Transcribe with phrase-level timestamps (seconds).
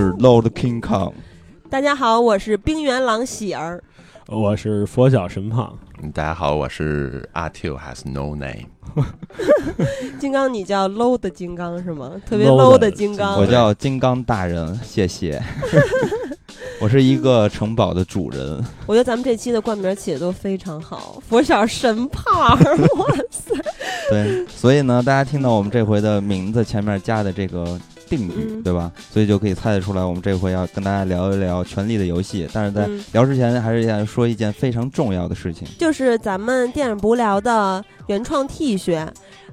[0.00, 1.12] 是 Lord King Kong。
[1.68, 3.84] 大家好，我是冰原狼喜儿。
[4.28, 5.78] 我是佛小神胖。
[6.14, 8.64] 大家好，我是阿 Q has no name。
[10.18, 12.12] 金刚，你叫 low 的金刚是吗？
[12.26, 13.38] 特别 low 的的金刚。
[13.38, 15.38] 我叫金刚大人，谢谢。
[16.80, 18.64] 我是一个城堡的主人。
[18.86, 22.58] 我觉得咱们这期的冠名起的都非常好，佛小神胖，哇
[23.30, 23.54] 塞！
[24.08, 27.78] 对，所以呢，大家听到我们这回的名字前面加的这个
[28.10, 28.92] 定语，嗯对吧？
[29.10, 32.44] 所以就可以猜得出来，我们这回要跟大家聊一聊《权力的游戏》。
[32.52, 35.66] 但是在嗯聊之前，还是要说一件非常重要的事情。
[35.78, 39.06] 就是咱们电影不聊的原创 T 恤，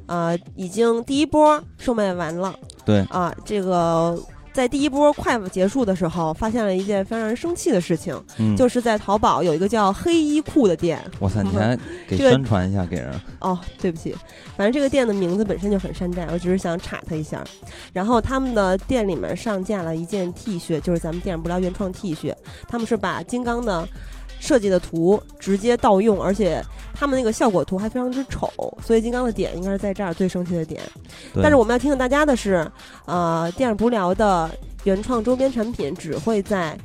[0.07, 2.53] 呃，已经第一波售卖完了
[2.84, 3.34] 对，啊。
[3.46, 4.17] 这个
[4.57, 11.00] 在第一波快结束的时候，发现了一件非常让人生气的事情，嗯，就是在淘宝有一个叫黑衣裤的店。
[11.19, 11.78] 哇塞，你还
[12.09, 13.13] 给宣传一下给人。
[13.40, 14.16] 哦，对不起，
[14.56, 17.44] 反正这个店的名字本身就很山寨，我只是想插它一下。
[17.94, 22.34] 然后他们的店里面上架了一件 T 恤，就是咱们电影不聊原创 T 恤，
[22.67, 23.88] 他们是把金刚的
[24.47, 26.63] 设计的图直接盗用，而且
[26.94, 28.50] 他们那个效果图还非常之丑，
[28.81, 30.81] 所以金刚的点应该是在这儿最生气的点。
[31.35, 32.66] 但是我们要提醒大家的是，
[33.06, 34.50] 呃，电影不聊的
[34.85, 36.78] 原创周边产品只会在。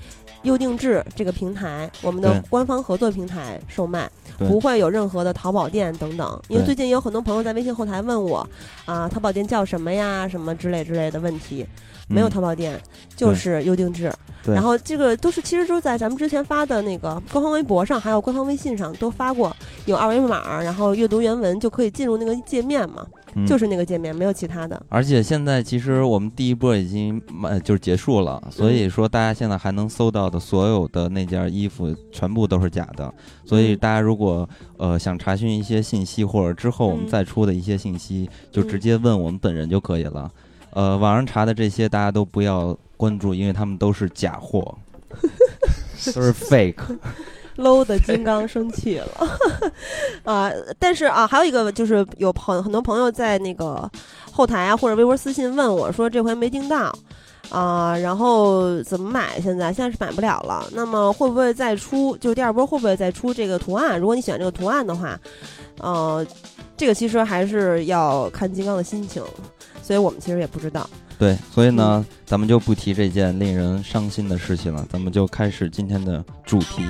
[0.43, 6.43] 优定制这个平台，我们的官方合作平台售卖，不会有任何的淘宝店等等。
[6.49, 8.45] 因为最近有很多朋友在微信后台问我，
[8.85, 11.65] 啊，淘宝店叫什么呀，什么之类之类的问题。
[12.13, 12.81] 没有嗯淘宝店，
[13.17, 14.13] 就是优定制。
[14.45, 19.57] 对然后这个都是其实都在咱们之前发的那个官方微博上，还有官方微信上都发过，
[19.87, 23.07] 有二维码，然后阅读原文就可以进入那个界面嘛，
[23.37, 24.85] 嗯就是那个界面，没有其他的。
[24.89, 33.15] 而且现在其实我们第一波已经呃就是结束了，所以说大家现在还能搜到的所有的那件衣服全部都是假的。
[33.45, 40.29] 所以嗯大家如果呃想查询一些信息，或者之后我们嗯再出的一些信息，就嗯直接问我们本人就可以了。
[40.73, 44.77] 呃，网上查的这些大家都不要关注，因为他们都是假货，
[46.15, 46.77] 都是 fake。
[47.57, 49.29] low 的金刚生气了
[50.25, 50.51] 啊！
[50.79, 53.89] 但是啊，还有一个就是有朋很多朋友在那个
[54.33, 56.91] 后台啊或者微博私信问我说这回没订到
[57.51, 59.39] 啊，然后怎么买？
[59.39, 60.67] 现在现在是买不了了。
[60.73, 62.17] 那么会不会再出？
[62.17, 64.01] 就第二波会不会再出这个图案？
[64.01, 65.21] 如果你喜欢这个图案的话，
[65.79, 66.27] 呃，
[66.75, 69.23] 这个其实还是要看金刚的心情，
[69.83, 70.89] 所以我们其实也不知道。
[71.19, 76.83] 对，所以呢，嗯咱们就不提这件令人伤心的事情了，咱们就开始今天的主题。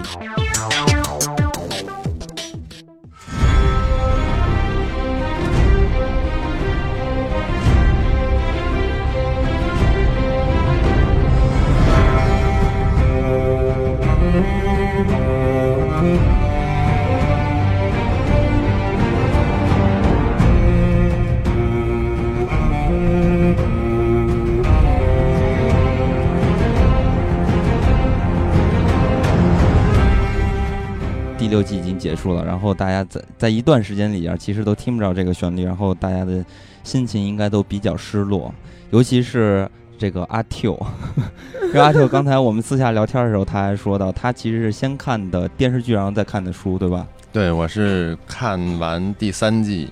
[31.53, 36.43] 六季已经结束了，然后大家在在一段时间里边，其实都听不着这个旋律，然后大家的
[36.83, 38.51] 心情应该都比较失落，
[38.91, 39.69] 尤其是
[39.99, 40.81] 这个阿 Q，
[41.69, 47.07] 因为阿 Q 刚才我们私下聊天的时候，他还说到，他其实是先看的电视剧，然后再看的书，对吧？
[47.31, 49.91] 对，我是看完第三季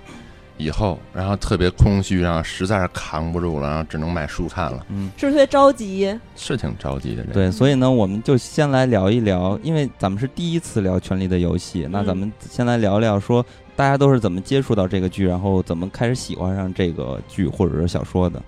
[0.61, 6.21] 以后，然后特别空虚，然后实在是扛不住了，然后只能买书看了，嗯，是不是特别着急？
[6.37, 7.25] 是挺着急的。
[7.33, 18.43] 对，所以呢，我们就先来聊一聊，因为咱们是第一次聊《权力的游戏》，那咱们先来聊聊说，大家都是怎么接触到这个剧，然后怎么开始喜欢上这个剧或者是小说的。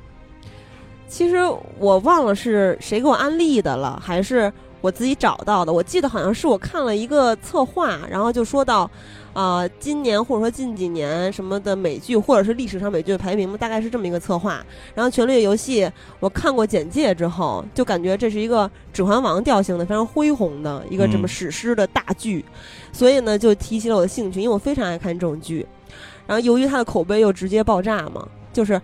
[1.08, 1.36] 其实
[1.78, 4.50] 我忘了是谁给我安利的了，还是
[4.80, 8.90] 我自己找到的，我记得好像是我看了一个策划，然后就说到，
[9.32, 14.64] 啊，今年或者说近几年什么的美剧，或者是历史上美剧的排名，大概是这么一个策划。
[14.94, 15.84] 然后《权力的游戏》，
[16.20, 22.44] 我看过简介之后，就感觉这是一个《指环王》调性的非常恢宏的一个这么史诗的大剧，
[22.92, 25.66] 所以呢，就提起了我的兴趣，因为我非常爱看这种剧。
[26.26, 28.80] 然后由于它的口碑又直接爆炸嘛，就是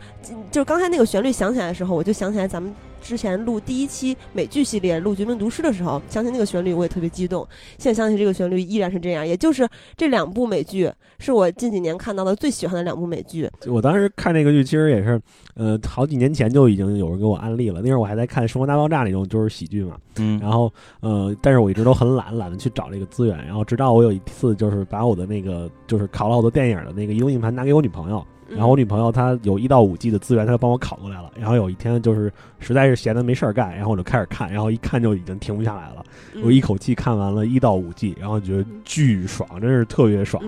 [0.51, 2.75] 就是刚才那个旋律响起来的时候，我就想起来咱们。
[3.09, 7.49] 之前录第一期美剧系列录《绝命毒师》的时候，想起那个旋律，我也特别激动。
[7.79, 9.27] 现在想起这个旋律，依然是这样。
[9.27, 9.67] 也就是
[9.97, 13.51] 这两部美剧，是我近几年看到的最喜欢的两部美剧。
[13.67, 15.19] 我当时看那个剧，其实也是，
[15.55, 17.81] 呃，好几年前就已经有人给我安利了。
[17.81, 20.71] 那时候我还在看《生活大爆炸》那种就是喜剧嘛，嗯，然后
[21.01, 23.39] 呃，但是我一直都很懒，懒得去找这个资源。
[23.47, 28.23] 然后直到我有一次，就是把我的那个就是考了好多电影的那个移动硬盘拿给我女朋友。
[28.49, 31.31] 然后我女朋友她有一到五季的资源，她就帮我拷过来了。
[31.37, 36.05] 然后有一天就是实在是闲的没事儿干，然后我就开始看，然后一看就已经停不下来了。
[36.43, 40.43] 我一口气看完了一到五季然后觉得巨爽，真是特别爽。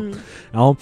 [0.51, 0.77] 然后。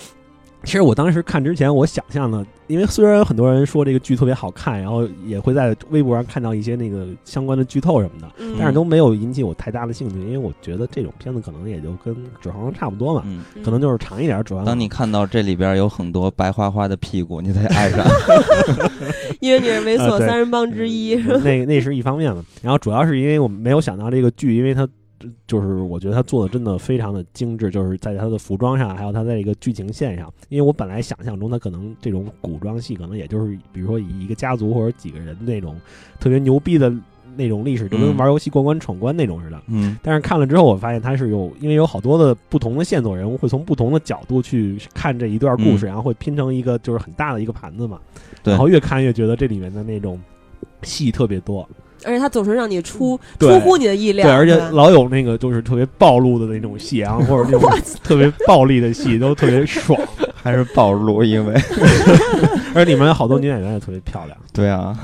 [0.64, 8.28] 其实我当时看之前，我想象的，因为虽然有很多人说这个剧特别好看，然后也会在微博上看到一些那个相关的剧透什么的，
[8.58, 13.24] 但是都没有引起我太大的兴趣，因为我觉得这种片子可能也就跟《指环王》差不多嘛，
[13.64, 14.42] 可能就是长一点。
[14.44, 18.04] 主要当你看到这里边有很多白花花的屁股，你才爱上，
[19.40, 21.14] 因为你是猥琐三人帮之一，
[21.44, 22.44] 那那是一方面嘛。
[22.62, 24.86] 然后主要是因为我没有想到这个剧，因为它。
[25.46, 30.32] 就是我觉得他做的真的非常的精致，就是在他的服装上，还有他在一个剧情线上。
[30.48, 35.76] 因为我本来想象中他可能这种古装戏，可能也就是比如说以一个家族或者几个人那种
[36.20, 36.92] 特别牛逼的
[37.36, 39.62] 那种历史，就跟玩游戏过关闯关那种似的。
[39.68, 39.96] 嗯。
[40.02, 48.00] 但是看了之后，我发现他是有，因为有好多的不同的线索人物，会从不同的角度去看这一段故事，然后会拼成一个就是很大的一个盘子嘛。
[48.42, 48.52] 对。
[48.52, 50.20] 然后越看越觉得这里面的那种
[50.82, 51.68] 戏特别多。
[52.04, 57.70] 而且他总是让你出出乎你的意料，对，而且老有那个就是特别暴露的那种戏啊，或者那种
[58.02, 59.98] 特别暴力的戏，都特别爽，
[60.42, 61.54] 还是暴露，因为
[62.74, 64.38] 而里面有好多女演员也特别漂亮。
[64.52, 64.98] 对啊，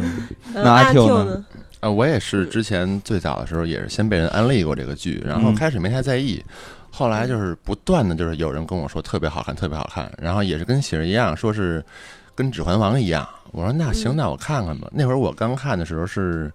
[0.54, 1.44] 那阿 Q 呢？
[1.80, 6.42] 啊，我也是之前最早的时候也是先被人安利过这个剧，然后开始没太在意，
[6.90, 11.84] 后来就是不断的就是有人跟我说特别好看，特别好看，然后也是跟喜儿一样，说是
[12.38, 13.28] 跟《指环王》一样。
[13.50, 14.86] 我说那行，那我看看吧。
[14.92, 16.52] 那会儿我刚看的时候是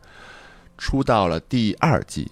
[0.77, 2.31] 出到了第二季。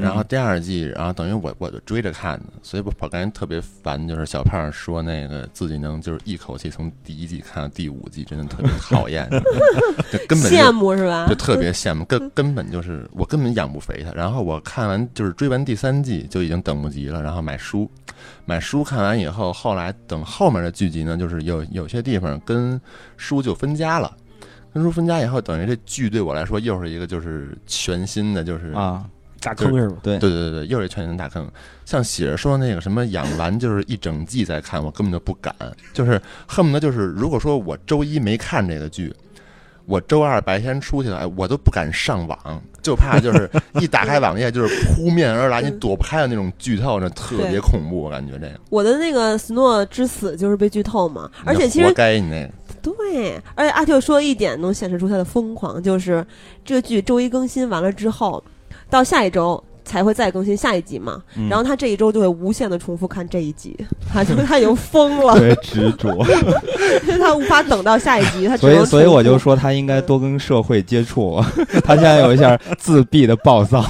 [0.00, 9.28] 然后第二季，然后等于我我就追着看的，所以我我感觉特别烦，就是小胖说那个自己能就是一口气从第一季看到第五季，真的特别讨厌，
[10.12, 11.26] 就根本羡慕是吧？
[11.28, 14.12] 就特别羡慕，根根本就是我根本养不肥他。
[14.12, 17.90] 然后我看完就是追完第三季就已经等不及了，然后买书，
[18.44, 22.80] 买书看完以后，后来等后面的剧集呢，就是有有些地方跟
[23.16, 24.16] 书就分家了，
[24.72, 29.04] 跟书分家以后，等于这剧对我来说又是一个就是全新的，就是啊。
[29.42, 29.96] 大坑是吗？
[30.02, 31.46] 对对对对，又是全新大坑。
[31.84, 35.54] 像喜儿说那个什么养完就是一整季在看，我根本就不敢，
[35.92, 39.14] 就是恨不得就是如果说我周一没看这个剧，
[39.84, 43.50] 我周二白天出去了，哎，我都不敢上网，就怕就是
[43.80, 48.52] 一打开网页就是扑面而来，你躲不开的那种剧透，那特别恐怖，我感觉这个。
[48.70, 52.52] 我的那个斯诺之死就是被剧透嘛，而且其实活该你那个。
[52.80, 56.24] 对，而且阿 Q 说一点能显示出他的疯狂，就是
[56.64, 58.42] 这个剧周一更新完了之后。
[58.92, 63.74] 到下一周才会再更新下一集嘛，然后他这一周就会无限的重复看这一集，
[64.12, 66.14] 他就他已经疯了， 特别执着，
[67.18, 71.42] 他无法等到下一集，他所以所以我就说他应该多跟社会接触，
[71.82, 73.82] 他现在有一下自闭的暴躁。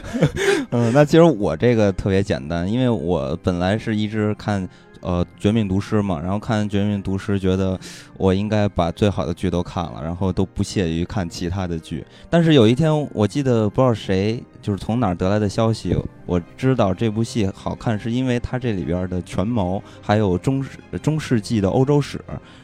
[0.72, 4.66] 嗯，那其实我这个特别简单，因为我本来是一直看。
[5.02, 7.78] 呃，绝命毒师嘛，然后看绝命毒师，觉得
[8.16, 12.04] 我应该把最好的剧都看了，然后都不屑于看其他的剧。
[12.30, 20.70] 但是有一天，我记得不知道谁就是从哪儿得来的消息，我知道这部戏好看，是因为它这里边的权谋还有中世
[21.02, 22.18] 中世纪的欧洲史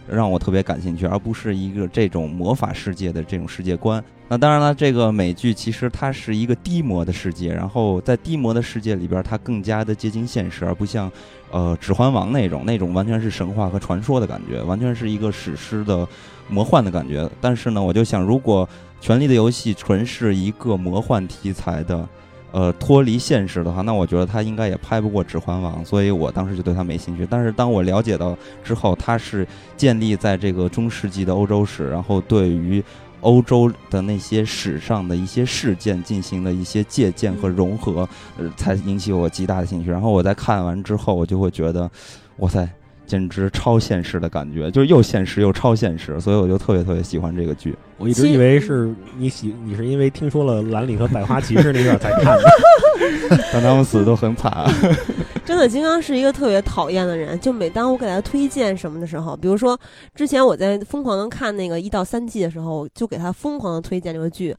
[0.09, 4.03] 让我特别感兴趣，而不是一个这种魔法世界的这种世界观。
[4.31, 11.11] 那当然了，这个美剧其实它是一个低魔的世界，然后在低魔的世界里边，它更加的接近现实，而不像，
[11.51, 16.07] 呃，《指环王》那种那种完全是神话和传说的感觉，完全是一个史诗的
[16.49, 17.29] 魔幻的感觉。
[17.41, 18.69] 但是呢，我就想，如果
[19.05, 22.09] 《权力的游戏》纯是一个魔幻题材的，
[22.53, 27.27] 呃，脱离现实的话，那我觉得它应该也拍不过《指环王》，所以我当时就对它没兴趣。
[27.29, 32.83] 但是当我了解到之后，它是建立在这个中世纪的欧洲史，然后对于。
[33.21, 38.09] 欧洲的那些史上的一些事件进行了一些借鉴和融合，
[38.39, 39.91] 呃，才引起我极大的兴趣。
[39.91, 41.91] 然后我在看完之后，我就会觉得，
[42.39, 42.69] 哇塞，
[43.09, 47.75] 简直超现实的感觉，就是又现实又超现实，所以我就特别特别喜欢这个剧。
[47.97, 52.45] 我一直以为是你喜，你是因为听说了兰里和百花骑士那段才看的，
[53.53, 54.53] 但他们死都很惨。
[55.45, 57.41] 真的，金刚是一个特别讨厌的人。
[57.41, 59.77] 就每当我给他推荐什么的时候，比如说
[60.15, 64.55] 之前我在疯狂的看那个一到三季的时候，就给他疯狂的推荐这个剧。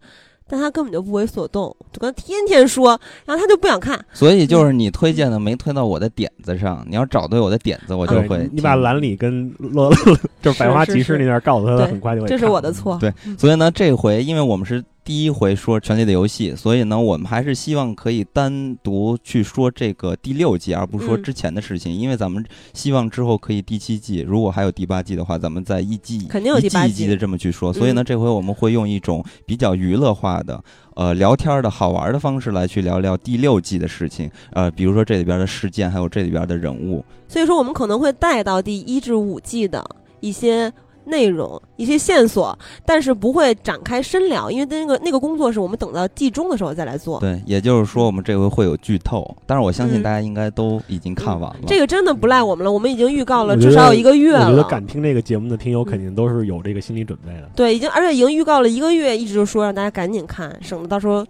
[0.50, 4.04] 但他根本就不为所动，就跟他天天说，然后他就不想看。
[4.12, 8.50] 所以就是你推荐的没推到我的点子上，你要找对我的点子，我就会。
[8.52, 9.94] 你把兰里跟洛
[10.42, 12.28] 就是百花骑士那段告诉他，他很快就会。
[12.28, 12.98] 这是我的错。
[13.00, 14.84] 对，所以呢，这回因为我们是。
[15.10, 21.92] 第一回说《权力的游戏》，所以呢，我们还是希望可以单独去说这个第六季，而不是说之前的事情。
[21.92, 27.74] 因为咱们希望之后可以第七季，如果还有第八季的话，咱们在一季肯定有第八季的这么去说。
[27.74, 30.64] 所以呢，这回我们会用一种比较娱乐化的、
[30.94, 34.30] 呃聊天的好玩的方式来去聊聊第六季的事情。
[34.52, 37.04] 呃，比如说这里边的事件，还有这里边的人物。
[37.28, 39.84] 所以说，我们可能会带到第一至五季的
[40.20, 40.72] 一些。
[41.10, 47.20] 内容一些线索，但是不会展开深聊，因为那个那个工作是我们等到季中的时候再来做。
[47.20, 51.60] 对，也就是说我们这回会有剧透，但是我相信大家应该都已经看完了。
[51.68, 54.46] 这个真的不赖我们了，我们已经预告了至少有一个月了。
[54.46, 57.50] 我觉得敢听这个节目的听友肯定都是有这个心理准备的。
[57.56, 61.26] 对，已经而且已经预告了一个月，一直就说让大家赶紧看，省得到时候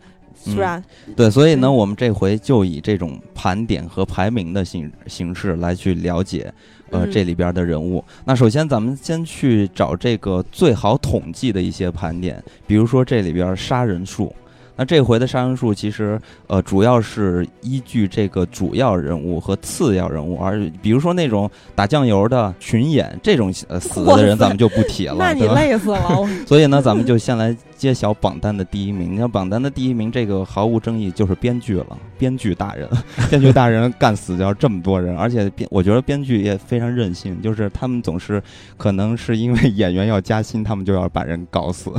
[0.45, 0.81] 是吧？
[1.15, 6.51] 对，所以呢，我们这回就以这种盘点和排名的形形式来去了解。
[6.91, 14.33] 呃，这里边的人物，那首先咱们先去找这个最好统计的一些盘点，比如说这里边杀人数。
[14.75, 16.17] 那这回的杀人数其实，
[16.47, 26.25] 呃，主要是依据这个主要人物和次要人物，而比如说那种打酱油的群演这种呃死的人，咱们就不提了，那你累死了。
[26.47, 29.13] 所以呢，咱们就先来揭晓榜单的第一名。
[29.13, 32.87] 你看榜单的第一名，这个毫无争议就是编剧了，编剧大人，
[33.29, 38.41] 编剧大人干死掉这么多人，而且编我觉得编剧也非常任性，就是他们总是
[38.77, 41.91] 可能是因为演员要加薪，他们就要把人搞死。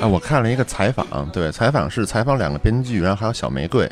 [0.00, 2.26] 啊， 我看了一个采访，对，采访是采。
[2.26, 3.88] 访两个编剧，然后还有小玫瑰，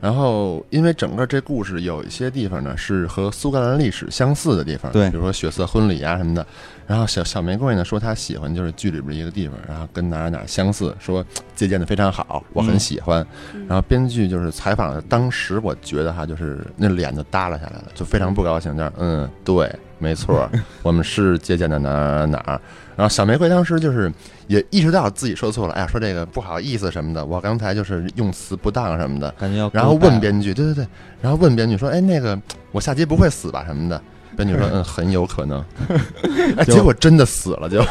[0.00, 6.46] 然后因为整个这故事有一些地方呢是和苏格兰历史相似的地方，对，比如说血色婚礼啊什么的。
[6.86, 11.24] 然后小小玫瑰呢说她喜欢就是剧里边一个地方，然后跟哪儿哪儿相似，说
[11.54, 13.26] 借鉴的非常好，我很喜欢。
[13.68, 20.48] 然后编剧就是采访的当时，我觉得哈就是那脸就耷拉下来了，就非常不高兴，就嗯，对，没错，
[20.84, 22.60] 我们是借鉴的哪儿哪儿。
[22.96, 24.10] 然后小玫瑰当时就是
[24.46, 29.68] 也意识到自己说错了，哎呀，说这个不好意思什么的，我刚才就是用词不当什么的，感觉要。
[29.72, 30.86] 然后问编剧，对对对，
[31.20, 32.40] 然后问编剧说，哎，那个
[32.72, 34.00] 我下集不会死吧什么的？
[34.36, 35.64] 编剧说，嗯，很有可能。
[36.56, 37.82] 哎，结果真的死了就。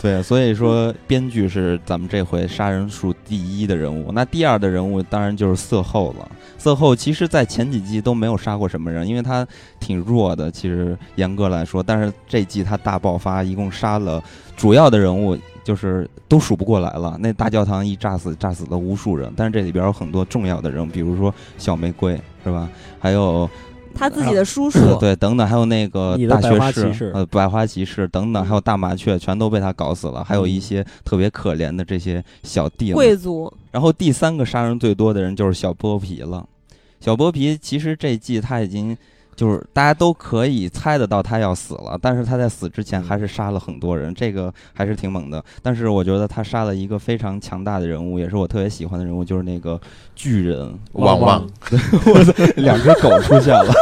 [0.00, 6.30] 对，所以说编剧是咱们这回杀人数第一的人物，那第二的人物当然就是色后了。
[6.56, 9.44] 色后其实，在前几季都没有杀过什么人，因为他
[9.80, 10.50] 挺弱的。
[10.52, 14.22] 其实严格来说，但是这季他大爆发，一共杀了
[14.56, 17.16] 主要的人物，就是都数不过来了。
[17.18, 19.32] 那大教堂一炸死，炸死了无数人。
[19.36, 22.68] 但是这里边有很多重要的人物，比如说小玫瑰，是吧？
[23.00, 23.50] 还有。
[23.98, 30.22] 他自己的叔叔，对，等等，还有那个大学士，呃，百花骑士等等，还有大麻雀，全都被他搞死了。
[30.22, 33.52] 还有一些特别可怜的这些小弟贵族。
[33.72, 36.46] 然后第三个杀人最多的人就是小剥皮了。
[37.00, 38.96] 小剥皮其实这季他已经。
[39.38, 45.40] 就是大家都可以猜得到他要死了，但是他在死之前还是杀了很多人，这个还是挺猛的。
[45.62, 49.80] 但是我觉得他杀了一个非常强大的人物，也是我特别喜欢的人物，就是那个
[50.16, 51.46] 巨人旺旺。
[51.70, 53.72] 我操，两只狗出现了。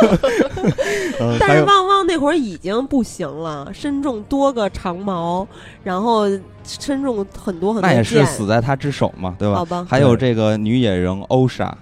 [1.40, 5.48] 但是旺旺那会儿已经不行了，身中多个长矛，
[5.82, 6.28] 然后
[6.64, 9.56] 身中很多很多那也是死在他之手嘛，对吧？
[9.56, 9.86] 好吧。
[9.88, 11.74] 还有这个女野人欧莎。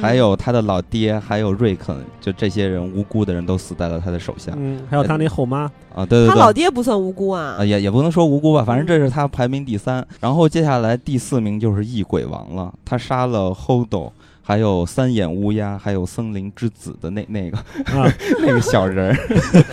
[0.00, 4.52] 还有他的老爹，还有瑞肯，就这些人无辜的人都死在了他的手下。
[4.56, 5.70] 嗯，还有他那后妈。
[5.94, 10.02] 啊，对对对，他老爹不算无辜啊，也也不能说无辜吧，反正这是他排名第三。
[10.20, 14.10] 然后接下来第四名就是异鬼王了，他杀了 Hodo，
[14.42, 19.16] 还有三眼乌鸦，还有森林之子的那那个啊 那个小人儿。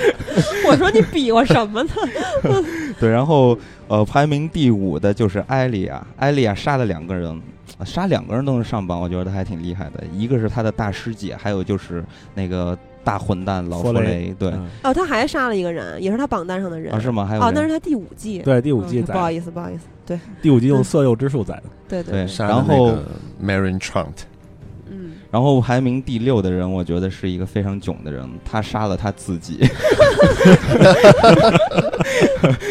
[0.70, 1.92] 我说你比划什么呢？
[3.00, 3.58] 对，然后
[3.88, 7.42] 呃，排名第五的就是艾莉亚，艾莉亚杀了两个人。
[7.86, 10.04] 杀两个人都能上榜，我觉得还挺厉害的。
[10.12, 14.36] 一个是他的大师姐，还有就是那个大混蛋老弗雷。
[14.38, 14.52] 对，
[14.84, 16.94] 哦，他还杀了一个人，也是他榜单上的人。
[16.94, 17.26] 啊，是吗？
[17.26, 18.40] 还有哦，那是他第五季。
[18.40, 19.02] 对，第五季。
[19.04, 19.84] 不好意思，不好意思。
[20.06, 21.64] 对，第五季用色诱之术宰的。
[21.88, 22.28] 对对。
[22.40, 22.92] 然后
[23.42, 24.08] Marin Trant。
[25.30, 25.32] 嗯。
[25.32, 29.60] 然后排名第六的人，我觉得是一个非常囧的人，他杀了他自己。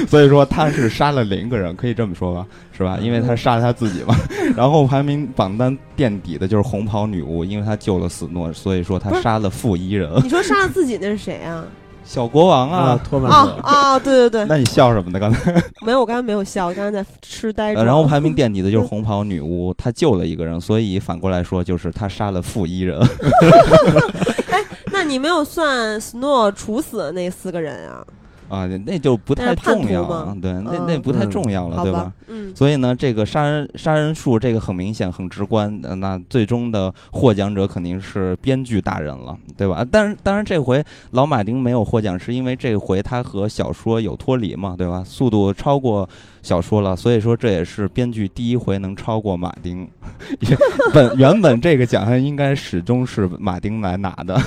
[0.08, 2.46] 所以说他是杀了零个人，可以这么说吧，
[2.76, 2.98] 是吧？
[3.00, 4.14] 因为他杀了他自己嘛。
[4.56, 10.10] 然后排名榜单垫底的就是红袍女巫，因为她救了死诺，所以说他杀了负一人。
[10.22, 11.64] 你说杀了自己那是谁啊？
[12.08, 15.20] 小国王啊，托马斯，啊啊，对对对，那你笑什么呢？
[15.20, 15.52] 刚才，
[15.84, 17.80] 没有，我刚才没有笑，我刚才在痴呆 着。
[17.80, 22.98] 呃然后排名垫底的就是红袍女巫，她救了一个人，所以反过来说就是她杀了负一人。
[24.50, 28.02] 哎那你没有算 Snow 处死的那四个人啊？
[28.48, 39.76] 啊，那就不太重要了对，那嗯那不太嗯重要了，对吧？，嗯，所以呢，这个杀人杀人数这个很明显很直观，呃那最终的获奖者肯定是编剧大人了，对吧？
[39.76, 45.02] 啊但是当然这回老马丁没有获奖，是因为这回他和小说有脱离嘛，对吧？
[45.04, 46.08] 速度超过
[46.48, 49.86] 小说了，所以说这也是编剧第一回能超过马丁。
[50.40, 50.58] 原
[50.94, 54.40] 本原本这个奖项应该始终是马丁来拿的。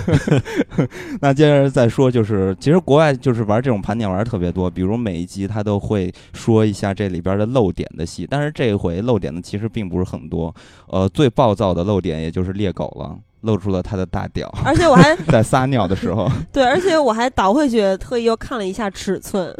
[1.21, 10.51] 那接着再说，就是其实国外就是玩这种盘点玩的特别多，比如每一集他都会说一下这里边的漏点的戏，但是这一回漏点的其实并不是很多。
[10.87, 19.55] 呃，最暴躁的漏点也就是猎狗了，露出了他的大屌， 而且我还在撒尿的时候，对，而且我还倒回去特意又看了一下尺寸，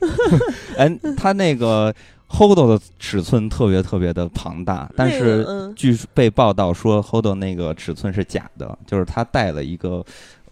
[0.76, 1.94] 哎，他那个
[2.30, 10.04] Hodo 的尺寸特别特别的庞大，但是据被报道说 Hodo 那个尺寸是假的，就是他带了一个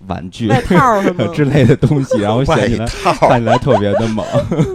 [0.06, 0.48] 玩具？
[1.34, 4.24] 之类的东西，然后外显起来看起来特别的猛。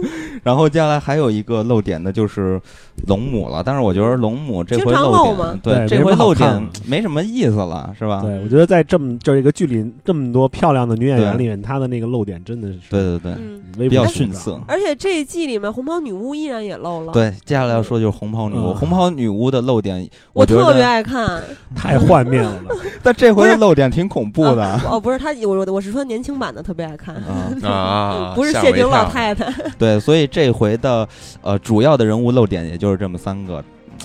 [0.42, 2.60] 然后接下来还有一个漏点的就是
[3.06, 8.20] 龙母了，但是我觉得龙母这回漏点对这回漏点没什么意思了，是吧？
[8.22, 14.60] 对，我觉得在这么就是一个剧里这么多漂亮的女演员里面，她的那个漏点真的是对对对，嗯，比较逊色。
[14.66, 21.42] 而且这一季里面红袍女巫依然也漏了，，对，接下来要说就是红袍女巫，嗯红袍女巫的漏点，我特别，爱看。
[21.74, 22.60] 太幻灭了。
[23.02, 24.64] 但这回的漏点挺恐怖的。
[24.64, 29.50] 啊哦，不是他，我我我是说年轻版的特别爱看，啊， 啊，不是谢顶老太太。
[29.78, 31.08] 对，所以这回的
[31.42, 33.62] 呃主要的人物漏点也就是这么三个，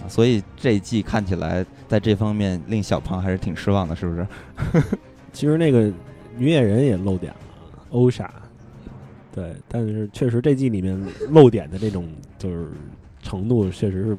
[0.07, 4.27] 所以这一季看起来在这方面令小胖还是挺失望的，是不是？
[5.31, 5.91] 其实那个
[6.37, 7.39] 女演员也漏点了，
[7.91, 8.33] 欧莎。
[9.33, 10.97] 对，但是确实这季里面
[11.29, 12.09] 漏点的这种
[12.39, 12.67] 就是
[13.21, 14.17] 程度，确实是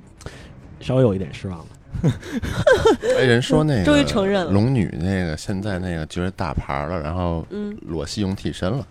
[0.78, 1.66] 稍微有一点失望了。
[3.18, 8.78] 哎，人说那个终于承认了龙女那个现在那个就是大牌了，然后嗯，裸戏用替身了。
[8.80, 8.86] 啊，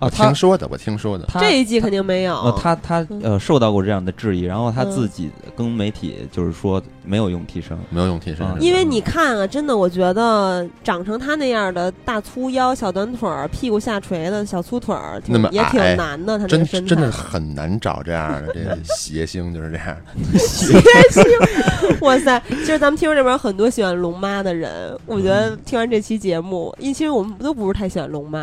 [0.00, 1.28] 我听说的，我听说的。
[1.38, 2.34] 这一季肯定没有。
[2.40, 16.38] 呃，他他嗯呃受到过这样的质疑，然后他嗯自己跟媒体就是说没有用替身，没有用替身啊，因为你看啊，真的，我觉得长成他那样的大粗腰、小短腿儿、屁股下垂的小粗腿儿，那么也挺难的。
[16.38, 19.96] 他真真的很难找这样的这个 谐星，就是这样。
[20.38, 21.22] 谐星
[22.00, 22.40] 哇塞！
[22.48, 28.40] 其实咱们听众这边有很多喜欢龙妈的人，我觉得听完这期节目，因为其实我们都不是太喜欢龙妈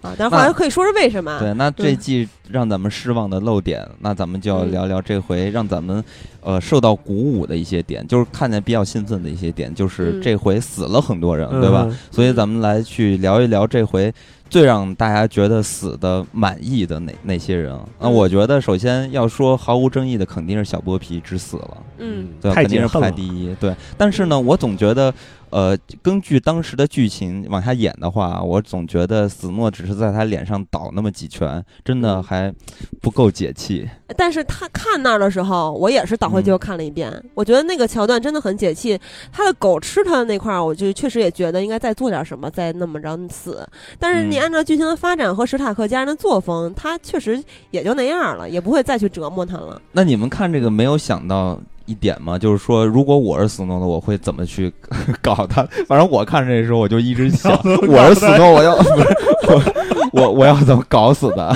[0.00, 1.38] 啊，但是后来可以说说为什么。
[1.40, 6.02] 对，那这嗯季让咱们失望的漏点，那咱们就要嗯聊聊这回让咱们
[6.40, 11.86] 呃受到鼓舞的一些点，就是看见比较兴奋的一些点，就是嗯这回死了很多人，对吧？
[11.88, 11.98] 嗯？
[12.12, 14.12] 所以咱们来去聊一聊这回
[14.48, 17.76] 最让大家觉得死的满意的哪哪些人。
[17.98, 21.78] 那嗯我觉得首先要说毫无争议的，肯定是小剥皮之死了。
[21.98, 23.00] 嗯，对肯定是。
[23.00, 23.54] 排第一。
[23.60, 25.14] 对，但是呢，我总觉得，
[25.50, 32.54] 呃，根据当时的剧情往下演的话，我总觉得死诺只是在他脸上倒那么几拳，真的嗯还
[33.00, 33.88] 不够解气。
[34.16, 38.98] 但是他看那儿的时候，我也是倒回去又看了一遍，我觉得那个桥段真的很解气。
[39.32, 43.66] 他的狗吃他的那块儿，我就确实也觉得应该再做点什么，再那么着死。
[43.98, 49.80] 但是你嗯按照剧情的发展和史塔克家人的作风，他确实也就那样了，也不会再去折磨他了。
[49.92, 51.60] 那你们看这个没有想到？
[51.90, 54.72] 一点嘛，就是说，如果我是斯诺的，我会怎么去
[55.20, 55.66] 搞他？
[55.88, 57.50] 反正我看这时候，我就一直想，
[57.88, 58.90] 我是斯诺，我要不是
[60.14, 61.52] 我我我要怎么搞死他？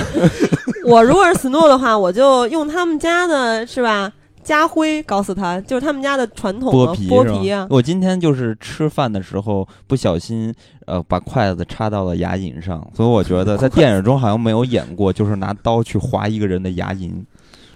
[0.85, 4.11] 我如果是斯诺的话，我就用他们家的是吧
[4.43, 7.65] 家徽搞死他，就是他们家的传统剥皮剥皮啊。
[7.69, 10.53] 我今天就是吃饭的时候不小心
[10.85, 17.11] 呃把筷子插到了牙龈上，所以我觉得在电影中好像没有演过，就是拿刀去划一个人的牙龈。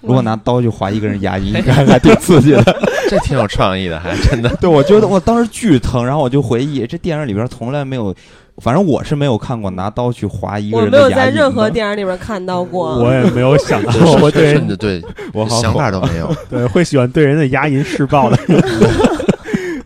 [0.01, 2.63] 如果拿刀去划一个人牙龈， 应该还挺刺激的。
[3.09, 4.49] 这挺有创意的，还真的。
[4.62, 8.13] 对，我觉得我当时巨疼，然后我就回忆这电影里边从来没有，
[8.57, 12.99] 反正我是没有看过拿刀去划一个我人的牙龈没有在任何电影里边看到过。
[12.99, 13.91] 我也没有想到
[14.29, 16.31] 对甚至对我好想法都没有。
[16.49, 18.38] 对会喜欢对人的牙龈施暴的。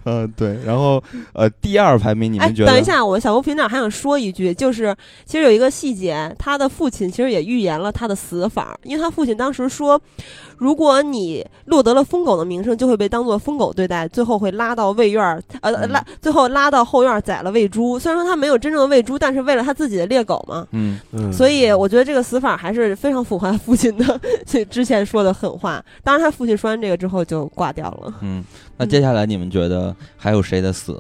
[0.06, 0.58] 嗯、对。
[0.66, 2.72] 然后呃，第二排名你哎，们觉得？
[2.72, 10.00] 等一下，我小吴频道还想说一句，就是其实有一个细节，他的父亲其实也预言了他的死法，因为他父亲当时说，
[10.58, 17.98] 如果你落得了疯狗的名声，就会被当做疯狗对待，最后会拉到喂院儿，呃，嗯拉最后拉到后院儿宰了喂猪。
[18.00, 24.20] 虽然说他没有真正的喂猪，但是为了他自己的猎狗嘛，嗯，嗯，所以我觉得这个死法还是非常符合他父亲的
[24.70, 25.84] 之前说的狠话。
[26.04, 28.14] 当然，他父亲说完这个之后就挂掉了。
[28.22, 28.44] 嗯，
[28.78, 31.00] 那接下来你们觉得还有谁的死？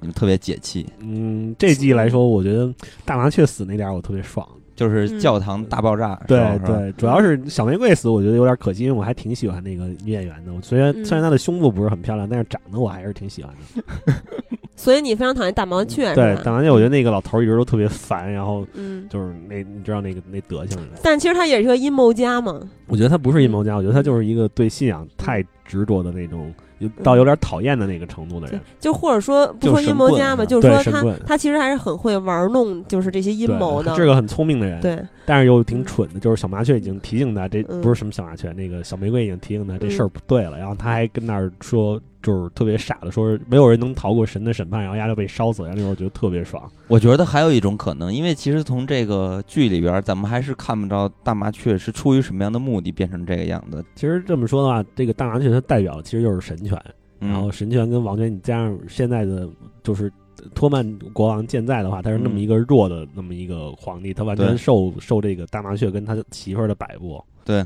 [0.00, 2.72] 你们特别解气，嗯，这季来说，我觉得
[3.04, 4.44] 大麻雀死那点儿我特别爽。
[4.74, 5.20] 就是嗯。
[5.20, 10.52] 教堂大爆炸，对对，主要是小玫瑰死，我觉得有点可惜，因为我还挺喜欢那个女演员的。
[10.52, 14.12] 我虽然嗯虽然她的胸部不是很漂亮，但是长得我还是挺喜欢的。
[14.74, 20.98] 所以你非常讨厌大毛雀，对大毛雀，我觉得那个老头一直都特别烦，然后嗯，就是那你知道那个那德行的。
[21.02, 28.60] 但其实他也是个阴谋家嘛，我觉得他不是阴谋家，我觉得他就是一个对信仰太执着的那种，有到有点讨厌的那个程度的人。
[28.80, 36.20] 就或者说不说阴谋家嘛，就是说他他其实还是很会玩弄，就是这些阴谋的，是个很聪明的人，对，但是又挺蠢的。
[36.20, 45.68] 就是小麻雀已经提醒他，这嗯不是什么小麻雀，那个小玫瑰已经提醒他这嗯事儿不对了，然后他还跟那儿说，就是特别傻的说，是没有人能逃过神的审判，然后丫就被烧死了。
[45.68, 46.70] 然后那会儿我觉得特别爽。
[46.88, 53.84] 我觉得还有一种可能，因为其实从这个剧里边，咱们还是看不着大麻雀是出于什么样的目的变成这个样子。
[53.94, 56.80] 其实这么说的话，这个大麻雀它代表的其实就是神权，
[57.18, 59.48] 然后嗯，神权跟王权，你加上现在的
[59.82, 60.10] 就是
[60.54, 67.22] 托曼国王健在的话，他是那么嗯一个弱的那么一个皇帝，他完全受受这个大麻雀跟他媳妇儿的摆布。
[67.44, 67.64] 对。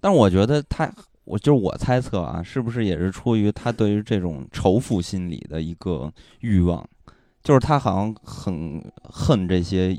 [0.00, 0.90] 但是我觉得他，
[1.24, 6.86] 我就是我猜测啊，是不是也是出于他对于这种仇富心理的一个欲望，
[7.42, 9.96] 就是他好像很恨这些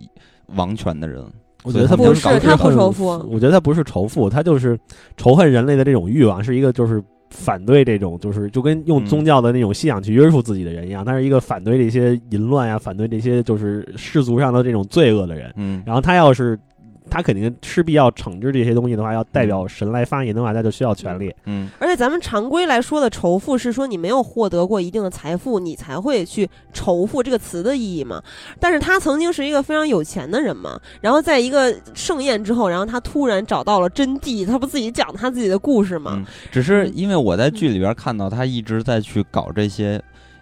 [0.56, 1.26] 王权的人。
[1.64, 4.78] 我觉得他不是他仇富我觉得他不是仇富，他就是
[5.16, 15.52] 仇恨人类的这种欲望，是一个就是反对这种就是就跟用嗯宗教的那种信仰去约束自己的人一样，他是一个反对这些淫乱呀，反对这些就是世俗上的这种罪恶的人。
[15.56, 16.60] 嗯，然后他要是
[17.12, 21.32] 他肯定势必要惩治这些东西的话，要代表神来发言的话，他就需要权力。
[21.46, 28.24] 嗯，而且咱们常规来说的仇富是说你没有获得过一定的财富，你才会去仇富这个词的意义嘛。
[28.60, 36.14] 但是他曾经是一个非常有钱的人嘛，然后在一个盛宴之后，然后他突然找到了真谛，他不自己讲他自己的故事吗？
[36.16, 40.02] 嗯只是因为我在剧里边看到他一直在去搞这些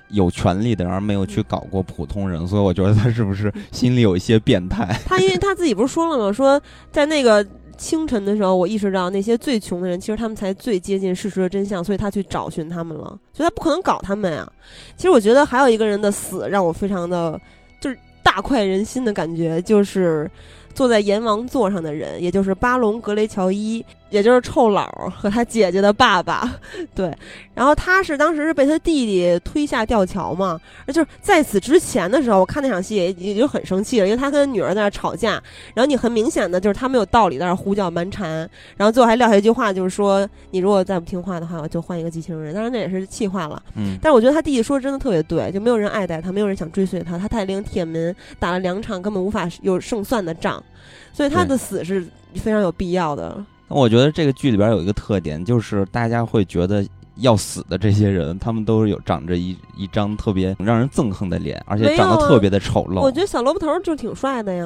[0.09, 4.99] 有权利的人，而没有去搞过普通人，所以我觉得他是不是心里有一些变态？
[5.05, 6.31] 他因为他自己不是说了吗？
[6.31, 7.45] 说在那个
[7.77, 13.17] 清晨的时候，我意识到那些最穷的人，其实他们才最接近事实的真相，所以他去找寻他们了。
[13.31, 14.51] 所以他不可能搞他们呀。
[14.97, 17.39] 其实我觉得还有一个人的死让我非常的
[17.79, 20.29] 就是大快人心的感觉，就是
[20.73, 26.57] 坐在阎王座上的人，也就是巴隆格雷乔伊，也就是臭老儿和他姐姐的爸爸。
[26.95, 27.15] 对，
[27.53, 35.31] 然后他是当时是被他弟弟推下吊桥嘛，而就是在此之前的时候，我看那场戏也也就很生气了，因为他跟女儿在那儿吵架，
[35.73, 42.53] 然后你很明显的就是他没有道理在那儿胡搅蛮缠，然后最后还撂下一句话，就是说你如果再不听话的话，我就换一个机器人。
[42.53, 50.63] 当然那也是气话了，嗯，但是我觉得他弟弟说的真的特别对，就没有人爱戴他，没有人想追随他，他带领铁门打了两场根本无法有胜算的仗，
[51.13, 53.43] 所以他的死是非常有必要的。
[53.69, 56.85] 我觉得这个剧里边有一个特点，就是大家会觉得
[57.17, 62.99] 要死的这些人，他们都是有长着一一张特别让人憎恨的脸，而且长得特别的丑陋。
[63.01, 64.65] 我觉得小萝卜头就挺帅的呀，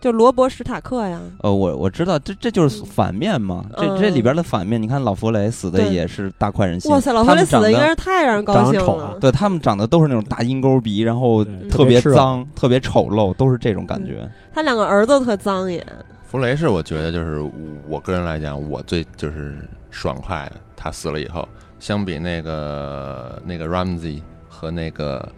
[0.00, 1.20] 就罗伯·史塔克呀。
[1.42, 3.64] 呃，我我知道，这这就是反面嘛。
[3.76, 6.90] 这这里边的反面，你看老弗雷死的也是大快人心。
[6.90, 9.18] 哇塞，老弗雷死的应该是太让人高兴长丑啊了。
[9.20, 14.28] 对他们长得都是那种大鹰钩鼻，然后特别脏、特别丑陋，都是这种感觉。
[14.52, 15.86] 他两个儿子特脏眼，
[16.30, 17.40] 弗雷是我觉得就是
[17.88, 19.56] 我个人来讲，我最就是
[19.90, 20.60] 爽快的。
[20.76, 21.46] 他死了以后，
[21.80, 25.28] 相比那个那个 Ramsey 和那个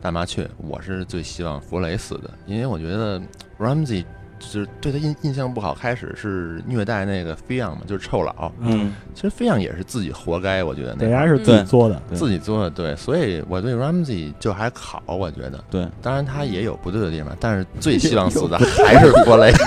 [0.00, 3.22] 大麻雀，我是最希望弗雷死的，因为我觉得
[3.56, 4.04] Ramsey
[4.40, 8.50] 就是对他印印象不好，开始是虐待那个菲昂嘛，就是臭老。
[8.58, 12.02] 嗯，其实菲昂也是自己活该，我觉得那对，个人家是自己做的。
[12.12, 15.62] 自己做的对，所以我对 Ramsey 就还好，我觉得。
[15.70, 19.52] 对，当然他也有不对的地方，但是最希望死的还是弗雷。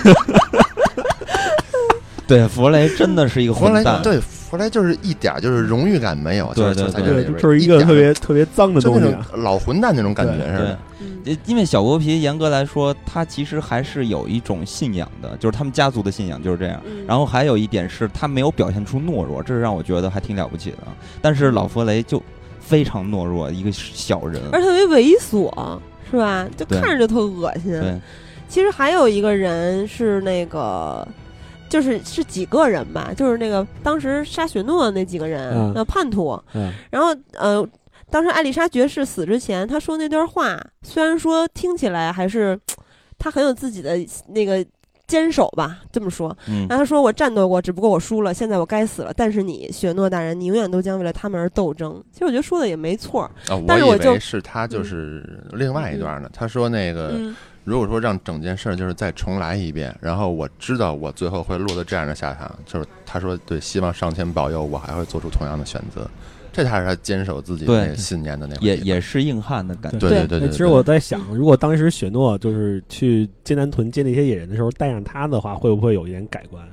[2.28, 4.02] 对，弗雷真的是一个弗雷混蛋。
[4.02, 9.44] 对弗雷就是一点儿就是荣誉感没有，对就是对对对，在这里边就是一个点儿特别特别脏的就那种东西啊。
[9.44, 16.82] 老混蛋那种感觉似对的。，嗯，呃因为小剥皮严格来说，他其实还是有一种信仰的，就是他们家族的信仰就是这样。
[16.86, 20.78] 嗯然后还有一点是他没有表现出懦弱，这是让我觉得还挺了不起的。
[21.22, 22.22] 但是老弗雷就
[22.60, 24.42] 非常懦弱，一个小人。
[24.52, 25.52] 而且特别猥琐，
[26.10, 26.48] 是吧？
[26.56, 27.72] 就对看着就特恶心。
[27.80, 27.96] 对，
[28.48, 31.08] 其实还有一个人是那个，
[31.76, 36.42] 就是是几个人吧，就是那个当时杀雪诺那几个人，嗯呃，叛徒。
[36.54, 37.68] 嗯，然后呃，
[38.10, 42.58] 当时艾丽莎爵士死之前，他说那段话，虽然说听起来还是
[43.18, 44.66] 他很有自己的那个
[45.06, 46.36] 坚守吧，这么说。
[46.48, 49.12] 嗯然后他说：“我战斗过，只不过我输了，现在我该死了。
[49.14, 53.30] 但是你，雪诺大人，你永远都将为了他们而斗争。”其实我觉得说的也没错。
[53.68, 56.30] 但是我就为是他就是另外一段呢。
[56.32, 57.36] 他说那个，嗯，
[57.66, 66.10] 如果说让整件事儿就是再重来一遍，然后我知道我最后会落得这样的下场，就是他说对，希望上天保佑我还会做出同样的选择。
[66.54, 70.00] 这才是他坚守自己那个信念的那回也也是硬汉的感觉。
[70.00, 70.48] 对对对对对。
[70.48, 76.66] 哎其实我在想，如果当时雪诺就是去艰难屯接那些野人的时候带上他的话，会不会有一点改观，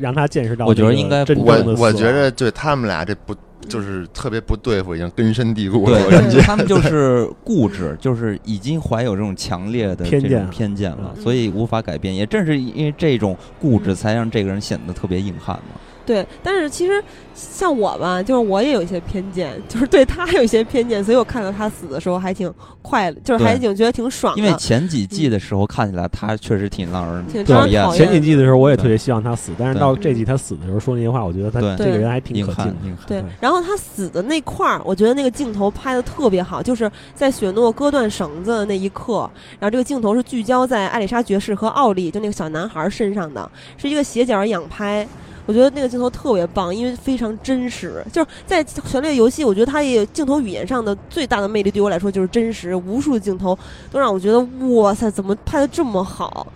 [0.00, 3.34] 让他见识到我觉得应该不真正的我我觉得对他们俩这不
[3.68, 5.98] 就是特别不对付，已经根深蒂固了。
[5.98, 12.14] 对我感觉他们就 是固执，就是已经怀有这种强烈的这种偏见了偏见了，嗯所以无法改变。
[12.14, 15.78] 也正是因为这种固执，才让这个人显得特别硬汉嘛。
[16.08, 24.40] 对，但是其实像我吧，就是我也有一些偏见，就是对他有一些偏见，所以我看到他死的时候还挺快乐，就是还挺觉得挺爽的。
[24.40, 45.06] 因为前几季的时候看起来他确实挺让人挺讨讨厌，前几季的时候，我也特别希望他死，但是到这季他死的时候说那些话，我觉得他这个人还挺硬汉可敬对，然后他死的那块儿，我觉得那个镜头拍的特别好，就是在雪诺割断绳子的那一刻，然后这个镜头是聚焦在艾丽莎爵士和奥利，就那个小男孩身上的，是一个斜角仰拍。
[45.48, 48.04] 我觉得那个镜头特别棒，因为非常真实。
[48.12, 52.74] 就是在《权力游戏》，我觉得它也镜头语言上的最大的魅力，对我来说就是真实。
[52.74, 53.58] 无数镜头
[53.90, 54.38] 都让我觉得，
[54.74, 56.46] 哇塞，怎么拍的这么好？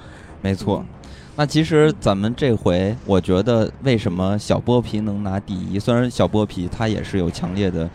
[0.42, 0.84] 没错。
[1.36, 5.78] 那其实咱们这回，我觉得为什么小剥皮能拿第一？
[5.78, 7.88] 虽然小剥皮他也是有强烈的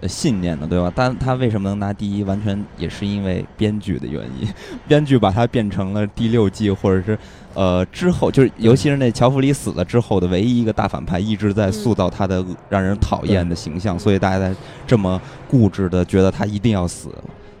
[0.00, 0.90] 呃信念的，对吧？
[0.96, 2.24] 但他为什么能拿第一？
[2.24, 4.48] 完全也是因为编剧的原因，
[4.88, 7.18] 编剧把它变成了第六季或者是
[7.58, 14.54] 呃之后，就是尤其是那乔弗里死了之后的唯一一个大反派，一直在塑造他的让人讨厌的形象，所以大家在
[14.86, 17.08] 这么固执的觉得他一定要死。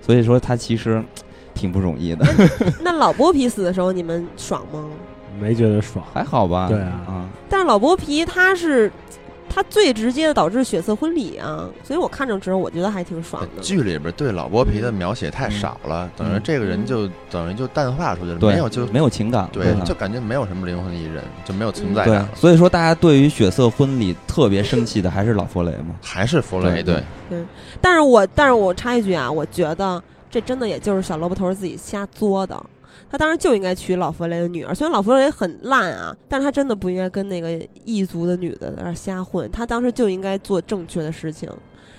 [0.00, 1.02] 所以说他其实
[1.52, 2.24] 挺不容易的，
[2.80, 4.84] 那老剥皮死的时候，你们爽吗？
[5.40, 6.04] 没觉得爽。
[6.14, 6.68] 还好吧？
[6.68, 7.28] 对啊啊。
[7.48, 8.90] 但是老剥皮他是
[9.48, 13.62] 他最直接的导致血色婚礼啊，所以我看着时候我觉得还挺爽的。
[13.62, 25.96] 剧里边对老剥皮的描写太少了，等于这个人就等于就淡化出去了，没有就没有情感，对，就感觉没有什么灵魂的一人，就没有存在感了。，所以说大家对于血色婚礼特别生气的还是老弗雷嘛。
[26.02, 27.44] 还是弗雷对对，
[27.80, 32.62] 但是我但是我插一句啊，我觉得这真的也就是小萝卜头自己瞎作的。
[33.10, 39.50] 他当时就应该娶老弗雷的女儿，虽然老弗雷很烂啊，但是他真的不应该跟那个异族的女的在那瞎混。
[39.50, 41.48] 他当时就应该做正确的事情，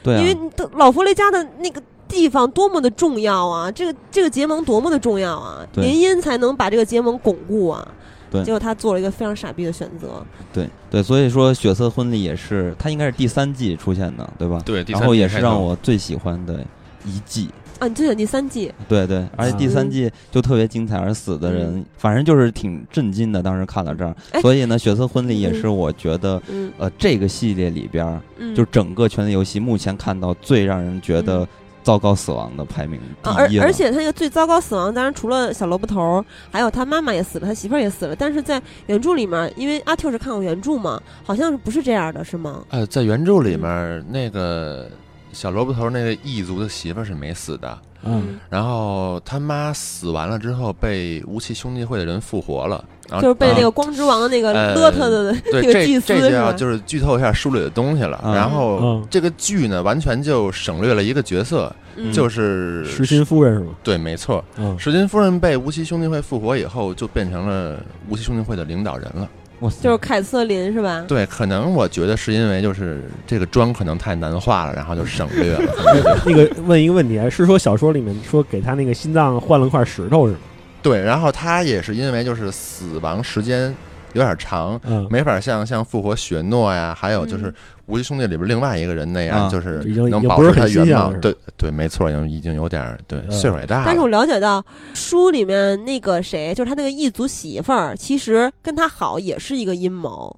[0.04, 0.38] 对啊，因为
[0.74, 7.88] 老弗雷家的那个地方多么的重要啊，这个这个结盟多么的重要啊，对林荫才能把这个结盟巩固啊。
[8.32, 10.24] 对结果他做了一个非常傻逼的选择。
[10.54, 14.62] 对对，所以说血色婚礼也是，他应该是第三季出现的，对吧？
[14.64, 16.64] 对，第然后也是让我最喜欢的
[17.04, 17.50] 一季。
[17.80, 23.42] 啊，你最选第三季，对对，而且第三季就特别精彩，而死的人反正就是挺震惊的。
[23.42, 31.48] 当时看到这儿，哎所以呢，血色婚礼也是我觉得，嗯呃，这个系列里边儿，嗯，就整个权力游戏目前看到最让人觉得嗯
[31.82, 33.64] 糟糕死亡的排名而一了。
[33.64, 38.16] 而且他那个最糟糕死亡，当然除了小萝卜头儿，还有他妈妈也死了，他媳妇儿也死了。
[38.16, 42.64] 但是在原著里面，因为阿 Q 是看过原著嘛，好像是不是这样的，是吗？
[42.70, 44.90] 呃，在原著里面那个
[45.32, 56.36] 小萝卜头那个异族的媳妇儿是没死的，嗯，然后他妈死完了之后被无期兄弟会的人复活了，然后就是被那啊个光之王的那个呃勒他的对，那个祭这这就？
[56.36, 58.20] 要就是剧透一下书里的东西了。
[58.24, 63.72] 嗯然后嗯这个剧呢，完全就省略了一个角色，嗯就是石心夫人是吗？
[63.84, 69.30] 对，没错，嗯，石金夫人被无期兄弟会复活以后，就变成了无期兄弟会的领导人了。
[69.60, 71.04] 哇塞就是凯瑟琳是吧？
[71.08, 75.74] 对，可能我觉得是因为就是这个妆可能太难画了，然后就省略了。
[76.26, 80.40] 那个问一个问题，是说小说里面说给他那个心脏换了块石头是吗？
[80.82, 83.76] 对，然后他也是因为就是死亡时间
[84.14, 87.54] 有点长，嗯，没法像像复活雪诺呀，还有嗯就是
[87.86, 91.12] 无极兄弟里边另外一个人那样，啊就是能保持他原貌。
[91.22, 94.20] 对对，没错，已经已经有点对嗯岁数也大了但是我了。
[94.20, 100.36] 了解到书里面那个谁，就是他那个异族媳妇儿，其实跟他好也是一个阴谋。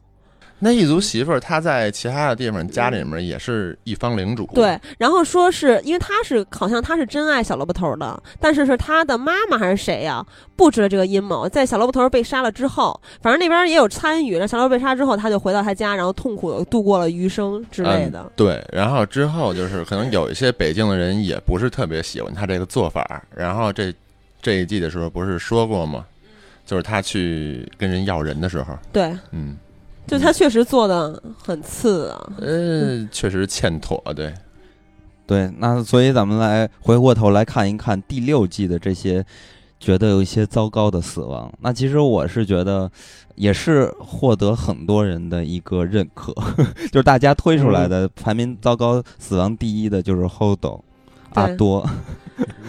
[0.63, 4.47] 那异族媳妇儿，她在其他的地方家里面也是一方领主。
[4.54, 10.24] 对，然后说是因为她是好像她是真爱小萝卜头的，但是是她的妈妈还是谁呀、
[10.56, 14.38] 布置了这个阴谋，在小萝卜头被杀了之后，反正那边也有参与。
[14.38, 18.19] 那小萝卜被杀之后，她就回到她家，然后痛苦的度过了余生之类的。
[18.19, 18.32] 嗯。
[18.36, 23.91] 对，然后之后就是可能有一些北京的人也不是特别喜欢她这个做法，然后这
[24.41, 26.06] 这一季的时候不是说过吗？
[26.63, 29.58] 就是他去跟人要人的时候，对，嗯，
[30.12, 32.34] 就他确实做的很次啊。
[32.39, 34.34] 嗯，确实欠妥，对，
[35.26, 39.26] 对，那所以咱们来回过头来看一看第六季的这些，
[39.80, 41.50] 觉得有一些糟糕的死亡。
[41.62, 42.91] 那其实我是觉得，
[43.36, 46.34] 也是获得很多人的一个认可，
[46.91, 50.82] 就是大家推出来的排名糟糕死亡第一的就是 Holdo
[51.36, 51.89] 阿对多，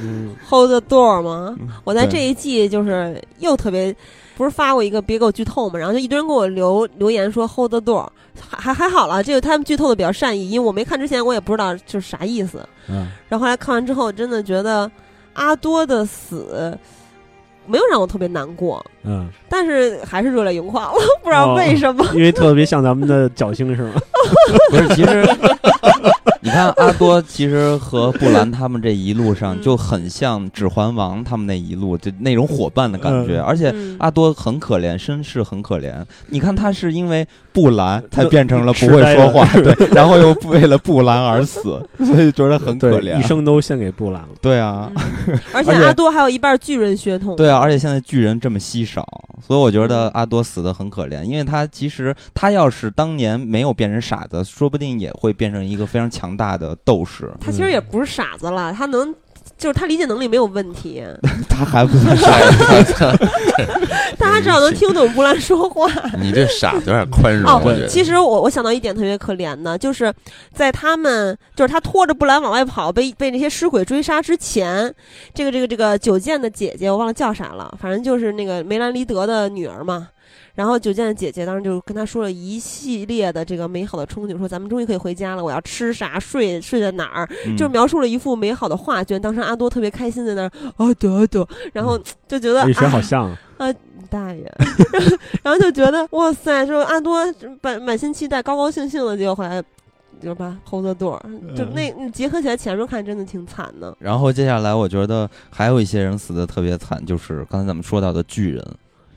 [0.01, 1.57] 嗯，Hold the door 吗？
[1.83, 3.93] 我在这一季就是又特别，
[4.37, 8.09] 不是发过一个别给我剧透嘛，然后就一堆人给我留留言说 Hold the door，
[8.49, 13.09] 还还还好了，这个他们剧透的比较善意，因为我没看之前我也不知道就是啥意思，嗯。
[13.29, 14.91] 然后后来看完之后，真的觉得
[15.35, 16.77] 阿多的死
[17.65, 22.05] 没有让我特别难过，嗯，但是还是热泪盈眶了，不知道为什么。
[22.13, 23.93] 因为特别像咱们的侥幸是吗？
[24.71, 25.23] 不是，其实
[26.03, 26.11] 你
[26.53, 35.93] 看 阿多，其实和 布兰他们这一路上嗯就很像《指环王》他们那一路就那种伙伴的感觉，嗯而且嗯阿多很可怜，身世很可怜。
[36.29, 41.63] 你看他是因为布兰才变成了不会说话， 对，然后又为了布兰而死，
[41.99, 43.23] 所以觉得很可，怜一。
[43.23, 44.29] 生都献给布兰了。
[44.41, 44.91] 对啊，
[45.27, 47.35] 嗯而且阿多还有一半巨人血统。
[47.37, 49.07] 对啊，而且现在巨人这么稀少，
[49.47, 57.33] 所以我觉得嗯阿多死的很可怜，因为他其实他要是当年没有变成傻子，说不定也会变成一个非常强大的斗士。
[57.41, 59.15] 他其实也不是傻子了，他能。
[59.59, 61.05] 就是他理解能力没有问题，
[61.49, 62.33] 他还不算傻，
[64.19, 65.89] 大家只要能听懂布兰说话。
[66.19, 67.87] 你这傻子有点宽容，哦。
[67.89, 70.13] 其实我我想到一点特别可怜的，就是
[70.53, 74.93] 在他们就是他拖着布兰往外跑，被被那些尸鬼追杀之前，
[75.33, 80.09] 这个这个这个九剑的姐姐我忘了叫啥了，反正就是那个梅兰妮德的女儿嘛。
[80.55, 89.21] 然后九剑的姐姐当时就跟他说了一系列的这个美好的憧憬，说咱们终于可以回家了，我要吃啥，睡睡在哪儿，嗯就是描述了一幅美好的画卷。
[89.21, 93.75] 当时阿多特别开心在那儿啊得得， 然后就觉得跟谁好哎像啊？
[94.11, 94.45] 大爷！
[95.43, 97.25] 然后就觉得哇塞，说阿多
[97.63, 99.63] 满满心期待，高高兴兴的，结果后来
[100.21, 101.19] 就是吧 hold the door，
[101.57, 103.97] 就那你结合起来前面看真的挺惨的。
[103.99, 108.63] 然后接下来，我觉得还有一些人死的特别惨，就是刚才咱们说到的巨人。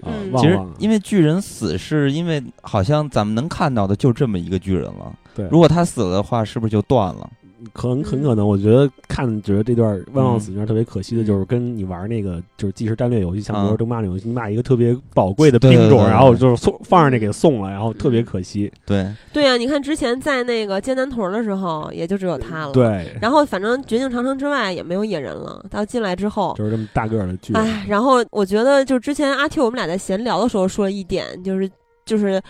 [0.01, 5.13] 啊嗯其实因为巨人死，是因为好像咱们能看到的就这么一个巨人了。
[5.34, 7.29] 对如果他死了的话，是不是就断了？
[7.73, 18.71] 可能很可能，我觉得看觉得这段万嗯望死这段特别可惜的，就是跟你玩那个就是即时战略游戏，像啊《魔兽争霸》那游戏，你把一个特别宝贵的兵种，然后就是送放上去给送了，然后特别可惜。
[18.86, 22.71] 对，对呀、你看之前在那个艰难屯的时候，也就只有他了。。
[22.71, 25.63] 对，然后反正绝境长城之外也没有野人了。
[25.69, 27.62] 到进来之后，就是这么大个儿的巨人。
[27.62, 31.69] 哎，然后我觉得就之前阿 Q 我们俩在闲聊的时候说了一点，就是
[32.06, 32.41] 就是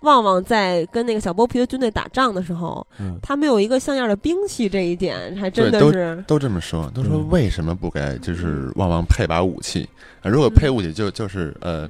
[0.00, 6.24] 旺旺在跟那个小剥皮的军队打仗的时候，嗯，他没有一个像样的兵器，这一点还真的是。
[6.26, 9.88] 都这么说，都说嗯为什么不给就是旺旺配把武器？
[10.22, 11.88] 啊如果配武器就就是呃，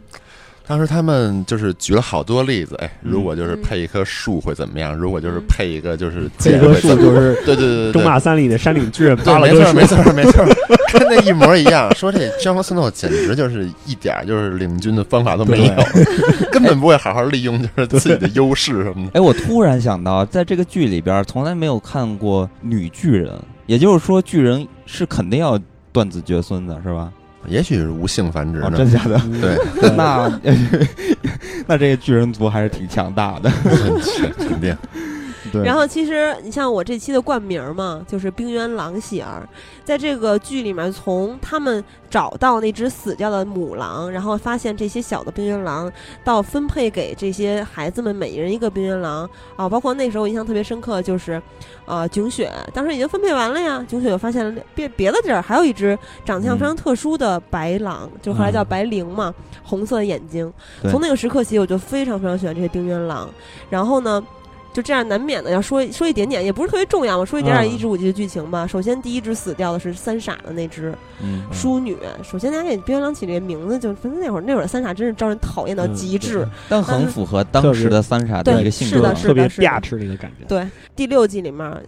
[0.70, 4.94] 当时他们就是举了好多例子，哎，如果就是嗯配一棵树会怎么样？
[4.94, 8.04] 如果就是嗯配一个就是这棵树就是对对对对中对。
[8.04, 10.44] 马三里的山岭巨人对，扒了没错，没错，没错，
[10.92, 11.92] 跟那一模一样。
[11.96, 15.74] 说这江斯诺简直就是一点儿就是领军的方法都没有，
[16.52, 19.18] 根本不会好好利用就是自己的优势什么的。
[19.18, 23.32] 哎，我突然想到，在这个剧里边从来没有看过女巨人，
[23.66, 25.58] 也就是说，巨人是肯定要
[25.90, 27.12] 断子绝孙的，是吧？
[27.46, 28.78] 也许是无性繁殖哦，呢。
[28.78, 29.20] 真假的？
[29.24, 29.58] 嗯对，
[29.96, 30.40] 那
[31.66, 33.50] 那这个巨人族还是挺强大的。
[33.62, 34.76] 肯肯定。
[35.52, 39.48] 对，然后其实你像我这期的冠名嘛，就是冰原狼喜儿，
[39.84, 45.90] 在这个剧里面，从他们找到那只死掉的母狼，然后发现这些小的冰原狼，
[46.24, 51.40] 到分配给这些孩子们每人一个冰原狼啊，包括那时候我印象特别深刻，就是
[51.86, 60.52] 呃囧雪当时已经分配完了呀，囧雪又发现了别别的地儿还有一只长相非常特殊的白狼，就后来叫嗯白灵嘛，红色的眼睛。
[60.90, 63.28] 从那个时刻起，我就非常非常喜欢这些冰原狼。
[63.68, 64.22] 然后呢，
[64.72, 68.66] 就这样难免的要说说一点点，也不是特别重要嘛，说一点点嗯一至五集的剧情吧。
[68.66, 71.96] 首先，第一只死掉的是三傻的那只嗯，淑女。
[72.22, 76.46] 首先，大家给冰原狼起这个名字，就反正那会儿那会儿三傻真是招人讨厌到嗯极致。
[76.68, 79.20] 但很符合当时的三傻的一个性是的格。
[79.20, 80.46] 特别是的一个感觉。
[80.46, 81.82] 对，第六季里面，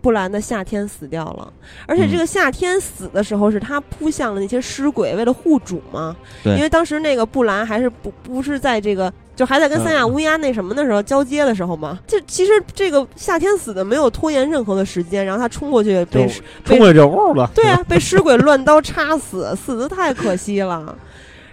[0.00, 1.52] 布兰的夏天死掉了，
[1.86, 6.16] 而且这个夏天死的时候是他扑向了那些尸鬼，为了护主嘛。
[6.42, 9.12] 对因为当时那个布兰还是不不是在这个。
[9.36, 16.32] 就还在跟三亚乌鸦那什么的时候交接的时候嘛，就其实这个夏天死的没有拖延任何的时间，然后他冲过去被就
[16.64, 17.48] 冲过去就呜了。
[17.54, 20.96] 对啊，被尸鬼乱刀插死，死的太可惜了。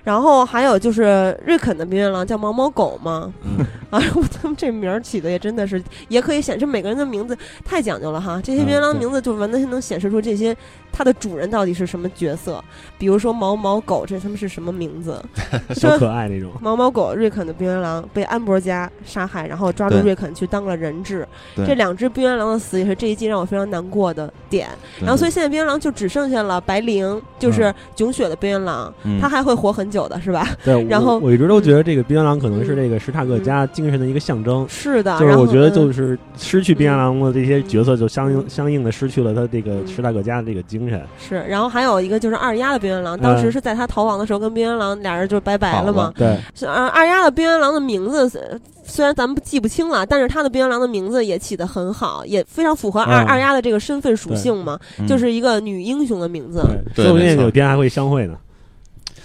[0.04, 4.02] 然后还有就是瑞肯的冰原狼叫毛毛狗嘛，嗯 啊，
[4.42, 8.42] 他们这名儿起的也真的是，也可以显示每个人的名字太讲究了哈。
[8.44, 10.56] 这些冰原狼名字就完全能显示出这些
[10.92, 12.64] 它的主人到底是什么角色。
[12.98, 15.24] 比如说毛毛狗，这他们是什么名字？
[15.76, 16.52] 小可爱那种。
[16.60, 21.28] 毛毛狗瑞肯的冰原狼被安博家杀害，然后抓住瑞肯去当了人质。
[21.56, 24.68] 对这两只冰原狼的死也是这一季让我非常难过的点。
[25.00, 30.46] 然后所以现在冰原狼就只剩下了白灵，就是嗯囧雪的冰原狼，嗯它还会活很久的，是吧？
[30.66, 34.66] 对， 然后我我一直都觉得这个冰原狼可能是嗯这个史塔克家精神的一个象征。
[34.68, 41.02] 是的，就是我觉得就嗯是失去冰原狼的这些角色，就相应嗯相应的失去了他这个嗯史塔克家的这个精精神。
[41.18, 46.12] 是，然后还有一个就是二丫的冰原狼，当时嗯是在他逃亡的时候跟冰原狼俩人就拜拜了嘛。
[46.16, 56.62] 对，是二二丫的冰原狼的名字呃虽然咱们记不清了，但是他的冰原狼的名字也起得很好，也非常符合二、嗯二丫的这个身份属性嘛，嗯就是一个女英雄的名字。
[56.94, 58.36] 对，说不定有天还会相会呢。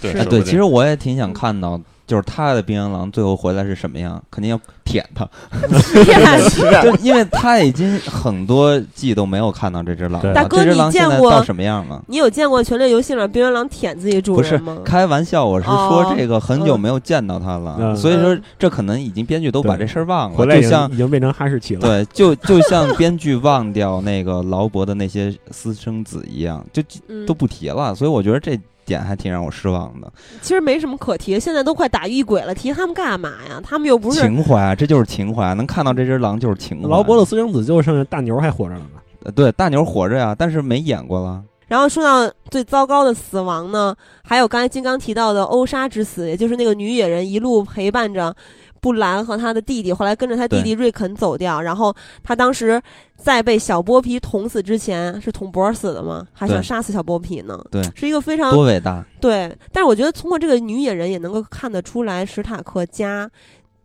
[0.01, 5.27] 对其实我也挺想看到，就是他的冰原狼最后回来是什么样，肯定要舔他，
[6.81, 12.03] 就因为他已经很多季都没有看到这只狼了，大哥这只狼你见过现在到什么样了？
[12.07, 14.77] 你有见过《权力游戏》里冰原狼舔自己主不是人吗？
[14.83, 21.81] 开玩笑，我是说哦这个很久没有见到他了，嗯所以说嗯这可能已经编剧都把这事儿忘了，回来已经就像已经变成哈士奇了。
[21.81, 27.93] 对，就就像编剧忘掉那个劳勃的那些私生子一样，就嗯都不提了。
[27.93, 28.59] 所以我觉得这
[28.89, 30.11] 点还挺让我失望的。
[30.41, 33.61] 其实没什么可提，现在都快打遇鬼了，提他们干嘛呀？
[33.63, 35.53] 他们又不是情怀，啊这就是情怀。
[35.53, 36.89] 能看到这只狼就是情怀。
[36.89, 38.99] 劳勃的私生子就剩下大牛还活着了呢。
[39.23, 41.43] 呃对大牛活着呀，但是没演过了。
[41.67, 48.35] 然后说到最糟糕的死亡呢，还有刚才金刚提到的欧莎之死，也就是那个女野人一路陪伴着
[48.81, 51.61] 布兰和他的弟弟，后来跟着他弟弟瑞肯走掉。
[51.61, 52.81] 然后他当时
[53.17, 56.25] 在被小剥皮捅死之前，是捅脖死的吗？
[56.33, 57.59] 还想杀死小剥皮呢？
[57.71, 59.05] 对是一个非常多伟大！
[59.19, 59.55] 对。
[59.71, 63.29] 但是我觉得通过这个女野人也能够看得出来史塔克家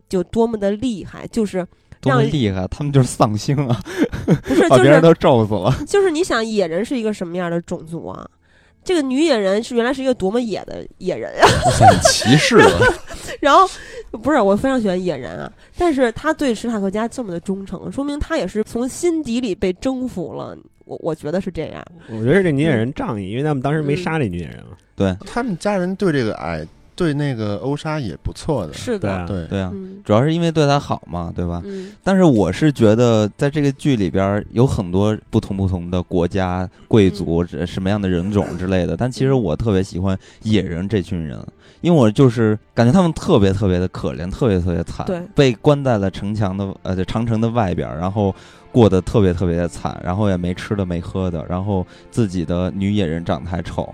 [0.07, 1.65] 就多么的厉害，就是
[1.99, 2.67] 多么厉害！
[2.67, 3.81] 他们就是丧星啊，
[4.43, 5.73] 不是 就是把别人都咒死了。
[5.87, 8.25] 就是你想野人是一个什么样的种族啊？
[8.85, 11.45] 这个女野人是原来是一个多么野的野人呀、
[11.77, 12.79] 很歧视了。
[13.41, 13.67] 然后
[14.11, 20.55] 不是我非常喜欢野人啊，但是他对史塔克家这么的忠诚，说明他也是从心底里被征服了。
[20.85, 21.83] 我我觉得是这样。
[22.09, 24.77] 我觉得这女野人仗义，因为他们当时没杀这女野人嘛。
[24.95, 26.65] 对他们家人对这个矮，
[26.95, 28.73] 对那个欧莎也不错的。
[28.73, 31.61] 是的，对啊，对，啊，嗯主要是因为对她好嘛，对吧？
[31.65, 38.95] 嗯但是我是觉得，在这个剧里边有很多不同不同的国家、贵族、嗯什么样的人种之类的。
[38.95, 41.37] 但其实我特别喜欢野人这群人，
[41.81, 48.33] 因为我就是感觉他们特别特别的可怜，特别特别惨，对被关在了城墙的呃长城的外边，然后
[48.71, 53.93] 过得特别特别的惨，然后也没吃的没喝的，然后自己的女野人长得还丑，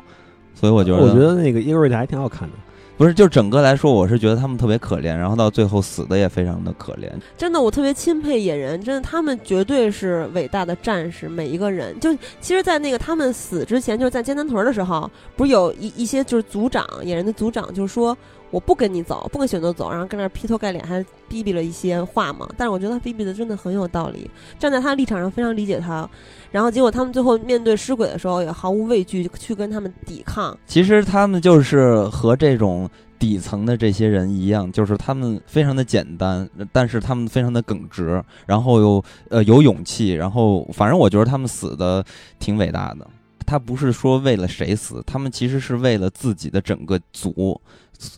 [0.54, 2.56] 所以我觉得我觉得那个伊格瑞特还挺好看的。
[3.02, 7.10] 不是，就整个来说，我是觉得他们特别可怜，然后到最后死的也非常的可怜。
[7.36, 12.00] 真的，我特别钦佩野人，真的，他们绝对是伟大的战士，每一个人。
[12.00, 18.16] 就其实，在那个他们死之前，就是在尖滩屯的时候，不是有一一些就是组长野人的组长，就说
[18.52, 22.48] 我不跟你走，不跟选择走，然后跟那儿劈头盖脸还逼逼了一些话嘛。
[22.58, 24.30] 但是我觉得他逼逼的真的很有道理，
[24.60, 26.08] 站在他的立场上非常理解他。
[26.52, 30.56] 然后结果他们最后面对尸鬼的时候，也毫无畏惧去跟他们抵抗。
[30.68, 42.04] 其实他们就是和这种底层的这些人一样，就是他们非常的简单，但是他们非常的耿直，然后又呃有勇气，然后反正我觉得他们死的
[42.38, 43.08] 挺伟大的。
[43.46, 47.60] 他不是说为了谁死，他们其实是为了自己的整个族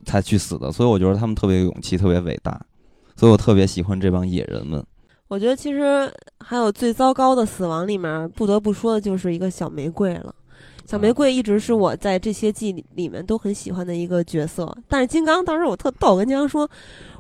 [0.06, 2.60] 才去死的，所以我觉得他们特别有勇气，特别伟大，
[3.16, 4.84] 所以我特别喜欢这帮野人们。
[5.28, 10.34] 我觉得其实还有最糟糕的死亡里面，不得不说的就是一个小玫瑰了。
[10.86, 16.70] 小玫瑰一直是我在这些季里里面都很喜欢的一个角色，但是金刚当时我特逗，我跟金刚说，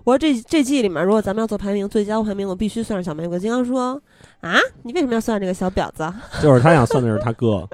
[0.03, 3.39] 我说这这季里面如果咱们要做排名，最佳排名我必须算上小玫瑰。
[3.39, 3.99] 金刚说
[4.41, 6.21] 啊，你为什么要算这个小婊子啊？
[6.43, 7.67] 就是他想算的是他哥，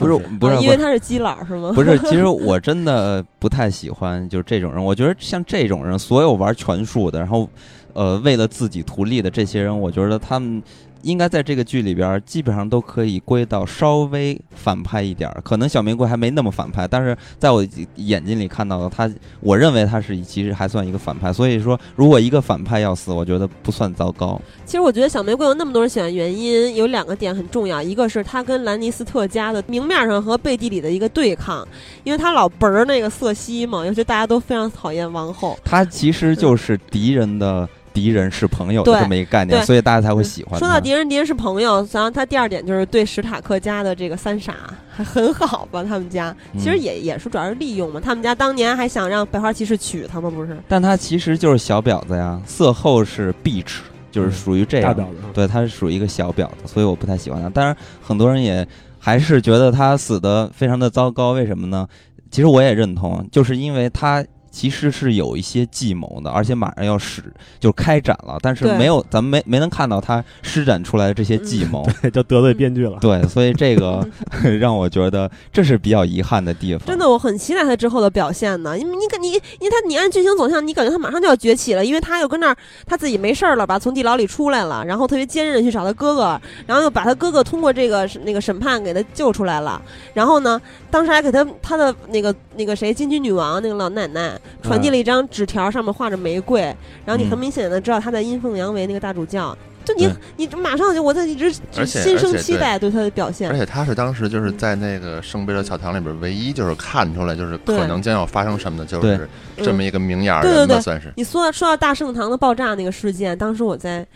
[0.00, 1.72] 不是不是啊因为他是基佬是吗？
[1.74, 4.84] 不是，其实 我真的不太喜欢就是这种人。
[4.84, 7.48] 我觉得像这种人，所有玩拳术的，然后
[7.92, 10.62] 呃为了自己图利的这些人，我觉得他们
[11.02, 15.40] 应该在这个剧里边儿基本上都可以归到稍微反派一点儿。
[15.42, 21.32] 可能小玫瑰还没那么反派，但是在我眼睛里看到的他，我认为他是其实还算一个反派。
[21.32, 24.40] 所以说，如果一个反派要死，我觉得不算糟糕。
[24.64, 31.66] 其实我觉得小玫瑰有那么多人喜欢，原因有两个点很重要，一个是他跟兰尼斯特家的明面上和背地里的一个对抗，
[32.04, 35.58] 因为他老嘣儿那个瑟西嘛，尤其大家都非常讨厌王后。
[35.64, 40.58] 他其实就是敌人的敌人是朋友的这么一个概念，所以大家才会喜欢。
[40.58, 41.86] 说到敌人，敌人是朋友。
[41.92, 44.54] 然后他第二点就是对史塔克家的这个三傻
[44.88, 45.82] 还 很好吧？
[45.82, 48.00] 他们家其实嗯也、也是主要是利用嘛。
[48.00, 50.30] 他们家当年还想让百花骑士娶她吗？
[50.30, 50.56] 不是？
[50.68, 53.78] 但他其实就是小婊子呀，色后是 bitch，
[54.10, 54.94] 就是属于这样。
[54.94, 55.16] 大婊子。
[55.32, 57.48] 对，他是属于一个小婊子，所以我不太喜欢他。
[57.48, 58.66] 当然，很多人也
[58.98, 61.32] 还是觉得他死的非常的糟糕。
[61.32, 61.86] 为什么呢？
[62.30, 67.22] 其实我也认同，就是因为他其实是有一些计谋的，而且马上要使
[67.58, 71.86] 就开展了，但是没有咱们没没能看到他施展出来的这些计谋。
[72.12, 72.98] 就得罪编剧了。
[73.00, 74.06] 对，所以这个
[74.60, 76.86] 让我觉得这是比较遗憾的地方。
[76.86, 78.76] 真的，我很期待他之后的表现呢。
[78.78, 89.80] 因为你感你，因为他你按剧情走向，你感觉他马上就要崛起了，因为他又跟那儿他自己没事儿了吧，从地牢里出来了，然后特别坚韧的去找他哥哥，然后又把他哥哥通过这个那个审判给他救出来了。
[90.14, 96.60] 然后呢，当时还给他他的那个那个谁金鸡女王那个老奶奶传递了一张纸条，上面画着玫瑰，
[97.04, 99.56] 然后你很明显的知道他在阴奉阳违那个大主教。
[99.82, 101.50] 就你你马上就我在一直
[101.86, 103.56] 心生期待对他的表现而。
[103.56, 109.26] 且他是当时就是在那个圣贝勒教堂里边唯一就是看出来就是可能将要发生什么的，就是
[109.56, 111.10] 这么一个明眼儿对对对人吧，算是。
[111.16, 114.06] 你说到说到大圣堂的爆炸那个事件，当时我在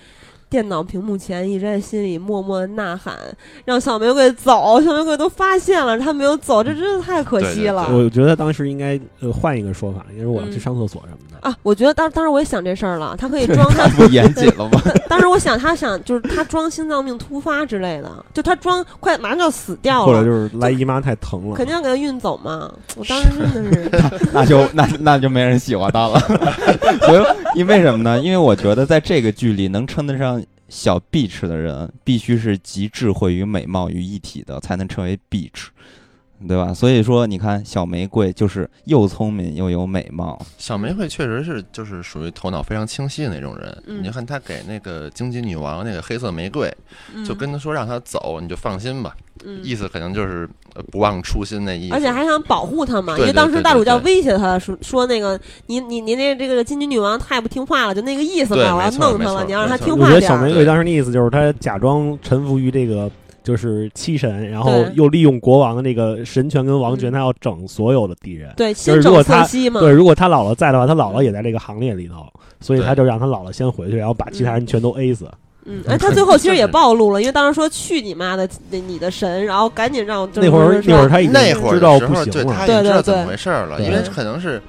[0.48, 3.14] 电脑屏幕前一直在心里默默的呐喊，
[3.64, 7.88] 让小玫瑰走，小玫瑰都发现了，他没有走，这真的太可惜了。
[7.92, 11.48] 我觉得当时应该呃换一个说法，因为我要去嗯上厕所什么的。
[11.48, 14.80] 啊，我觉得当当时我也想这事儿了，他可以装他太 不严谨了吗？
[15.08, 22.72] 当时我想他想就是他装心脏病突发之类的，就他装快马上就要死掉了，或者就是来姨妈太疼了，肯定要给他运走嘛。
[22.96, 26.18] 我当时真的是， 那就那那就没人喜欢他了。
[27.00, 28.18] 所以因为什么呢？
[28.20, 30.42] 因为我觉得在这个剧里能称得上
[30.74, 35.68] 小 bitch 的人，必须是集智慧与美貌于一体的，才能称为 bitch。
[36.46, 36.72] 对吧？
[36.74, 43.82] 所以说，你看小玫瑰就是又聪明又有美貌，小玫瑰确实是就是属于头脑非常清晰的那种人。
[43.86, 46.72] 嗯你看他给那个荆棘女王那个黑色玫瑰，
[47.14, 49.14] 嗯就跟他说让他走，你就放心吧，
[49.44, 51.94] 嗯意思可能就是呃不忘初心那意思。
[51.94, 60.40] 而且还想保护他嘛，因为当时对对大主教威胁他说说那个你你你那这个金鸡女王太不听话了，就那个意思嘛，我要弄他了，你要让他听话点我觉得听话点。
[60.40, 63.10] 小玫瑰当时的意思就是他假装臣服于这个
[63.44, 67.12] 就是七神，然后又利用国王的那个神权跟王权，嗯。
[67.12, 68.52] 他要整所有的敌人。
[68.56, 72.26] 对，先整是如果他瑟西嘛，对，如果他姥姥在的话，他姥姥也在这个行列里头，
[72.58, 75.30] 所以他就让他姥姥先回去，然后把其他人全都 A 死。
[75.66, 82.54] 嗯，哎，他最后其实也 暴露了，因为当时说去你妈的，你你的神，然后赶紧让那会儿那会儿他已经那会儿知道不行了。
[82.54, 83.02] 他已经知道对。
[83.02, 84.60] 对怎么回事了，因为可能是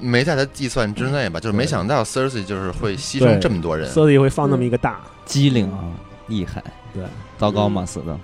[0.00, 3.88] 没在他计算之内吧，就是没想到 Cersei 就是会牺牲这么多人。
[3.88, 5.90] 瑟利会放那么一个大，机灵啊，
[6.26, 6.62] 厉害。
[6.96, 7.84] 对，糟糕嘛？
[7.84, 8.18] 死的。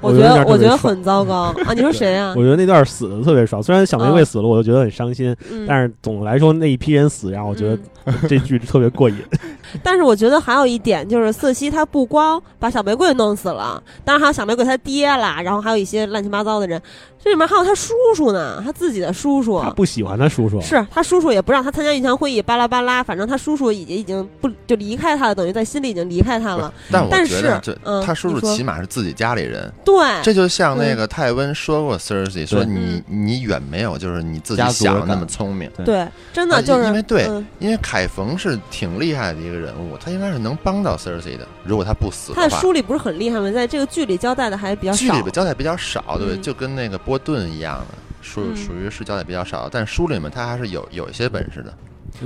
[0.00, 1.72] 我觉得我觉得很糟糕 啊！
[1.74, 2.42] 你说谁啊我？
[2.42, 3.62] 觉得那段死的特别爽。
[3.62, 9.16] 虽然小玫瑰嗯死了，我就觉得很伤心，嗯，但是总的来说那一批人死，让我觉得嗯这剧特别过瘾。
[9.82, 16.80] 但是我觉得还有一点就是瑟西他不光把小玫瑰弄死了，当然还有小玫瑰他爹啦，然后还有一些乱七八糟的人，
[17.22, 19.60] 这里面还有他叔叔呢，他自己的叔叔。
[19.60, 26.72] 他不喜欢他叔叔，是他叔叔也不让他参加御前会议，巴拉巴拉，反正他叔叔已经已经不就离开他了，等于在心里已经离开他了。
[26.92, 32.66] 但我觉得是这嗯他叔叔起码是自己家里人，对，这就像那个泰温说过 Cersei 说对。
[32.66, 35.70] 你你远没有就是你自己想的那么聪明。
[35.84, 37.46] 对，真的啊就是因为对嗯。
[37.58, 43.50] 因为凯冯是挺厉害的一个人物，他应该是能帮到 Cersei 的，如果他不死他的书里不是很厉害吗？
[43.50, 44.98] 在这个剧里交代的还比较少。
[44.98, 45.22] 剧里。
[45.22, 48.56] 边交代比较少，对就跟那个波顿一样的，属嗯。
[48.56, 51.72] 属于是交代比较少，但书里面他还是有有一些本事的。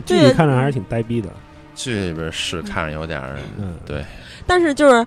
[0.05, 1.29] 剧里看着还是挺呆逼的。
[1.75, 3.21] 剧里边是看着有点，
[3.57, 4.05] 嗯，对，
[4.47, 5.07] 但是就是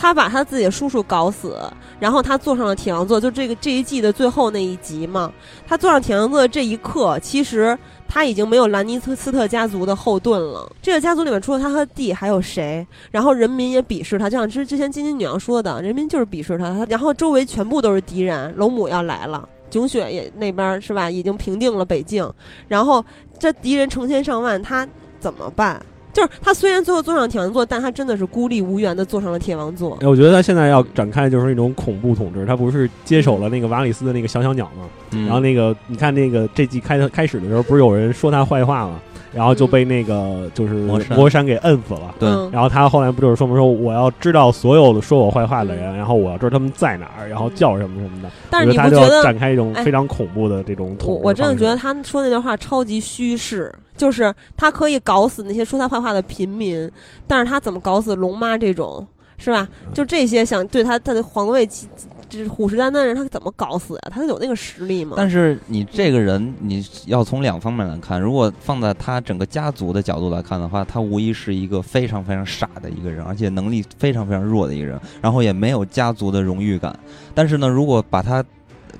[0.00, 1.58] 他把他自己的叔叔搞死，
[1.98, 5.32] 然后他坐上了铁王座，就这个这一季的最后那一集嘛。
[5.66, 7.76] 他坐上铁王座的这一刻，其实
[8.06, 10.70] 他已经没有兰尼斯特家族的后盾了。
[10.80, 12.86] 这个家族里面除了他和弟还有谁？
[13.10, 16.72] 然后人民也鄙视他，就像之之前金金女王说的，人民就是鄙视他。
[16.72, 19.48] 他然后周围全部都是敌人，龙母要来了。
[19.68, 22.32] 囧雪也那边是吧，已经平定了北境，
[22.68, 23.04] 然后
[23.36, 24.88] 这敌人成千上万，他
[25.18, 25.84] 怎么办？
[26.12, 29.96] 就是他虽然最后坐上铁王座，但他真的是孤立无援的坐上了铁王座。
[30.00, 34.88] 哎，我觉得他现在要展开就是一种恐怖统治，他不是接手了那个瓦里斯的那个小小鸟吗？
[35.12, 39.00] 嗯然后那个你看那个这季开开始的时候，不是有人说他坏话吗？
[39.32, 40.74] 然后就被那个就是
[41.14, 42.14] 魔山给摁死了。
[42.18, 48.30] 对嗯然后他后来不就是说明说我要知道所有的说我坏话的人，然后我要知道他们在哪儿，然后叫什么什么的。
[48.50, 49.22] 但是你不觉得？
[49.22, 56.90] 展开一种哎非常恐怖的这种统治我我真的觉得他说那段话超级虚饰，就是他可以搞死那些说他坏话的平民，
[57.26, 59.06] 但是他怎么搞死龙妈这种，
[59.36, 59.68] 是吧？
[59.86, 61.88] 嗯就这些想对他他的皇位起
[62.28, 64.00] 这虎视眈眈的人，他怎么搞死呀？
[64.10, 65.14] 他有那个实力吗？
[65.16, 68.20] 但是你这个人，你要从两方面来看。
[68.20, 76.98] 如果放在他整个家族的角度来看的话，他无疑是一个非常非常傻的一个人，而且能力非常非常弱的一个人，然后也没有家族的荣誉感。
[77.34, 78.44] 但是呢，如果把他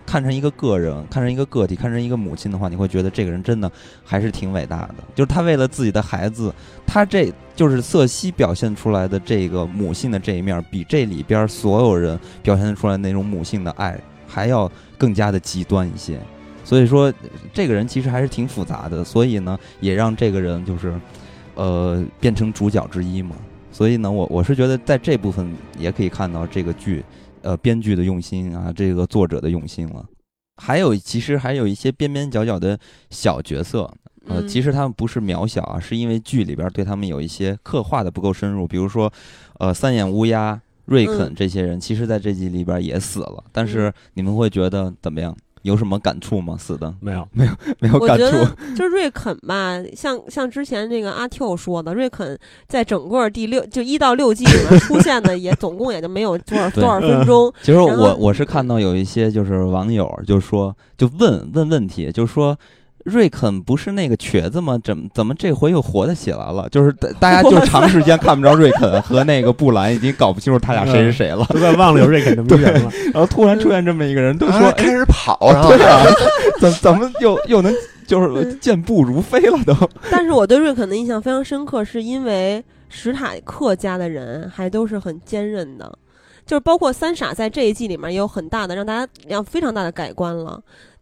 [0.06, 3.70] 看成一个个人，看成一个个体，看成一个母亲的话，你会觉得这个人真的
[4.04, 4.94] 还是挺伟大的。
[5.14, 6.52] 就是他为了自己的孩子，
[6.86, 16.18] 他这就是瑟西表现出来的这个母性的这一面，比这里边所有人表现出来那种母性的爱还要更加的极端一些。
[16.64, 17.12] 所以说
[17.52, 20.94] 这个人其实还是挺复杂的，所以呢，也让这个人就是
[21.54, 23.34] 呃变成主角之一嘛。
[23.72, 27.04] 所以呢，我我是觉得在这部分也可以看到这个剧
[27.42, 30.04] 呃编剧的用心啊，这个作者的用心了。
[30.56, 32.78] 还有其实还有一些边边角角的
[33.10, 33.82] 小角色，
[34.26, 39.12] 呃，嗯其实他们不是渺小啊，是因为剧里边对他们有一些刻画的不够深入，比如说，
[39.60, 45.36] 呃，三眼乌鸦、瑞肯嗯这些人，其实在这集里边也死了，但是你们会觉得怎么样？
[45.62, 46.56] 有什么感触吗？
[46.58, 47.46] 死的没有，没
[47.88, 57.52] 有 感我觉得触，就是瑞肯吧，像像之前那个阿 Q 说的，瑞肯在整个第六就一到六季里面 出现的也总共也就没有多少多少分钟。
[57.62, 62.58] 其实我我是看到有一些就是网友就说就问问问题，就说
[63.08, 64.78] 瑞肯不是那个瘸子吗？
[64.84, 66.68] 怎么怎么这回又活的起来了？
[66.70, 71.44] 就是大大家 就长时间看不着瑞肯和那个布兰，已经搞不清楚他俩谁是谁了。
[71.50, 72.90] 都快忘了有瑞肯这么一人了。
[73.12, 76.04] 然后突然出现这么一个人，都说开始跑，然后对啊，
[76.60, 77.74] 怎怎么又又能
[78.06, 79.74] 就是健步如飞了都？
[80.10, 85.98] 但是我对瑞肯的印象非常深刻，是因为史塔克家的人还都是很坚韧的，
[86.46, 90.58] 就是包括三傻在这一季里面也有很大的让大家让非常大的改观了，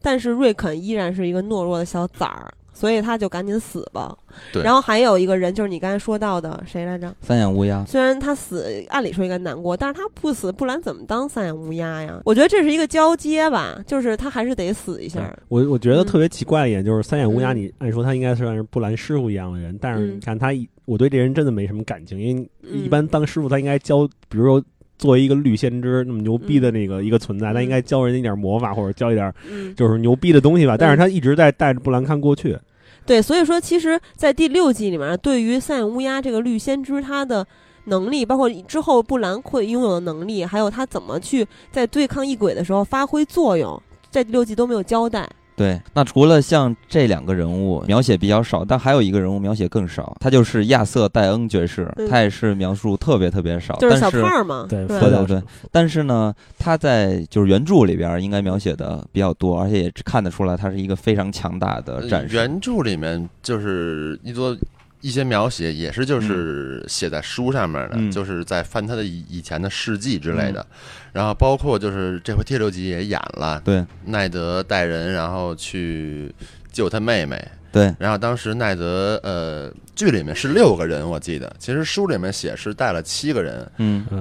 [0.07, 2.55] 但是瑞肯依然是一个懦弱的小崽儿。
[2.73, 4.15] 所以他就赶紧死吧。
[4.53, 7.11] 对然后还有一个人就是你刚才说到的谁来着？
[7.23, 12.21] 三眼乌鸦，虽然他死，按理说应该难过，但是他不死，不然怎么当三眼乌鸦呀？
[12.27, 15.35] 我觉得这是一个交接吧，就是他还是得死一下。
[15.49, 24.63] 我我觉得嗯特别奇怪的一点就是三眼乌鸦，嗯你按说他应该算是布兰师傅一样的人，但是嗯你看他一，我对这人真的没什么感情，因为嗯一般当师傅他应该教，比如说
[24.99, 32.59] 作为一个绿先知那么牛逼的嗯那个一个存在，他应该教人一点魔法或者教一点嗯，就是牛逼的东西吧，但是嗯他一直在带着布兰看过去，
[33.05, 37.47] 对，所以说其实，在第六季里面，对于三眼乌鸦这个绿先知，他的
[37.85, 43.81] 能力，包括之后布兰会拥有的能力，还有他怎么去在对抗异鬼的时候发挥作用，
[44.11, 45.29] 在第六季都没有交代。
[45.57, 55.43] 对，那除了像这两个人物描写比较少，但还有一个人物描写更少，他就是亚瑟戴恩爵士，嗯他也是描述特别特别少，就是小但是胖嘛，对，对佛教对对
[55.73, 62.37] 但是呢，他在就是原著里边应该描写的比较多，而且也看得出来他是一个非常强大的战士。
[62.37, 64.55] 原著里面就是一多
[65.01, 68.11] 一些描写，也是就是写在书上面的，嗯。
[68.11, 70.65] 就是在翻他的以以前的事迹之类的。
[71.13, 73.85] 然后包括就是这回第六集也演了，对。
[74.05, 76.35] 奈德带人然后去
[76.73, 77.43] 救他妹妹。
[77.73, 83.71] 对，然后当时奈德呃剧里面是六个人，我记得，其实书里面写是带了七个人，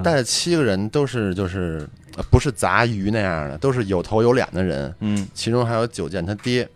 [0.02, 4.94] 带了七个人都是就是、呃不是杂鱼那样的，都是有头有脸的人。
[5.00, 6.68] 嗯，其中还有九剑他爹。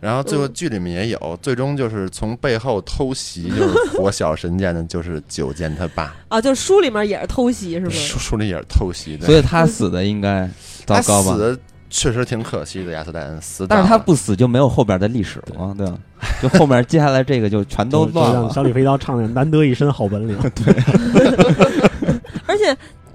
[0.00, 6.14] 然后最后嗯剧里面也有，最终就是从背后偷袭， 就是火小神剑的，就是九剑他爸。
[6.28, 7.90] 啊，就书里面也是偷袭，是吧？
[7.92, 10.48] 书书里也是偷袭的，所以他死的应该
[10.86, 11.38] 糟糕吧死？
[11.38, 11.60] 的
[11.92, 13.66] 确实挺可惜的，亚瑟戴恩死。
[13.66, 15.98] 但是他不死就没有后边的历史了，对吧？
[16.40, 18.40] 就后面接下来这个就全都就就乱了。
[18.42, 21.69] 让小李飞刀唱的难得一身好本领， 而且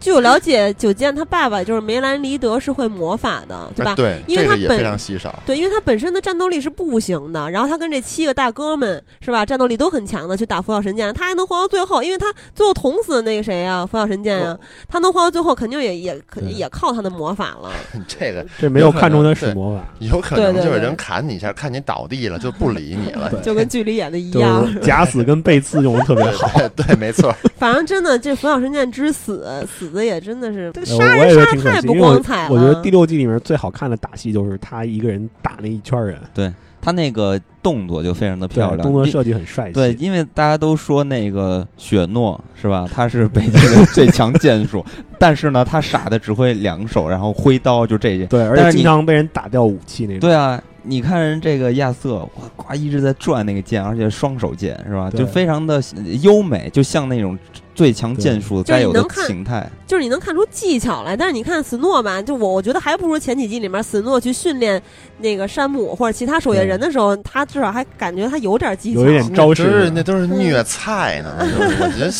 [0.05, 3.93] 据我了解，九剑他爸爸就是梅兰妮德是会魔法的，对吧？
[3.93, 5.41] 哎对，因为他本这个也非常稀少。
[5.47, 14.55] 对，因为他本身的战斗力是不行的，然后他跟这七个大哥们是吧，战斗力都很强的，去打佛晓神剑，他还能活到最后，因为他最后捅死那个谁呀、佛晓神剑啊、
[14.87, 16.21] 他能活到最后，肯定也也
[16.55, 17.71] 也靠他的魔法了。
[18.07, 23.31] 这个这没有看中他是魔法，有可能对对对就是人砍你一下，看你倒地了就不理你了。
[23.41, 26.47] 就跟剧里演的一样，假死跟背刺用的特别好。
[26.75, 27.33] 对对，没错。
[27.57, 32.53] 反正真的这佛晓神剑之死，死的也真的是呃杀我也觉得人杀太挺可惜，因为我不光彩了。
[32.53, 39.73] 我觉得第六季里面最好看的打戏就是他一个人打那一圈人，对他那个动作就非常的漂，亮，动作设计很帅气。
[39.73, 42.87] 对，因为大家都说那个雪诺是吧？
[42.93, 44.85] 他是北 京的最强剑术，
[45.17, 48.27] 但是呢，他傻的只会两手，然后挥刀，就这些。
[48.27, 50.19] 对，而且你经常被人打掉武器那种。
[50.19, 55.09] 对啊，你看人这个亚瑟，哇，呱一直在转那个剑，而且双手剑是吧？
[55.09, 55.81] 就非常的
[56.21, 57.35] 优美，就像那种
[57.75, 59.69] 最强剑术该有的就是你能看形态。
[59.85, 64.81] 就是你能看出技巧来，但是你看斯诺吧，就我我觉得还不如前几季里面斯诺去训练
[65.19, 69.01] 那个山姆或者其他守夜人的时候，他至少还感觉他有点技巧。
[69.01, 71.35] 有一点招式那都是虐菜呢。
[71.79, 72.11] 我觉得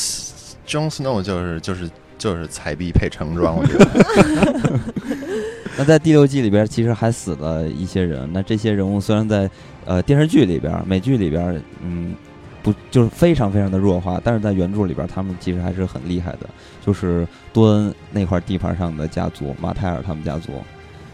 [0.67, 3.87] Jon Snow 就是就是就是彩币配橙装，我觉得。
[5.77, 8.29] 那在第六季里边，其实还死了一些人。
[8.31, 9.49] 那这些人物虽然在
[9.85, 12.15] 呃电视剧里边、美剧里边，嗯，
[12.65, 16.49] 不就是非常非常的弱化，但是在原著里边，他们其实还是很厉害的。
[16.83, 20.51] 就是多恩那块地盘上的家族，马泰尔他们家族，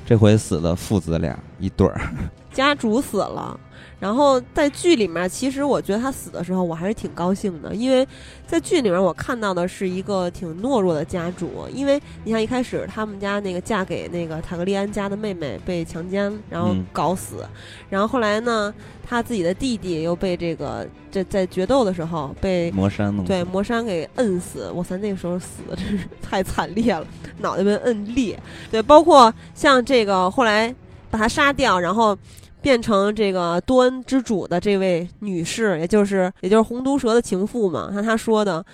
[0.05, 1.99] 这回死了父子俩一对儿。
[2.53, 3.59] 家主死了。
[4.01, 8.05] 然后在剧里面，其实我觉得他死的时候，我还是挺高兴的，因为
[8.47, 11.67] 在剧里面我看到的是一个挺懦弱的家主。
[11.71, 17.45] 因为你像一开始他们家那个嫁给那个塔格利安家的妹妹被强奸，然后嗯搞死，
[17.91, 18.73] 然后后来呢，
[19.07, 27.05] 他自己的弟弟又被这个在在决斗的时候被魔山对魔山给摁死，哇塞，那个时候死的真是太惨烈了，
[27.37, 28.39] 脑袋被摁裂。
[28.71, 30.73] 对，包括像这个后来
[31.11, 32.17] 把他杀掉，然后
[32.61, 38.65] 变成这个多恩之主的这位女士，也就是也就是红毒蛇的情妇嘛，像她说的。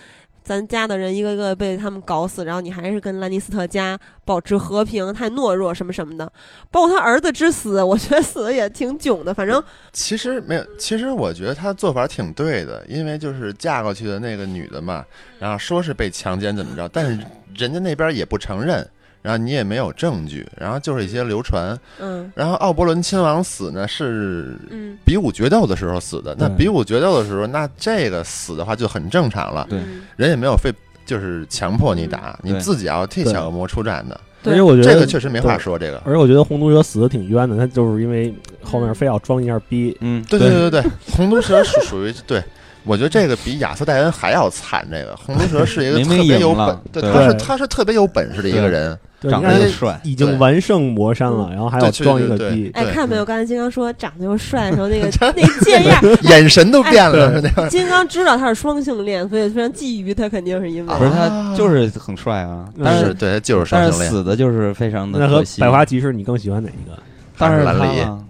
[0.43, 6.31] 咱家的人一个个被他们搞死，然后你还是跟兰尼斯特家保持和平，太懦弱什么什么的。
[6.71, 9.33] 包括他儿子之死，我觉得死的也挺囧的。
[9.33, 9.61] 反正
[9.91, 15.03] 其实没有，其实我觉得他做法挺对的，因为就是嫁过去的那个女的嘛，
[15.37, 17.21] 然后说是被强奸怎么着，但是
[17.53, 18.89] 人家那边也不承认，
[19.27, 21.77] 然后你也没有证据，然后就是一些流传。
[21.99, 22.31] 嗯。
[22.33, 29.79] 然后奥伯伦亲王死呢是嗯，比武决斗的时候死的，那比武决斗的时候，那这个死的话就很正常了，对。
[29.79, 30.03] 嗯。
[30.15, 30.73] 人也没有非
[31.05, 34.53] 就是强迫你打，对你自己要替小恶魔出战的，对。
[34.53, 35.77] 而且我觉得这个确实没话说。
[35.77, 42.41] 这个，而且我觉得红毒蛇死的挺冤的，他就是因为后面非要装一下逼，嗯，对对对对对，红毒蛇是属于对。
[42.87, 44.87] 我觉得这个比亚瑟戴恩还要惨。
[44.89, 48.97] 这个红毒蛇是一个 特别有本，对，他是他是特别有本事的一个人。
[49.19, 53.25] 对，长得又帅，已经完胜魔山了，然后还要装一个逼，哎，对看没有？
[53.25, 57.67] 刚才金刚说长得又帅的时候，那个 那贱样，眼神都变了，哎是那样。
[57.67, 65.59] 金刚知道他是双性恋，所以非常觊觎他，肯定是因为不是啊他就是很帅啊，嗯但是是对，他就是双但是性恋死的就是非常的那和可惜。
[65.61, 66.95] 百花骑士你更喜欢哪一个？
[67.39, 68.23] 当然是兰里了嗯，看了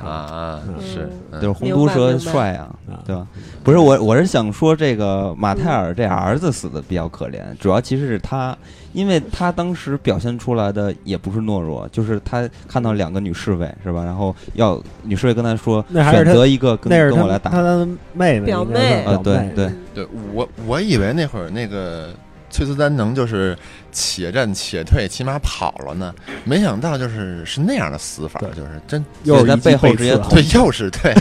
[0.00, 1.40] 啊，嗯是嗯。
[1.40, 3.26] 就是红毒蛇帅啊，啊，对吧？
[3.62, 8.56] 不是我，我是想说这个马泰尔这儿子死的比较可怜，主要其实是他，
[8.92, 14.04] 因为他当时表现出来的也不是懦弱，就是他看到两个女侍卫是吧？
[14.04, 19.70] 然后要女侍卫跟他说选择一个跟那是跟我来打，他他的妹妹，表妹啊对对。
[19.94, 22.08] 对我我以为那会儿那个
[22.50, 23.56] 崔斯丹能就是
[23.94, 26.12] 且战且退，起码跑了呢，
[26.44, 31.14] 没想到就是是那样的死法，就是真又是在背后直接对，又是对，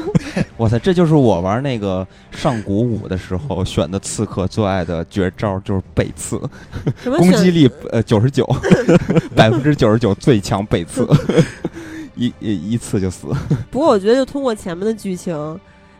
[0.56, 6.40] 哇塞，这就是我玩那个上古五的时候选的刺客最爱的绝招，就是背刺，
[7.04, 8.44] 攻击力呃九十九，
[9.36, 11.06] 百分之九十九最强背刺，
[12.14, 13.28] 一一一次就死。
[13.70, 15.34] 不过我觉得，就通过前面的剧情，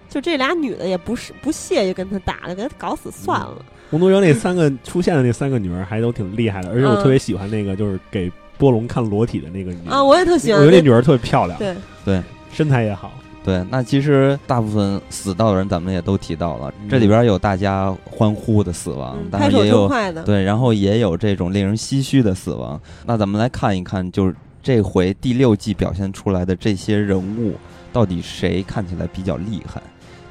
[0.09, 3.65] 就这俩女的也不是不屑于跟他打了，给他搞死算了。
[3.95, 8.29] 红毒蛇那三个出现的那三个女儿还都挺厉害的，而且我嗯特别喜欢那个就是给
[8.59, 12.21] 波龙看裸体的那个女啊，我也特喜欢我觉得那女儿特别漂亮，对对，
[12.53, 13.13] 身材也好。
[13.45, 20.25] 对，那其实大部分死到的人咱们也都提到了，嗯这里边有大家欢呼的死亡，当然也有快的。
[20.25, 22.81] 对，然后也有这种令人唏嘘的死亡。
[23.07, 27.53] 那咱们来看一看，就是这回第六季表现出来的这些人物，
[27.93, 29.81] 到底谁看起来比较厉害？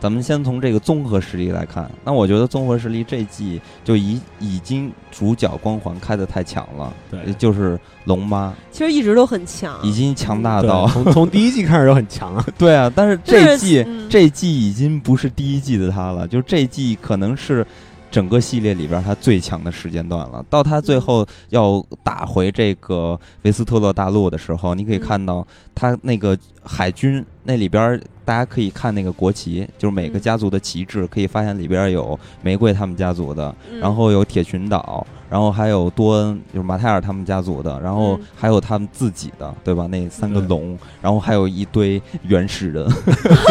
[0.03, 7.33] 咱们先从这个综合实力来看，那我觉得综合实力这季就已已经主角光环开的太强了，对。
[7.35, 8.53] 就是龙妈。
[8.69, 14.09] 其实一直都很强，已经强大到从从第一季开始就很强啊， 对啊，但是这季、嗯。
[14.09, 17.65] 这季已经不是第一季的他了，就是这季可能是
[18.11, 20.45] 整个系列里边他最强的时间段了。
[20.49, 24.99] 到他最后要打回这个维斯特洛大陆的时候，你可以嗯。
[24.99, 30.21] 看到他那个海军那里边，大家可以看那个国旗，就是每个嗯。
[30.21, 33.79] 家族的旗帜，可以发现里边有玫瑰他们家族的，嗯。
[33.79, 39.87] 然后有铁群岛，然后还有多恩，就是马泰尔他们家族的，然后嗯还有他们自己的，对吧？
[39.87, 42.87] 那三个龙，然后还有一堆原始人，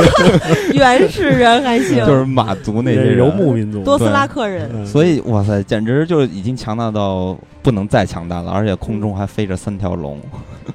[0.75, 4.71] 原始人还行，就是马族那些游牧民族，多斯拉克人。
[4.73, 10.21] 嗯所以哇塞，简直就已经强大到不能再强大了，而且空中还飞着三条龙。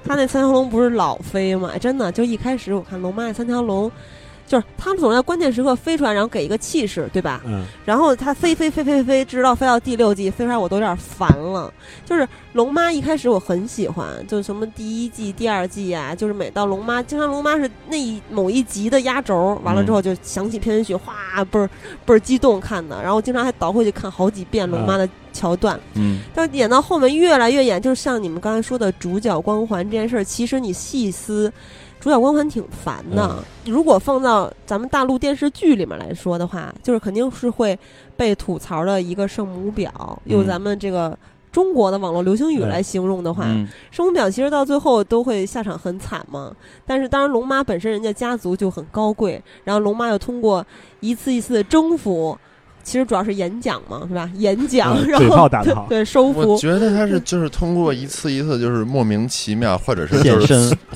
[0.06, 1.70] 他那三条龙不是老飞吗？
[1.74, 3.90] 哎真的，就一开始我看龙妈那三条龙，
[4.48, 7.42] 就是他们总在关键时刻飞出来，然后给一个气势，对吧？
[7.46, 11.72] 嗯，然后他飞飞飞飞飞，直到飞到第六季，飞出来我都有点烦了。
[12.06, 21.70] 就是龙妈一开始我很喜欢，就是什么第一季、第二季呀、就是每到龙妈，经常龙妈是那一某一集的压轴，完了之后就响起片尾曲，哗倍儿
[22.06, 25.78] 倍儿激动看的，然后经常还倒回去看好几遍龙妈的桥段。
[25.96, 31.52] 嗯，但演到后面越来越演，就是像你们刚才说的主角光环这件事儿，其实你细思，
[32.08, 33.44] 主角光环挺烦的。
[33.66, 37.78] 如果放到咱们大陆电视剧里面来说的话，就是肯定是会
[38.16, 39.90] 被吐槽的一个圣母婊。
[40.24, 41.18] 用咱们这个
[41.52, 46.56] 中国的网络流行语来形容的话，嗯圣母婊其实到最后都会下场很惨嘛。
[46.86, 50.66] 但是当然，龙妈本身人家家族就很高贵，然后龙妈又通过
[51.02, 52.40] 一次一次的征服。
[52.88, 54.32] 其实主要是演讲嘛，是吧？
[54.36, 56.58] 演讲，嗯然后炮打炮 对收服我。
[56.58, 60.16] 觉得他是就是通过一次一次就是莫名其妙，或者是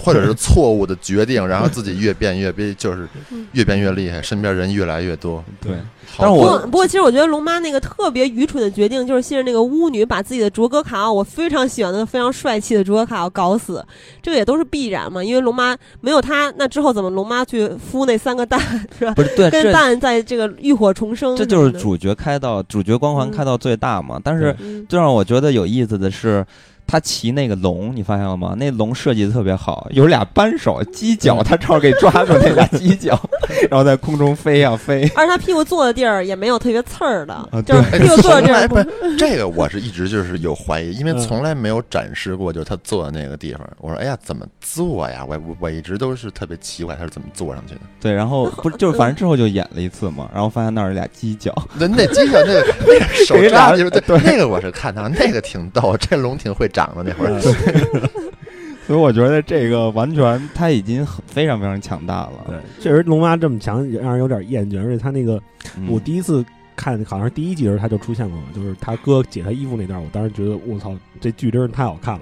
[0.02, 5.44] 或者是错误的决定，然后自己越变越变，就是嗯越变越厉害，身边人越来越多。
[5.60, 5.74] 对，
[6.18, 13.86] 但是我不过，不过，其实我觉得龙妈那个特别愚蠢的决定，就是信任那个巫女把自己的卓格卡奥，我非常喜欢的、非常帅气的卓格卡奥搞死，
[14.22, 15.22] 这个也都是必然嘛。
[15.22, 18.60] 因为龙妈没有他，那之后怎么龙妈去孵那三个蛋
[18.98, 19.14] 是吧？
[19.14, 19.50] 不是对。
[19.52, 24.86] 跟蛋在这个浴火重生这，就是主角开到主角光环嗯开到最大嘛，但是嗯。
[24.88, 26.46] 最让我觉得有意思的是，
[26.92, 28.54] 他骑那个龙，你发现了吗？
[28.58, 33.18] 那龙设计的特别好，有俩扳手犄角，他正好给抓住那俩犄角，
[33.72, 35.04] 然后在空中飞呀、飞。
[35.16, 38.76] 而且他屁股坐的地儿也没有特别刺儿的，啊就是哎屁股坐的地儿不
[39.18, 43.62] 这个，我是一直就是有怀疑，因为嗯从来没有展示过，就是他坐的那个地方。
[43.80, 45.24] 我说，哎呀，怎么坐呀？
[45.26, 47.82] 我我我一直都是特别奇怪，他是怎么坐上去的？
[48.02, 57.40] 对，然后不是就是反正之后就演了一次嘛，然后发现那儿有俩犄角，那那犄角那个那个手给俩抓就是对那个我是看到那个挺逗，这龙挺会长的那会儿。
[58.88, 62.32] 所以我觉得这个完全他已经很非常非常强大了。
[62.48, 64.80] 对，确实龙妈这么强，也让人有点厌倦。
[64.84, 65.42] 而且他那个，
[65.78, 66.44] 嗯我第一次
[66.76, 72.22] 看好像是第一集的时候他就出现过，就是他哥解他衣服那段，我当时觉得我操，这剧真是太好看了。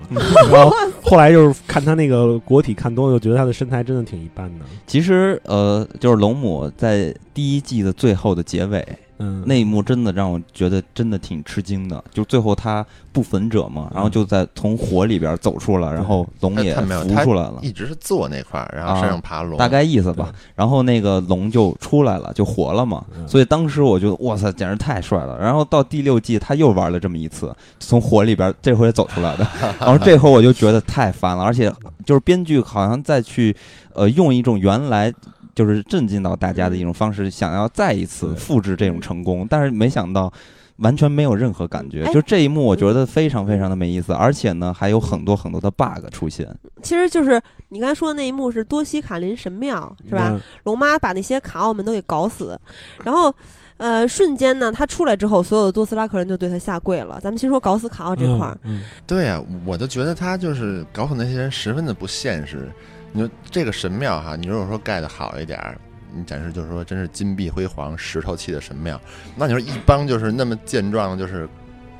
[0.51, 4.65] 然后后来就是看他那个国体看多了，就觉得他的身材真的挺一般的。
[4.85, 8.85] 其实呃，就是龙母在第一季的最后的结尾
[9.19, 12.01] 嗯，那一幕，真的让我觉得真的挺吃惊的。
[12.11, 17.59] 就最后他不焚者嘛，然后就在从火里边走出来，然后龙也浮出来了。
[17.61, 23.03] 一直是坐那块儿，然后身上爬龙，大概意思吧，然后那个龙就出来了，就活了嘛。
[23.17, 25.37] 嗯所以当时我觉得，哇塞，简直太帅了。
[25.37, 29.45] 然后到第六季，他又玩了这么一次，从火里边这回走出来的。
[29.79, 31.69] 然后这回我就觉得太烦了，而且
[32.05, 33.55] 就是编剧好像再去
[33.93, 35.13] 呃用一种原来。
[35.59, 40.31] 就是震惊到大家的一种方式，想要再一次复制这种成功，但是没想到
[40.77, 42.05] 完全没有任何感觉。
[42.05, 46.47] 哎就这一幕，我觉得非常非常的没意思，而且呢，还有很多很多的 bug 出现。
[46.81, 50.29] 其实就是你刚才说的那一幕是多西卡林神庙是吧？
[50.31, 50.39] 嗯？
[50.63, 52.57] 龙妈把那些卡奥们都给搞死，
[53.03, 53.33] 然后。
[53.79, 57.17] 呃，瞬间呢，他出来之后，所有的多斯拉克人就对他下跪了。
[57.23, 62.69] 咱们先说搞死卡奥这块儿，嗯，对呀、我就觉得他就是搞死那些人十分的不现实。
[63.11, 65.77] 你说这个神庙哈，你如果说盖的好一点儿，
[66.15, 68.99] 你展示就是说真是金碧辉煌、石头砌的神庙，
[69.35, 71.47] 那你说一帮就是那么健壮的，就是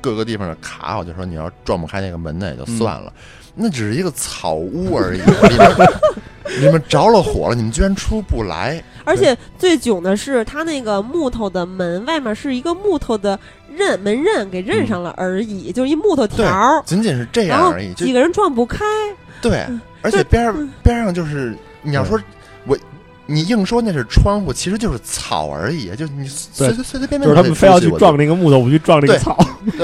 [0.00, 3.12] 各个地方的卡我，就说你要撞不开那个门那也就算了，
[3.54, 5.20] 那只是一个草屋而已，
[6.60, 8.82] 你们着了火了，你们居然出不来。
[9.04, 13.38] 而且最囧的是，他那个木头的门外面是一个木头的
[13.68, 18.84] 刃门刃给刃上了而已，就是一木头条，仅仅是这样而已，就几个人撞不开。
[19.40, 22.18] 对嗯，而且边上嗯边上就是你要说
[22.66, 22.76] 我。
[23.32, 29.38] 你硬说那是窗户，其实就是草而已，就你随随随随便便就是他们非要去撞那个木头，不去撞那个对草。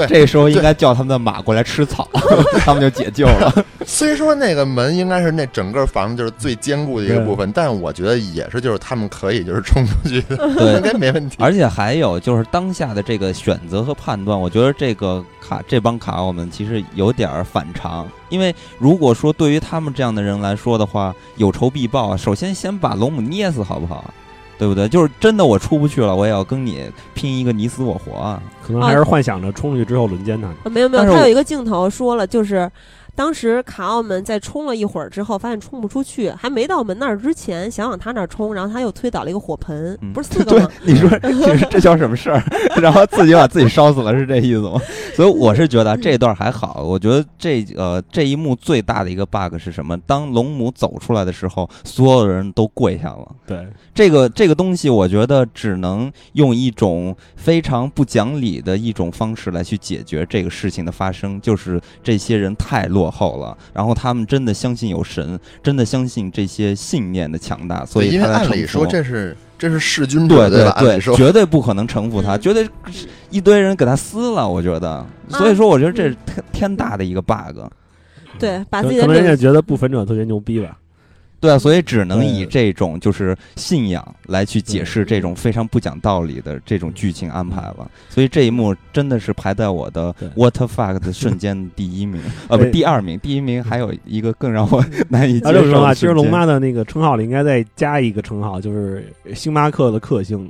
[0.05, 2.09] 这时候应该叫他们的马过来吃草，
[2.59, 3.65] 他们就解救了。
[3.85, 10.21] 虽说那个门应该是那整个房子就是最坚固的一个部分，但我觉得也是，就是他们可以就是冲出去
[10.59, 11.37] 应该没问题。
[11.39, 24.13] 而且还有就是当下的这个选择和判断，我觉得这个卡这帮卡我们其实有点儿反常，因为如果说对于他们这样的人来说的话，有仇必报啊，首先先把龙母捏死好不好？
[24.59, 24.89] 对不对？
[24.89, 28.41] 就是真的我出不去了，我也要跟你拼一个你死我活啊！
[28.65, 30.47] 可能还是幻想着冲出去之后轮奸他。
[30.47, 32.67] 啊，没有没有，他有一个镜头说了，就是
[33.17, 42.43] 当时卡奥们在冲了一会儿之后，发现冲不出去，还没到门那儿之前，想往他那儿冲，然后他又推倒了一个火盆，嗯不是四个 吗？，你说 这是这叫什么事儿？
[42.79, 44.79] 然后自己把自己烧死了，是这意思吗？
[45.15, 49.97] 所以我是觉得这段还好，我觉得这呃这一幕最大的一个 bug 是什么？
[50.05, 53.27] 当龙母走出来的时候，所有人都跪下了。
[53.47, 70.71] 对，这个这个东西，我觉得只能用一种非常不讲理的一种方式来去解决这个事情的发生，就是这些人太落后了，然后他们真的相信有神，真的相信这些信念的强大，所以因为他按理说这是这是弑君对者吧？
[70.71, 72.67] 按对，绝对不可能臣服他，嗯绝对
[73.29, 77.59] 一堆人给他撕了，我觉得，所以说我觉得这是天天大的一个 bug。
[78.39, 80.77] 对，把自己的可能人家觉得不焚者特别牛逼吧。
[81.39, 87.89] 对啊，所以只能以这种就是信仰来去解释这种非常不讲道理的这种剧情安排了。
[88.09, 92.71] 所以这一幕真的是排在我的 what the fuck 的瞬间 第一名，呃，不对。
[92.71, 100.49] 第二名，第一名还有一个更让我难以接受这么说啊，受的其实龙妈的那个称号里应该再加一个称号，就是星巴克的克星。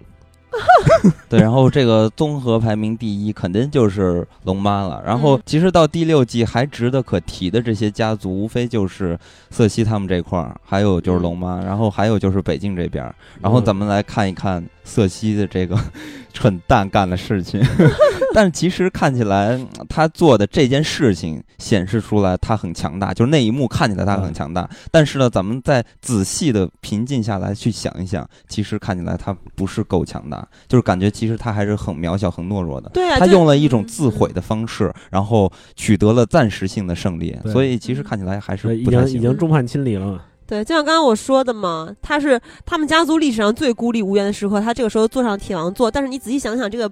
[1.29, 5.03] 对，然后这个综合排名第一肯定就是龙妈了。
[5.05, 9.17] 然后嗯其实到第六季还值得可提的这些家族，无非就是
[9.49, 13.13] 瑟西他们这块儿，还有就是龙妈，然后还有就是北境这边儿。
[13.41, 15.77] 然后咱们来看一看瑟西的这个
[16.33, 17.61] 蠢蛋干的事情，
[18.33, 19.59] 但其实看起来
[19.89, 24.69] 他做的这件事情显示出来他很强大，就是那一幕看起来他很强大。
[24.91, 32.89] 但是呢，咱们再仔细的平静下来去想一想，其实看起来他不是够强大，就是感觉其实他还是很渺小、很懦弱的。
[32.93, 39.07] 对啊，他用了一种自毁的方式，然后取得了暂时性的胜利，所以其实看起来还是已不太行。
[39.07, 40.21] 经已经众叛亲离了嘛。
[40.47, 45.91] 对，就像刚刚我说的嘛，他是他们家族历史上最孤立无援的时刻，他这个时候坐上铁王座。
[45.91, 46.89] 但是你仔细想想，这个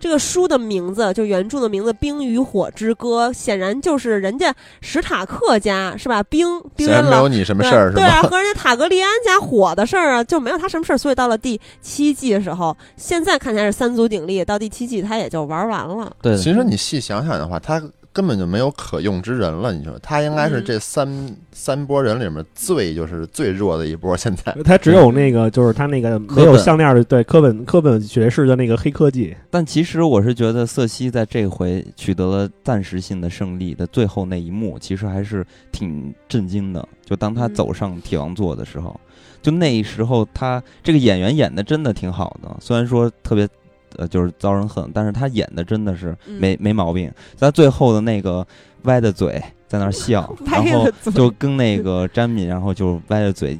[0.00, 6.22] 这个书的名字，就原著的名字《冰与火之歌》，显然就是人家史塔克家是吧？
[6.22, 7.10] 冰冰虽然原。
[7.10, 10.96] 没有你什么事儿是对啊，和人家塔格利安家火的事儿啊，就没有他什么事儿。
[10.96, 16.10] 所以到了第七季的时候，现在看起来是三足鼎立，到第七季他也就玩完了。
[16.22, 17.82] 对，其实你细想想的话，他
[18.14, 19.72] 根本就没有可用之人了。
[19.72, 24.16] 你说他应该是嗯这三、三波人里面最就是最弱的一波。
[24.16, 36.88] 现在 他只有那个，就是他那个没有项链的，对科本科本爵士的那个黑科技，但其实我是觉得瑟西在这回取得了暂时性的胜利的最后那一幕，其实还是挺震惊的。
[37.04, 38.98] 就当他嗯走上铁王座的时候，
[39.42, 43.48] 就那时候他这个演员演的真的挺好的，虽然说特别。
[43.96, 47.10] 呃，就是遭人恨，但是他演的真的是嗯没、没毛病。
[47.36, 48.46] 在最后的那个
[48.82, 53.58] 歪着嘴在那笑， 然后就跟那个詹敏，然后就歪着嘴，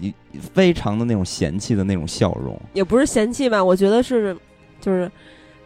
[0.53, 2.61] 非常的那种嫌弃的那种笑容。
[2.73, 4.37] 也不是嫌弃吧，我觉得是
[4.81, 5.11] 就是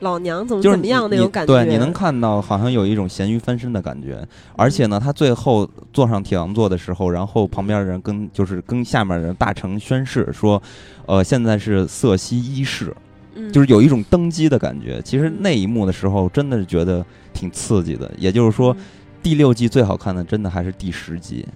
[0.01, 1.53] 老娘怎么怎么样那种感觉。
[1.53, 10.63] 对，你能看到好像有一种咸鱼翻身的感觉，而且呢，他最后坐上铁王座的时候，然后旁边的人跟就是跟下面的人大臣宣誓说，
[11.07, 12.95] 呃，现在是瑟西一世，
[13.39, 15.01] 嗯就是有一种登基的感觉。
[15.03, 18.11] 其实那一幕的时候，真的是觉得挺刺激的。
[18.19, 18.77] 也就是说，嗯
[19.21, 21.47] 第六季最好看的，真的还是第十集，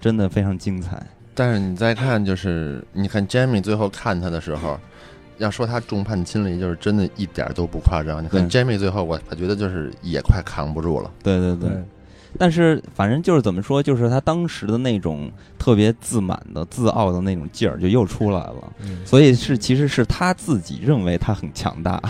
[0.00, 1.00] 真的非常精彩。
[1.32, 4.78] 但是你再看，就是你看 Jamie 最后看他的时候，
[5.38, 8.22] 要说他众叛亲离，就是真的一点儿都不夸张。
[8.22, 11.10] 你看 Jamie 最后，我我觉得就是也快扛不住了。
[11.22, 11.70] 对对对。
[12.38, 18.98] 但是反正就是怎么说，就是他当时的那种特别自满的、自傲的那种劲儿就又出来了，嗯。
[19.04, 22.00] 所以是其实是他自己认为他很强大，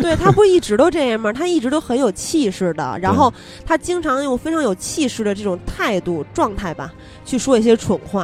[0.00, 1.32] 对他不一直都这样吗？
[1.32, 3.32] 他一直都很有气势的，然后
[3.66, 6.92] 他经常用非常有气势的这种态度状态吧，
[7.24, 8.22] 去说一些蠢话，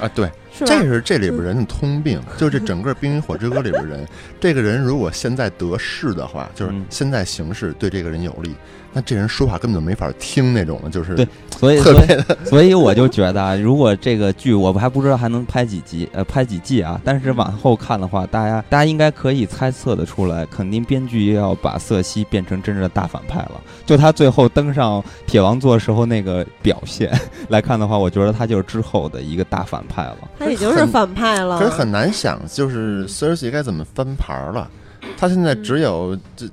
[0.00, 0.82] 啊，对，是这？
[0.82, 4.06] 是这里边人的通病， 就这整个《冰与火之歌》里边人，
[4.38, 6.84] 这个人如果现在得势的话，就是嗯。
[6.90, 8.54] 现在形势对这个人有利，
[8.92, 23.60] 那这人说话根本就没法听那种的，就是对所以特所以别所以我就觉得啊，如果这个剧我还不知道还能拍几集，呃，拍几季啊，但是往后看的话，大家大家应该可以猜测的出来，肯定编剧要把瑟西变成真正的大反派了。
[23.84, 27.12] 就他最后登上铁王座时候那个表现
[27.48, 30.16] 来看的话，我觉得他就是之后的一个大反派了。
[30.38, 34.68] 他已经是反派了，可是很难想，就是 Cersei 该怎么翻盘儿了。
[35.16, 36.46] 他现在只有这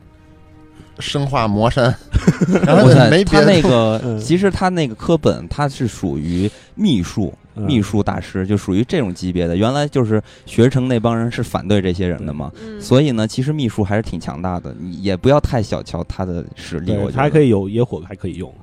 [0.99, 1.95] 生化魔山，
[2.65, 7.33] 然后我猜没别的他那个，嗯其实他那个科本，他是属于秘术。
[7.33, 16.91] 嗯秘术大师就属于这种级别的，原来就是学成那帮人是反对这些人的嘛，嗯，所以呢，其实秘术还是挺强大的，你也不要太小瞧他的实力。
[16.91, 18.53] 我觉得他还可以有野火，还可以用。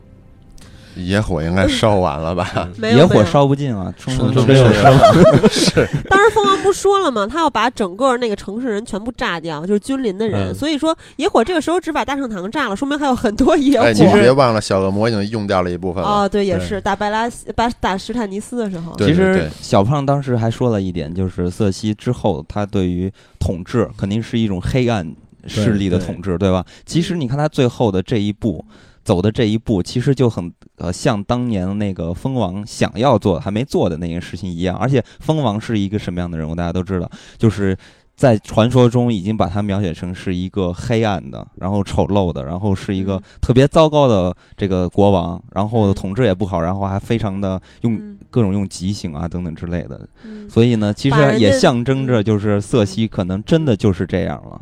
[0.94, 2.68] 野火应该烧完了吧？
[2.80, 4.66] 野火烧不尽啊，冲冲冲没有
[5.48, 7.26] 是当时蜂王不说了吗？
[7.26, 10.50] 他要把整个那个城市人全部炸掉，就是君临的人。
[10.50, 13.86] 嗯所以说野火这个时候只把大圣堂炸了，说明还有很多野火。
[13.86, 16.08] 哎，你别忘了，小恶魔已经用掉了一部分了。
[16.08, 25.10] 哦，对，也是打白拉斯、打打史坦尼斯的时候，其实小胖当时还说了一点，就是瑟西之后，他对于统治肯定是一种黑暗
[25.46, 26.64] 势力的统治，对吧？
[26.84, 28.64] 其实你看他最后的这一步。
[29.04, 34.76] 走的这一步，其实就很呃像当年那个蜂王想要做还没做的那件事情一样。
[34.76, 37.76] 而且蜂王是一个什么样的人物，大家都知道，就是
[38.14, 50.08] 在传说中已经把他描写成是一个黑暗的，然后丑陋的，然后是一个嗯特别糟糕的这个国王，然后嗯统治也不好，然后还非常的用嗯各种用极刑啊等等之类的。
[50.24, 54.60] 嗯所以呢，其实也象征着就是瑟西可能真的就是这样了。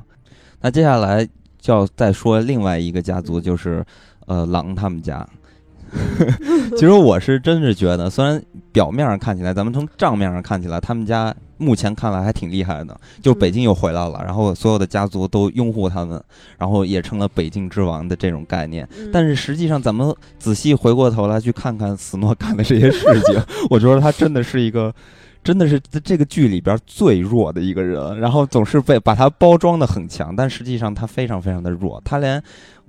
[0.62, 1.26] 那接下来
[1.58, 3.84] 就要再说另外一个家族，就是
[4.30, 5.26] 呃狼他们家。
[6.76, 16.22] 其实我是真是觉得，虽然表面上看起来，咱们从账面上看起来，他们家目前看来还挺厉害的，就北京又回来了，然后所有的家族都拥护他们，
[16.56, 18.88] 然后也成了北境之王的这种概念。
[18.96, 24.94] 嗯但是实际上，咱们仔细回过头来去看看斯诺干的这些事情， 我觉得他真的是一个，
[25.42, 28.16] 真的是在这个剧里边最弱的一个人。
[28.20, 32.00] 然后总是被把他包装的很强，但实际上他非常非常的弱。
[32.04, 32.40] 他连，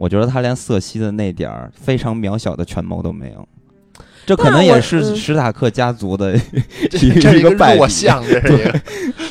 [0.02, 3.47] 我觉得他连瑟西的那点儿非常渺小的权谋都没有。
[4.26, 6.36] 这可能也是史塔克家族的
[6.89, 8.82] 这这是一个弱项， 这是一个。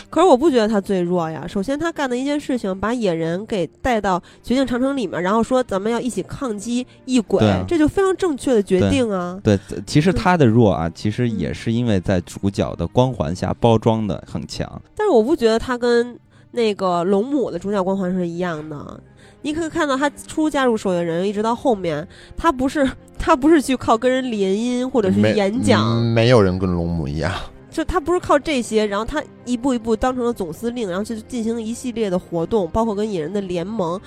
[0.09, 1.45] 可是我不觉得他最弱呀。
[1.45, 9.41] 首先，他干的一件事情，把野人给带到绝境长城里面，然后说咱们要一起抗击异鬼，啊这就非常正确的决定啊。
[9.43, 14.81] 对，其实嗯他的弱啊，其实嗯也是因为在主角的光环下包装的很强。
[14.97, 16.17] 但是我不觉得他跟
[16.53, 19.01] 那个龙母的主角光环是一样的。
[19.43, 22.89] 你可以看到他初加入守夜人，一直到后面，他不是
[23.19, 27.33] 他不是去靠跟人联姻或者是演讲，嗯没有人跟龙母一样。
[27.71, 33.99] 就他不是靠这些，然后他一步一步当成了总司令，然后去进行一系列的活动，包括跟野人的联盟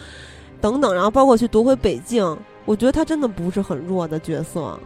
[0.60, 2.38] 等等，然后包括去夺回北境。
[2.66, 4.78] 我觉得他真的不是很弱的角色。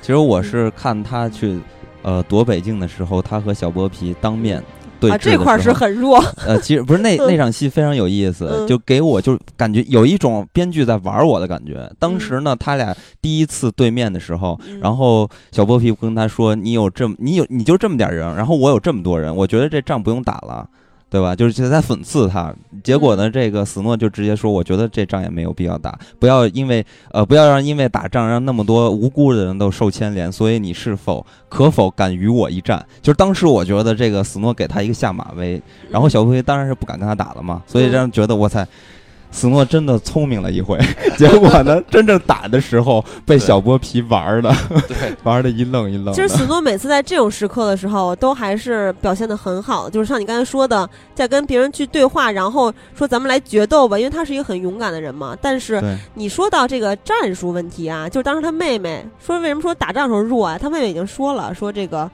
[0.00, 1.60] 其实我是看他去
[2.02, 4.62] 呃夺北境的时候，他和小剥皮当面
[5.08, 6.22] 对啊，这块儿是很弱。
[6.46, 11.90] 呃，其实不是那 嗯那场戏非常有意思，嗯就给我就感觉有一种编剧在玩我的感觉。
[11.98, 20.66] 当时呢，他俩第一次对面的时候，嗯然后小剥皮跟他说：“你有这么你有你就这么点人，然后我有这么多人，我觉得这仗不用打了。”
[21.14, 21.36] 对吧？
[21.36, 22.52] 就是就在讽刺他，
[22.82, 30.32] 结果嗯呢，这个死诺就直接说：“我觉得这仗也没有必要打，不要因为呃，不要让因为打仗让那么多无辜的人都受牵连。
[30.32, 38.66] 所以你是否可否敢与我一战？”就是当时我觉得这个死诺给他一个下马威，然后小乌龟当然是不敢跟他打了嘛，所以让人觉得我操，
[39.34, 40.78] 死诺真的聪明了一回。
[41.18, 44.54] 结果呢，真正打的时候被小剥皮玩儿的，
[44.86, 46.12] 对，玩的一愣一愣的。
[46.12, 55.36] 其实死诺每次在这种时刻的时候，都还是表现的很好，就是像你刚才说的，在跟别人去对话，然后说咱们来决斗吧，因为他是一个很勇敢的人嘛。
[55.42, 55.82] 但是
[56.14, 60.56] 你说到这个战术问题啊，就是当时他妹妹说为什么说打仗的时候弱啊？
[60.56, 62.08] 他妹妹已经说了，说这个。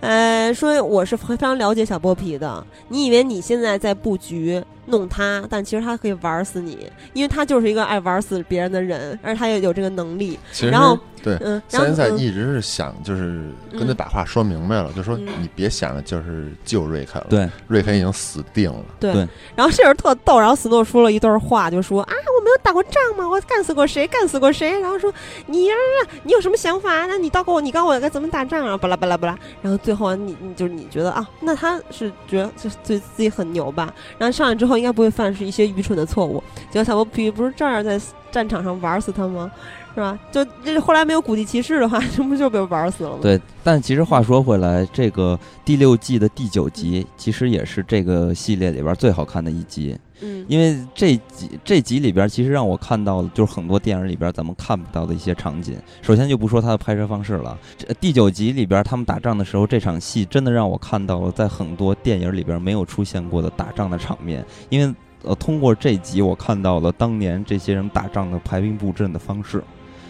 [0.00, 2.64] 呃，说我是非常了解小剥皮的。
[2.86, 10.38] 你以为你现在在布局弄他，但其实他可以玩死你，因为他就是一个爱玩死别人的人，而且他也有这个能力。
[10.52, 18.84] 其实然后对，嗯，然后三连赛嗯一直是想就是跟他嗯把话说明白了，就说嗯你别想着就是救瑞肯了，对瑞肯已经死定了。
[19.00, 25.12] 对对然后这人特逗，然后斯诺说了一段话，就说啊，我没有打过仗吗，我干死过谁，干死过谁，然后说
[25.46, 25.74] 你呀、
[26.22, 27.06] 你有什么想法？
[27.06, 28.76] 那你告诉我，你告诉我该怎么打仗啊？
[28.76, 29.36] 巴拉巴拉巴拉。
[29.60, 33.92] 然后最后你你就是你觉得啊，那他是觉得就是对自己很牛吧？
[34.16, 36.42] 然后上来之后应该不会犯是一些愚蠢的错误。
[36.70, 38.00] 结果小波比不是照样在
[38.30, 39.50] 战场上玩死他吗？
[39.94, 40.16] 是吧？
[40.30, 43.18] 就这后来没有古地骑士的话， 这不就被玩死了吗？
[43.20, 55.76] 对，但其实话说回来，这个第六季的第九集其实也是这个系列里边最好看的一集，嗯，因为这集这集里边其实让我看到了就是很多电影里边咱们看不到的一些场景。
[56.02, 64.94] 首先就不说它的拍摄方式了，这第九集里边他们打仗的时候，这场戏真的让我看到了在很多电影里边没有出现过的打仗的场面，因为。
[65.24, 69.60] 呃，通过这集我看到了当年这些人打仗的排兵布阵的方式，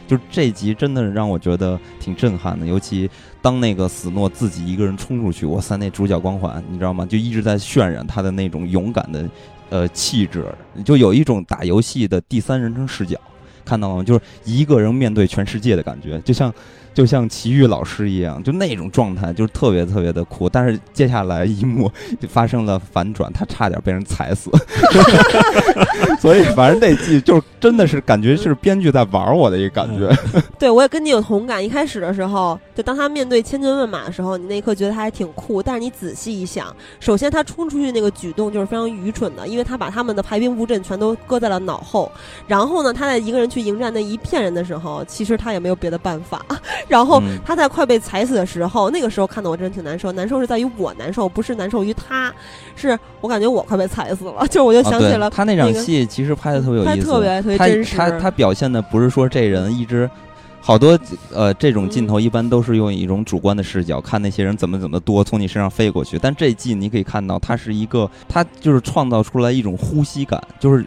[0.06, 3.08] 就这集真的让我觉得挺震撼的，尤其
[3.40, 7.06] 当那个死诺自己一个人冲出去，哇塞，那主角光环你知道吗？
[7.06, 9.26] 就一直在渲染他的那种勇敢的
[9.70, 10.44] 呃气质，
[10.84, 13.18] 就有一种打游戏的第三人称视角，
[13.64, 14.02] 看到了吗？
[14.02, 16.52] 就是一个人面对全世界的感觉，就像
[16.98, 20.48] 就像奇遇老师一样，就那种状态，就是特别特别的酷。
[20.48, 21.88] 但是接下来一幕
[22.20, 24.50] 就发生了反转，他差点被人踩死。
[26.18, 30.12] 所以反正那季就是真的是感觉是编剧在玩我的一个感觉。
[30.58, 31.64] 对，我也跟你有同感。
[31.64, 35.62] 一开始的时候，就当他面对千军万马的时候，你那一刻觉得他还挺酷。
[35.62, 42.10] 但是你仔细一想，首先他冲出去那个举动就是非常愚蠢的，因为他把他们的排兵布阵全都搁在了脑后。
[42.48, 46.44] 然后呢，他在一个人去迎战那一片人的时候，其实他也没有别的办法。
[46.88, 50.10] 然后嗯他在快被踩死的时候，那个时候看的我真的挺难受。
[50.12, 52.32] 难受是在于我难受，不是难受于他，
[52.74, 54.46] 是我感觉我快被踩死了。
[54.50, 57.96] 就我就想起了他那场戏其实拍的特别有意思，特别特别他真实。
[57.96, 60.10] 他他表现的不是说这人一直。
[60.60, 60.98] 好多
[61.32, 70.84] 呃，这种镜头一般都是用一种主观的视角看那些人怎么怎么多从你身上飞过去，但这季你可以看到，它是一个，它就是创造出来一种呼吸感，就是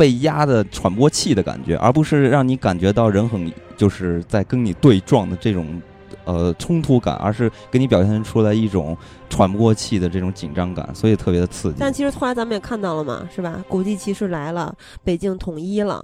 [0.00, 5.78] 被压的喘不过气的感觉，而不是让你感觉到人很就是在跟你对撞的这种
[6.24, 8.96] 呃冲突感，而是给你表现出来一种
[9.28, 11.76] 喘不过气的这种紧张感，所以特别的刺激。
[11.78, 13.62] 但其实后来咱们也看到了嘛，是吧？
[13.68, 14.74] 古迹骑士来了，
[15.04, 16.02] 北京统一了。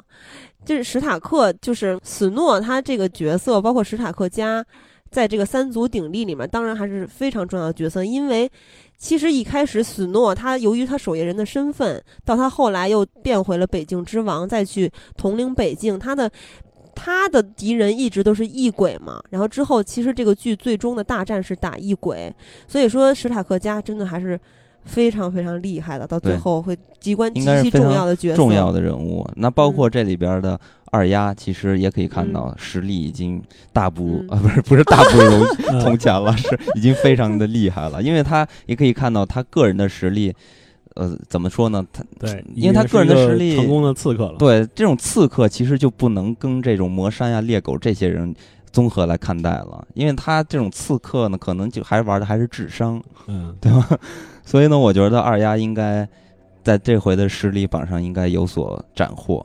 [0.63, 4.63] 就是史塔克，就是史诺他这个角色，包括史塔克家，
[5.11, 8.05] 在这个三足鼎立里面，当然还是非常重要的角色。
[8.05, 8.51] 因为
[8.99, 16.31] 其实一开始史诺他由于他守夜人的身份，到他后来又变回了北境之王，再去统领北境，他的。
[16.99, 22.35] 他的敌人一直都是异鬼嘛，然后之后其实这个剧最终的大战是打异鬼，
[22.67, 24.41] 所以说史塔克家真的还是
[24.83, 29.29] 非常非常厉害的，到最后会机关极其重要的角色，重要的人物。
[29.37, 30.59] 那包括嗯这里边的
[30.93, 33.43] 二丫，其实也可以看到实力已经
[33.73, 38.03] 大 不嗯啊，不是不是大不如嗯从前了，是 已经非常的厉害了。
[38.03, 40.35] 因为他也可以看到他个人的实力，
[40.95, 41.85] 呃，怎么说呢？
[41.93, 44.37] 他对，因为他个人的实力成功的刺客了。
[44.39, 48.35] 对这种刺客其实就不能跟这种魔山呀、猎狗这些人
[48.73, 53.89] 综合来看待了，因为他这种刺客呢，可能就还玩的还是智商，嗯，对吧？
[54.45, 56.09] 所以呢，我觉得二丫应该
[56.63, 59.45] 在这回的实力榜上应该有所斩获。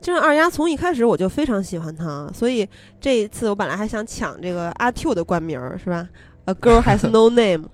[0.00, 2.68] 就是二丫从一开始我就非常喜欢她，所以
[3.00, 6.08] 这一次我本来还想抢这个阿 Q 的冠名儿，是吧
[6.44, 7.64] ？A girl has no name。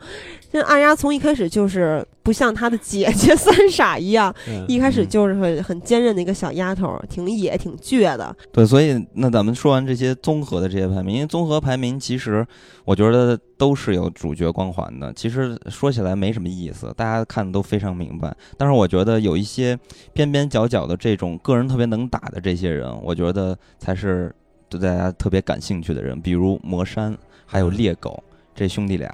[0.54, 8.34] 这二丫从一开始就是不像她的姐姐三傻一样，嗯一开始就是很很坚韧的一个小丫头，挺野、挺倔的。
[8.52, 12.46] 对，所以那咱们说完这些综合的这些排名，因为综合排名其实
[12.84, 15.12] 我觉得都是有主角光环的。
[15.14, 18.32] 其实说起来没什么意思，大家看的都非常明白。
[18.56, 19.76] 但是我觉得有一些
[20.12, 24.32] 边边角角的这种个人特别能打的这些人，我觉得才是
[24.68, 28.22] 对大家特别感兴趣的人，比如魔山还有猎狗
[28.54, 29.12] 这兄弟俩。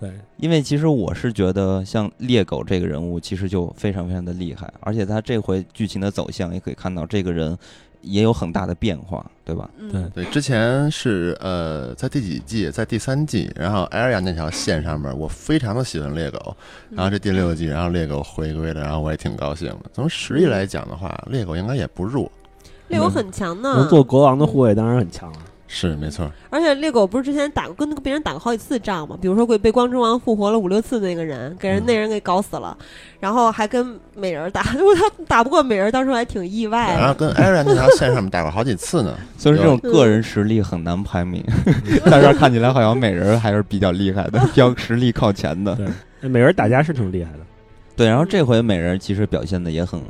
[0.00, 7.58] 对，因为其实我是觉得，像猎狗这个人物，其实就非常非常的厉害，而且他这回剧情的走向也可以看到，这个人
[8.00, 9.68] 也有很大的变化，对吧？
[9.76, 12.70] 嗯，对对，之前是呃，在第几季？
[12.70, 16.56] 在第三季，然后 Area 那条线上面，我非常的喜欢猎狗。
[16.90, 19.90] 然后这第六季，然后猎狗回归了，然后我也挺高兴的。
[19.92, 22.30] 从实力来讲的话，猎狗应该也不弱。
[22.86, 25.38] 猎狗很强呢，能做国王的护卫当然很强了。
[25.70, 29.18] 是没错，而且猎狗不是之前打过跟别人打过好几次仗嘛？
[29.20, 32.74] 比如说被被光之王复活了五六次那个人，给人嗯那人给搞死了，
[33.20, 37.00] 然后还跟美人打，如果他打不过美人，当时还挺意外的。
[37.00, 39.14] 然后跟 Area 那条线上面打过好几次呢。
[39.36, 41.44] 所以这种个人实力很难排名，
[42.06, 45.76] 在这儿看起来好像美人还是比较厉害的，比较 实力靠前的。
[46.20, 47.40] 对，美人打架是挺厉害的，
[47.94, 50.00] 对，然后这回美人其实表现的也很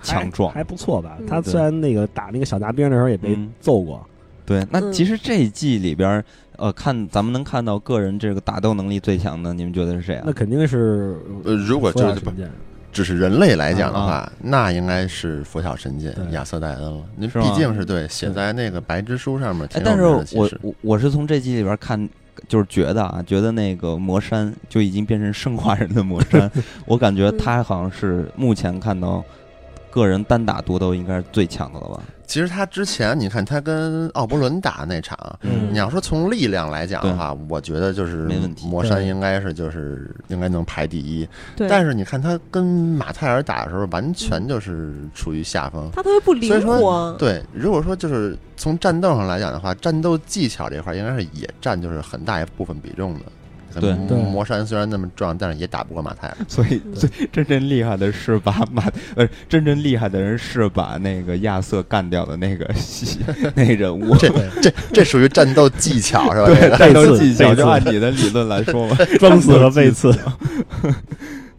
[0.00, 1.26] 强壮还不错吧嗯？
[1.26, 4.04] 他虽然那个打那个小杂兵的时候也被嗯揍过，
[4.44, 4.66] 对。
[4.70, 6.24] 那嗯其实这一季里边儿，
[6.56, 10.32] 呃，看咱们能看到个人这个打斗能力最强的，你们觉得是谁啊那？
[10.32, 12.50] 肯定是呃，如果佛就是。
[12.92, 17.02] 只是人类来讲的啊话，那应该是佛晓神剑亚瑟戴恩了。
[17.16, 22.06] 那是吗毕竟是对写在那个白之书上面哎，但是我我我是从这季里边看，
[22.46, 26.50] 就是觉得啊，觉得那个魔山就已经变成生化人的魔山，
[26.84, 29.24] 我感觉他好像是目前看到
[29.92, 32.02] 个人单打独斗应该是最强的了吧？
[32.26, 41.28] 其实他之前你看他跟奥伯伦打那场，嗯你要说从力量来讲的话，我觉得就是没问题魔山应该是就是应该能排第一。
[41.54, 45.90] 对，但是你看他跟马泰尔打的时候，完全就是处于下风。
[45.94, 47.16] 他特别不灵所以说活。
[47.18, 53.20] 对，如果说就是从战斗上来讲的话，战斗技巧这块儿应该是也占就是很大一部分比重的。
[53.80, 56.36] 对对魔山虽然那么壮，但是也打不过马太尔。
[56.48, 58.84] 所以嗯最真正厉害的是把马
[59.16, 62.68] 呃，真正厉害的人是把那个亚瑟干掉的那个
[63.54, 64.16] 那人物。
[64.16, 64.28] 这
[64.60, 66.46] 这这属于战斗技巧是吧？
[66.46, 68.96] 对战斗技巧，就按你的理论来说嘛。
[69.18, 70.12] 装死和背刺，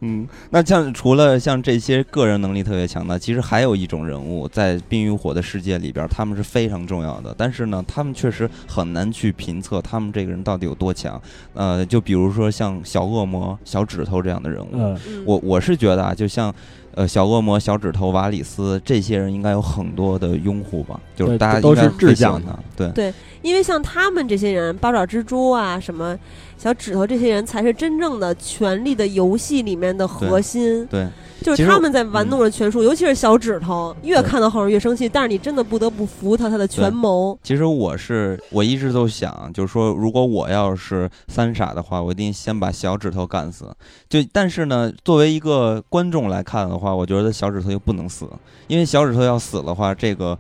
[0.05, 7.33] 嗯，那像除了像这些个人能力特别强的，其实还有一种人物在《冰与火》的世界里边，他们是非常重要的。
[7.37, 11.19] 但是呢，他们确实很难去评测他们这个人到底有多强。
[11.53, 16.53] 呃，就比如说像小恶魔、小指头这样的人物，我我是觉得啊，就像
[16.95, 22.89] 呃小恶魔、小指头、瓦里斯这些人，应该有很多的拥护吧，就是大家都是应该会志向的，对。
[22.91, 26.17] 对，因为像他们这些人，八爪蜘蛛啊，什么
[26.63, 30.85] 小指头这些人，才是真正的权力的游戏里面的核心。
[30.85, 31.05] 对，
[31.41, 35.09] 就是他们在玩弄着权术，尤其是小指头，越看到后面越生气。
[35.09, 37.37] 但是你真的不得不服他他的权谋。
[37.43, 43.69] 其实我是我一直都想，就是说，如果我要是三傻的话，我一定先把小指头干死。
[44.07, 48.25] 就但是呢，作为一个观众来看的话，我觉得小指头又不能死，
[48.67, 50.39] 因为小指头要死的话，这个。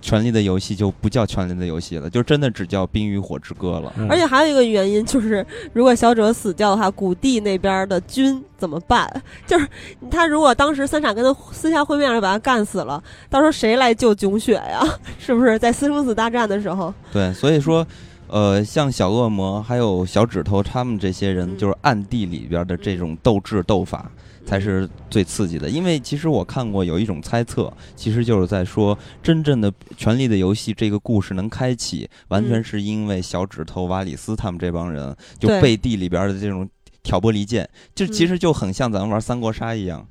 [0.00, 3.92] 权力的游戏就不叫权力的游戏了，就真的只叫冰与火之歌了。
[3.98, 9.08] 嗯而且还有一个原因就是，如果小者死掉的话，谷地那边的军怎么办？
[9.46, 9.68] 就是
[10.10, 14.82] 他如果当时三傻跟他私下会面就把他干死了，到时候谁来救囧雪呀？
[15.18, 16.92] 是不是在私生死大战的时候？
[17.12, 17.86] 对，所以说，
[18.28, 24.10] 呃，像小恶魔还有小指头他们这些人，嗯就是暗地里边的这种斗智斗法，
[24.44, 25.68] 才是最刺激的。
[25.68, 36.68] 因为其实我看过有一种猜测，其实就是在说，真正的《权力的游戏》这个故事能开启，完全嗯是因为小指头、瓦里斯他们这帮人，就背地里边的这种
[37.02, 40.06] 挑拨离间，就嗯其实就很像咱们玩三国杀一样，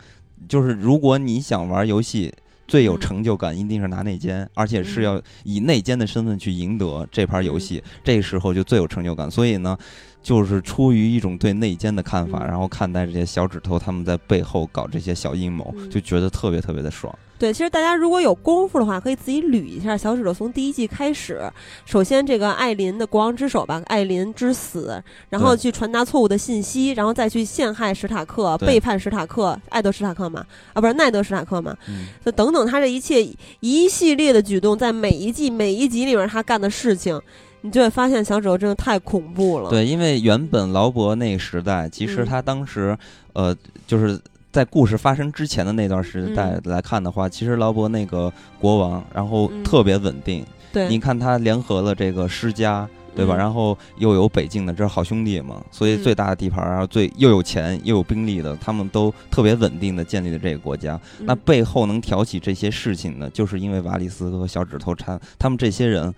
[0.48, 2.34] 就是如果你想玩游戏。
[2.68, 9.32] 最有嗯成就感一定是拿内奸，而且是嗯要以内奸的身份去赢得这盘游戏，这时候就最有成就感。
[9.32, 9.76] 所以呢，
[10.22, 12.48] 就是出于一种对内奸的看法，嗯。
[12.48, 15.90] 然后看待这些小指头他们在背后搞这些小阴谋，嗯。
[15.90, 17.14] 就觉得特别特别的爽。
[17.38, 21.42] 对，其实大家如果有功夫的话，可以自己捋一下小指头从第一季开始。
[21.86, 33.26] 首先，这个艾琳的国王之手吧，艾琳之死，然后去传达错误的信息，然后再去陷害史塔克，背叛史塔克，艾德史塔克嘛，啊，不是奈德史塔克嘛，嗯，就等等，他这一切
[33.62, 37.18] 一系列的举动，在每一季每一集里面他干的事情，
[37.62, 39.70] 你就会发现小指头真的太恐怖了。
[39.70, 42.98] 对，因为原本劳勃那个时代，其实嗯他当时，
[43.34, 43.56] 呃，
[43.86, 44.20] 就是
[44.52, 50.46] 在故事发生之前的那段时代嗯来看的话，其实劳勃那个国王，然后嗯特别稳定。
[50.72, 53.36] 对，你看他联合了这个施家，对吧？
[53.36, 61.00] 嗯然后又有北境的，这是好兄弟嘛，所以嗯最大的地盘，然后最又有钱又有兵力的，他们都特别稳定的建立了这个国家。
[61.20, 66.14] 嗯那背后能挑起这些事情呢，就是因为瓦里斯和小指头他他们这些人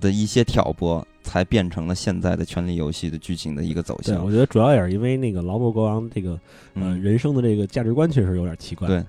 [0.00, 4.30] 的一些挑拨，才变成了现在的《权力游戏》的剧情的一个走对，向我。
[4.30, 6.40] 觉得主要也是因为那个劳勃国王这个呃
[6.74, 8.88] 嗯，人生的这个价值观确实有点奇怪。
[8.88, 9.04] 对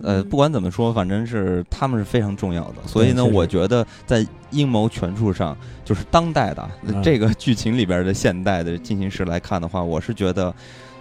[0.00, 2.74] 呃，嗯不管怎么说，反正是他们是非常重要的。
[2.86, 10.54] 所以呢，我觉得在阴谋权术上，就是当代的、嗯这个剧情里边的现代的进行时来看的话，我是觉得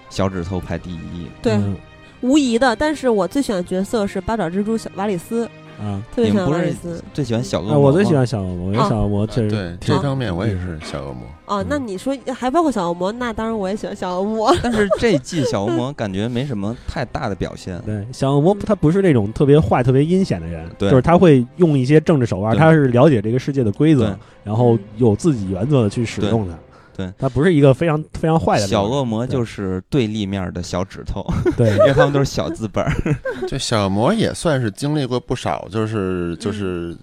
[0.09, 1.27] 小指头排第一。
[1.43, 1.77] 对，嗯
[2.21, 2.75] 无疑的。
[2.75, 5.47] 但是我最喜欢的角色是八爪蜘蛛小瓦里斯，
[5.79, 6.73] 啊，特别喜欢。
[7.13, 7.79] 最喜欢小恶魔？
[7.79, 11.23] 我最喜欢小恶魔，因为哦小恶魔确实对这方面，我也是小恶魔。
[11.45, 14.53] 哦，那嗯你说还包括小恶魔，那当然我也喜欢小恶魔。
[14.61, 17.79] 但是这季小恶魔感觉没什么太大的表现。
[17.85, 26.53] 对，小恶魔他不是那种特别坏、特别阴险的人，对就是他会用一些政治手腕，他是了解这个世界的规则，然后有自己原则的去使用它。
[26.97, 31.23] 对他不是一个非常非常坏的小恶魔就是对立面的小指头，
[31.55, 32.91] 对因为他们都是小资本儿。
[33.47, 36.97] 这小魔也算是经历过不少，就是就是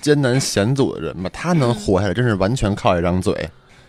[0.00, 1.28] 艰难险阻的人吧。
[1.32, 3.32] 他能活下来，真是完全靠一张嘴。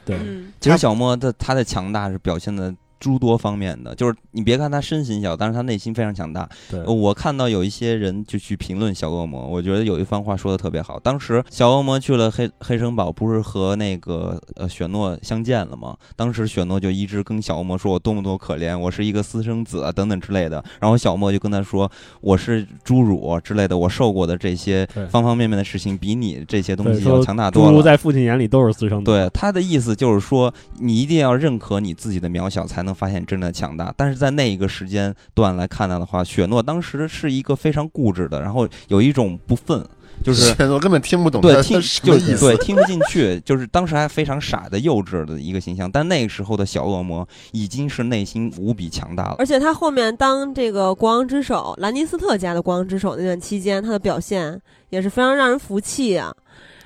[0.05, 2.73] 对嗯其实小莫的他的强大是表现的
[3.03, 6.47] 诸多方面的，就是你别看他身形小，但是他内心非常强大。
[6.71, 10.97] 对呃我看到有一些人就去评论小恶魔，我觉得有一番话说的特别好。
[10.99, 15.97] 当时小恶魔去了黑黑城堡，不是和那个呃雪诺相见了吗？
[16.15, 20.63] 当时雪诺就一直跟小恶魔说我多么多可怜，我是一个私生子啊等等之类的。
[20.79, 27.69] 然后小恶魔就跟他说我是侏儒之类的，我受过的这些方方面面的事情比你这些东西要强大多了。
[27.69, 29.11] 侏儒在父亲眼里都是私生子。
[29.11, 33.93] 对他的意思就是说，你一定要认可你自己的渺小，才能发现真正的强大。
[33.97, 39.83] 但是在那一个时间段来看到的话，雪诺当时是一个非常固执的，然后有一种不忿，
[40.23, 41.81] 就是 我根本听不懂对听。
[41.81, 45.89] 就对听不进去，就是当时还非常傻的幼稚的一个形象。
[45.91, 49.35] 但那个时候的小恶魔已经是内心无比强大了。
[49.39, 54.59] 而且他后面当这个国王之首，兰尼斯特家的国王之首那段期间，他的表现
[54.89, 56.33] 也是非常让人服气啊。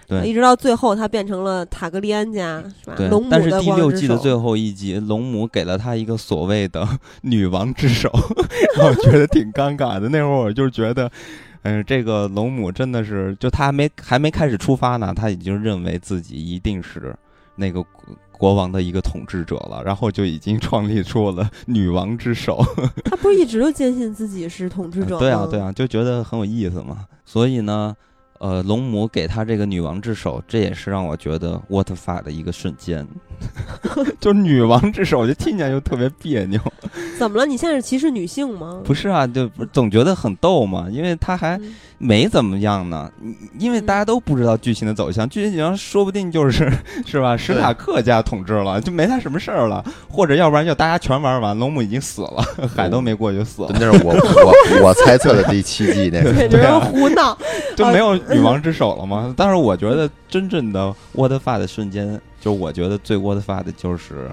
[0.08, 2.96] 对一直到最后，他变成了塔格利安家，是吧？
[2.96, 6.88] 对龙，母但是的第六季的最后一集，龙母给了他一个所谓的
[7.22, 8.10] 女王之手，
[8.78, 10.08] 让我觉得挺尴尬的。
[10.08, 11.12] 那会儿我就觉得，
[11.64, 17.14] 嗯、这个龙母真的是，就他还没还没开始出发呢，他已经认为自己一定是
[17.58, 22.64] 那个国国王的一个统治者了，然后就已经创立出了女王之手。
[23.04, 25.20] 他不是一直都坚信自己是统治者吗？
[25.20, 27.06] 对啊，对啊，就觉得很有意思嘛。
[27.26, 27.94] 所以呢，
[28.40, 33.06] 呃，龙母给他这个女王之手，这也是让我觉得 what the fuck 的一个瞬间。
[34.20, 36.60] 就女王之手，我就听起来就特别别扭。
[37.20, 37.46] 怎么了？
[37.46, 38.82] 你现在是歧视女性吗？
[38.84, 43.12] 不是啊，就不总觉得很逗嘛，因为他还嗯没怎么样呢。
[43.60, 46.72] 因为大家都不知道剧情的走向，剧情走向说不定就是
[47.06, 47.38] 是吧？
[47.38, 52.44] 史塔克家统治了，就没他什么事儿了，或者要不然就大家全玩完，龙母已经死了，
[52.76, 56.34] 海都没过就死了，那是我我我猜测的第七季那个。
[56.50, 57.38] 对，胡闹。
[57.76, 59.34] 就没有 女王之手了吗？
[59.38, 64.30] 但是我觉得真正的 what the fuck 的瞬间，就我觉得最 what the fuck 的就是，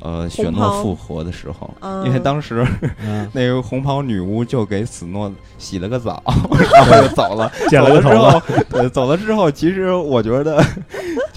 [0.00, 2.66] 呃，雪诺复活的时候，嗯因为当时
[2.98, 6.22] 嗯， 那个红袍女巫就给死诺洗了个澡，
[6.74, 7.50] 然后就走了。
[7.68, 10.62] 剪走了之了个头发后，对，走了之后，其实我觉得，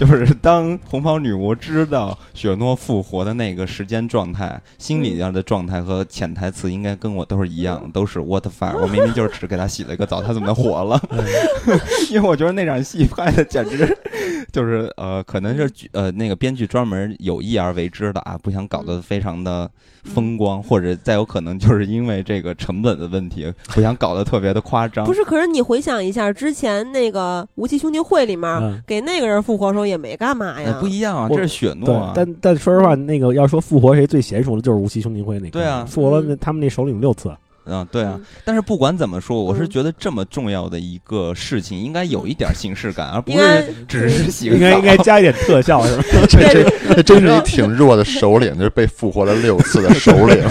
[0.00, 8.80] 就是当红袍女巫知道雪诺复活的那个时间状态，心理上的状态和潜台词应该跟我都是一样，都是 what the fuck。
[8.80, 10.98] 我明明就是只给他洗了一个澡，他怎么能活了？
[12.10, 13.94] 因为我觉得那场戏拍的简直
[14.50, 19.70] 就是呃，可能是剧呃那个编剧专门有意而为之的啊，不想搞得非常的
[20.04, 25.04] 风光，或者再有可能就是因为这个成本的问题，不想搞得特别的夸张。
[25.04, 35.50] 不是，可是你回想一下，之前那个无期兄弟会里面、嗯给那个人复活的时候也没干嘛哎呀，不一样啊，这是雪诺啊，，但但说实话，那个要说复活谁最娴熟的，就是无期兄弟会那个。
[35.50, 37.30] 对啊复活了那他们那首领六次。
[37.66, 38.24] 嗯，对啊嗯。
[38.44, 46.04] 但是不管怎么说，我是嗯觉得这么重要的一个事情，应该有一点形式感，而不是只是应该应该加一点特效是吧？
[46.26, 50.38] 这这这真是一挺弱的首领，就是被复活了六次的首领。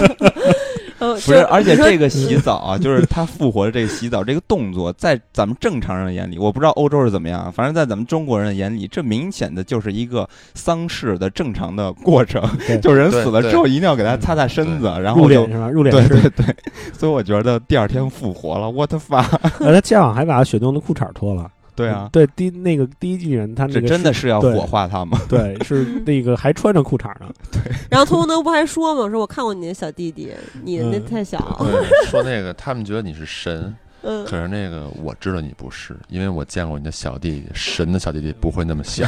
[1.26, 12.42] 呃，不是，而且这个洗澡啊，就是他复活的这个洗澡这个动作，在咱们正常人眼里，我不知道欧洲是怎么样，反正在咱们中国人眼里，这明显的就是一个丧事的正常的过程，
[12.80, 15.68] 就是人死了之后一定要给他擦擦身子，然后就殓是吧？
[15.68, 16.56] 入殓对是对对，
[16.92, 19.26] 所以我觉得第二天复活了，what fuck？
[19.60, 21.50] 呃，他家长还把雪冬的裤衩脱了。
[21.80, 25.18] 对啊，对，第那个第一季人他那这个真的是要火化他吗？
[25.28, 27.30] 对， 是那个还穿着裤衩呢。
[27.52, 30.30] 对然后托德不还说吗，说我看过你的小弟弟，
[30.62, 39.04] 你那嗯太小， 对，说那个他们觉得你是神，嗯可，是那个我知道你不是，因为我见过你的小弟弟，神的小弟弟不会那么小。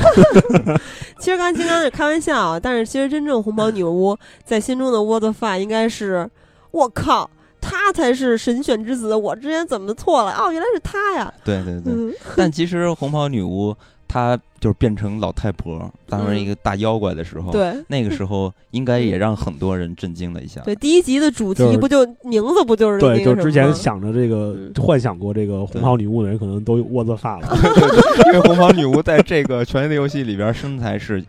[1.19, 6.29] 其实刚才金刚是开玩笑啊，但是其实真正红袍女巫在心中的 what the fuck 应该是，
[6.71, 7.31] 我靠，
[7.63, 10.33] 她才是神选之子，我之前怎么错了？
[10.35, 11.33] 哦，原来是他呀！
[11.45, 13.75] 对对对，嗯， 但其实红袍女巫
[14.07, 20.61] 她就是变成老太婆，当成一个大妖怪的时候，对那个时候应该也让很多人震惊了一下。
[20.61, 27.59] 对，第一集的主题不就名字不就是对，就之前想着这个嗯幻想过这个红袍女巫的人，可能都窝子发了。
[28.27, 31.21] 因为红袍女巫在这个《权力的游戏》里边身材是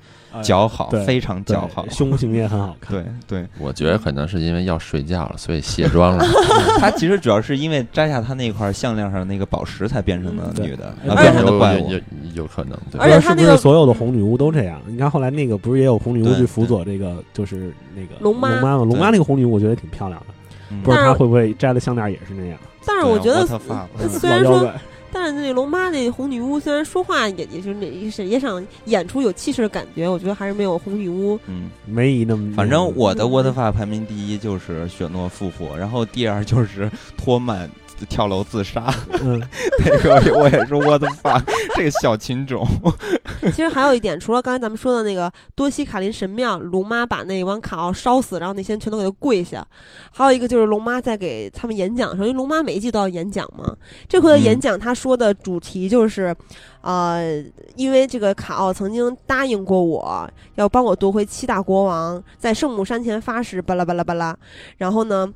[0.43, 1.87] 姣好，对非常对姣好。
[1.89, 3.03] 胸型也很好看。
[3.27, 6.23] 对对，我觉得可能是因为要睡觉了，所以卸妆了。
[6.77, 11.97] 她其实主要是因为摘下她那块项链上那个宝石才变成的女的，嗯然后变成有的怪物有。
[11.97, 12.03] 有
[12.33, 14.79] 有可能，对而且是不她那个是所有的红女巫都这样？
[14.85, 18.83] 你看后来那个不是也有红女巫去辅佐这个，就是那个龙妈龙妈吗？
[18.83, 20.33] 龙妈那个红女巫我觉得挺漂亮的，
[20.69, 22.59] 嗯不知道她会不会摘了项链也是那样。
[22.85, 23.47] 但是我觉得
[24.09, 24.69] 虽然说，
[25.11, 31.39] 但是那龙妈那红女巫虽然说话也也就是那也是也想演出有气势的感觉，我觉得还是没有红女巫。
[31.47, 37.69] 嗯，梅姨那么，反正我的嗯 what the fuck 排名第一就是雪诺复活，然后第二就是托曼
[38.05, 39.41] 跳楼自杀，嗯，
[39.85, 41.43] 那个我也是 what the fuck
[41.75, 42.65] 这个小情种。
[43.43, 49.65] 其实还有一点，除了刚才咱们说的那个多西卡林神庙，龙妈把那王卡奥烧死，然后那些人全都给他跪下。
[50.11, 53.75] 还有一个就是龙妈在给他们演讲的时候，因为龙妈每一季都要演讲嘛。
[54.07, 56.33] 这回的演讲，他说的主题就是，
[56.81, 57.43] 呃，
[57.75, 64.35] 因为这个卡奥曾经答应过我要帮我夺回七大国王，在圣母山前发誓，巴拉巴拉巴拉。
[64.77, 65.27] 然后呢？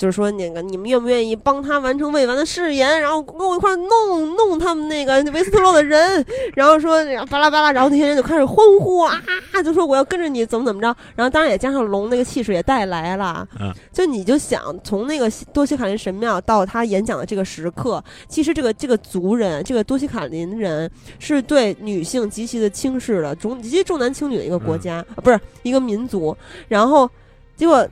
[0.00, 6.24] 就是说，那个你们愿不愿意帮他完成未完的誓言，然后跟我一块儿弄弄他们那个维斯特洛的人，
[6.54, 9.22] 然后说巴拉巴拉，然后那些人就开始欢呼啊，
[9.62, 26.34] 就说我要跟着你怎么怎么着，然后当然也加上龙那个气势也带来了，嗯就你就想从那个多西卡林神庙到他演讲的这个时刻，其实这个这个族人，这个多西卡林人是对女性极其的轻视的，重极其重男轻女的一个国家，啊不是一个民族，
[26.68, 27.06] 然后
[27.54, 27.86] 结果。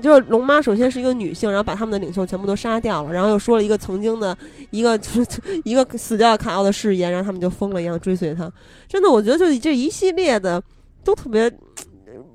[0.00, 4.36] 就是龙妈首先是一个女性，然后把他们的领袖全部都杀掉了，然后又说了一个曾经的
[4.70, 4.98] 一个
[5.64, 8.50] 一个死掉的卡奥的誓言，然后他们就疯了一样追随他。
[8.88, 10.62] 真的，我觉得就这一系列的
[11.04, 11.50] 都特别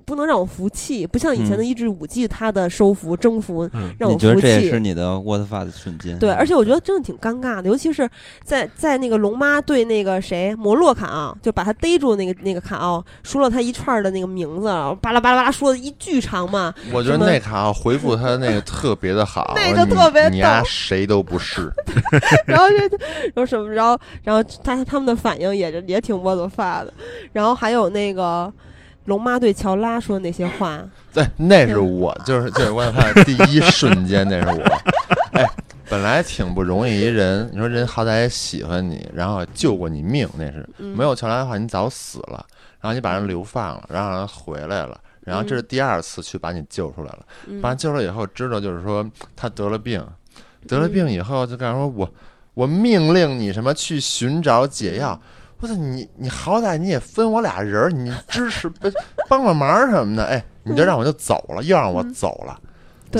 [0.05, 1.65] 不能让我服气，不像以前的嗯。
[1.65, 4.79] 一至五季他的收服征服嗯让我你觉得服气这也是。
[4.79, 6.17] 你的 what the fuck 的瞬间？
[6.19, 8.07] 对，而且我觉得真的挺尴尬的，尤其是
[8.43, 21.71] 在在那个龙妈对那个谁摩洛卡奥，就把他逮住那个那个卡奥，说了他一串的那个名字，然后巴拉巴拉巴拉说的一巨长嘛，我觉得那卡回复他那个特别的好， 那个特别你你丫逗谁都不是，
[22.45, 22.77] 然后这，
[23.33, 26.93] 然后什么，然后然后他他们的反应也是也挺窝子发的，
[27.33, 28.51] 然后还有那个
[29.05, 30.83] 龙妈对乔拉说的那些话，
[31.13, 34.63] 对，那是我，就是就是我看第一瞬间那是我，
[35.33, 35.45] 哎，
[35.89, 40.97] 本来挺不容易一人，你说人好歹也喜欢你，然后救过你命，那是嗯。
[40.97, 42.45] 没有乔拉的话，你早死了，
[42.81, 44.99] 然后你把人流放了，然后让人回来了。
[45.21, 47.61] 然后这是第二次去把你救出来了，嗯。
[47.61, 49.03] 把你救出来以后，知道就是说
[49.35, 50.03] 他得了病，
[50.67, 50.91] 得了嗯。
[50.91, 52.11] 病以后就干说我
[52.55, 55.19] 我命令你什么去寻找解药。
[55.59, 58.91] 我操你你好歹你也分我俩人儿，你支持帮
[59.29, 62.64] 帮帮忙什么的，哎，你就让我就走了，又让我走了，嗯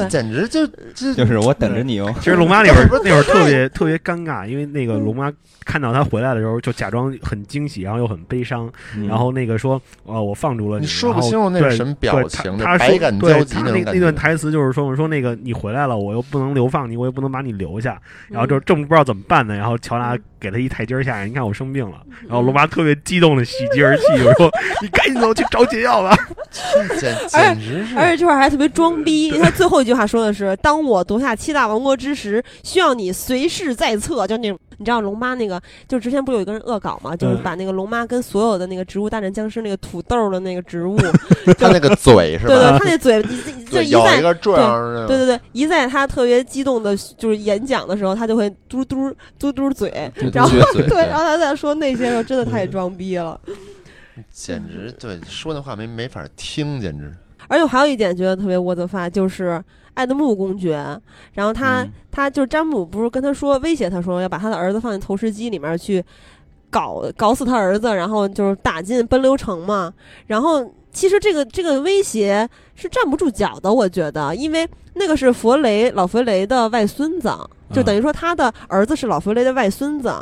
[0.10, 2.14] 简直就这就是我等着你哦。
[2.20, 5.32] 其实龙妈那会儿那会儿特别特别尴尬，因为那个龙妈
[5.64, 14.16] 看到他回来的时候，就假装很惊喜，然后又很悲伤，嗯然后那个说：“呃，我放逐了你说不然后清楚那是对什么表对情，他他说百感对交集他那那那段。
[14.16, 18.00] 台词就是说：“我说那个你回来了，我又不能流放你，我也不能把你留下，
[18.30, 21.98] 然后就嗯正不知道怎么办呢。”然后乔拉给他一台阶下，你看我生病了，
[22.28, 24.50] 然后龙嗯妈特别激动的喜极而泣，就说
[24.82, 26.16] ：“你赶紧走去找解药吧。
[26.52, 40.98] 这简简直是而且这会儿还特别装逼，他最后一句话说的是：“当我夺下七大王国之时，需要你随时在侧。”就那种你知道龙妈那个，就之前不是有一个人恶搞嘛，就是嗯把那个龙妈跟所有的那个植物大战僵尸那个土豆的那个植物，
[41.58, 42.80] 他那个嘴是吧对对，吧？
[42.80, 43.22] 他那嘴
[43.72, 50.50] 就，一在一个这样，对对对，一在他特别激动的，就是演讲的时候，他就会嘟嘟嘟嘟嘴，然后，
[50.90, 53.40] 对，然后他在说那些时候真的太装逼了。
[54.32, 57.14] 简直对说那话没没法听，简直。
[57.48, 59.64] 而且我还有一点觉得特别窝的发，就是
[59.94, 60.78] 爱德慕公爵，
[61.34, 66.02] 然后他、嗯他就是詹姆不是跟他说威胁他说要把他的儿子放进投石机里面去
[66.70, 69.94] 搞搞死他儿子，然后就是打进奔流城嘛。
[70.28, 77.30] 然后其实这个这个威胁是站不住脚的，我觉得，因为那个是弗雷老佛雷的外孙子。
[77.74, 80.14] 就等于说他的儿子是老弗雷的外孙子，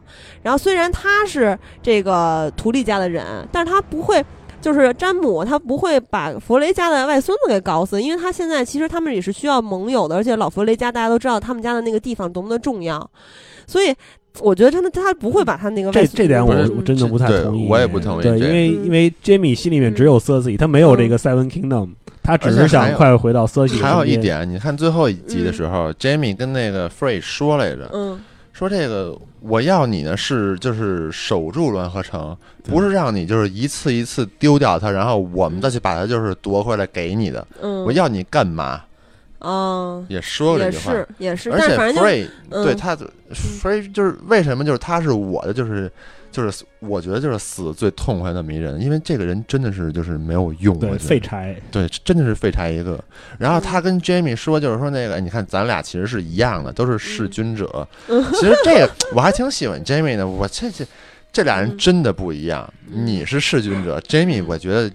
[0.41, 4.23] 然后虽然他是这个图利家的人，但是他不会
[4.63, 13.11] 就是詹姆，他不会把弗雷家的外孙子给搞死，因为他现在其实他们也是需要盟友的，而且老弗雷家大家都知道他们家的那个地方多么的重要，
[13.67, 13.93] 所以
[14.39, 21.89] 我觉得真的他不会把他那个外孙这这点我我真的不太同意，我也不同意对，因为嗯因为 Jamie 心里面只有 Cersei，他没有这个 Seven Kingdom，
[22.23, 28.19] 他只是想快回到 Cersei 还有，一点，你看最后一集的时候、j a m i e 跟那个 Frey 说来着，嗯
[28.53, 37.45] 说这个我要你呢是就是守住滦河城，不是让你就是一次一次丢掉它，然后我们再去把它就是夺回来给你的。
[37.61, 38.81] 嗯，我要你干嘛？
[39.39, 40.93] 嗯，也说过这句话。
[40.93, 42.95] 是也是，而且但是反正就 Frey、嗯对他
[43.33, 45.91] free 就是为什么就是他是我的就是
[46.33, 53.01] 就是我觉得就是死最痛快的迷人，因为这个人真的是就是没有用，对我觉得废柴，对，真的是废柴一个。
[53.37, 57.87] 然后他跟 Jamie 说，就是说那个，你看咱俩其实是一样的，都是弑君者。
[58.09, 60.83] 嗯其实这个我还挺喜欢 Jamie 的，我这这
[61.31, 62.73] 这俩人嗯真的不一样。
[62.91, 64.91] 嗯你是弑君者，Jamie 我觉得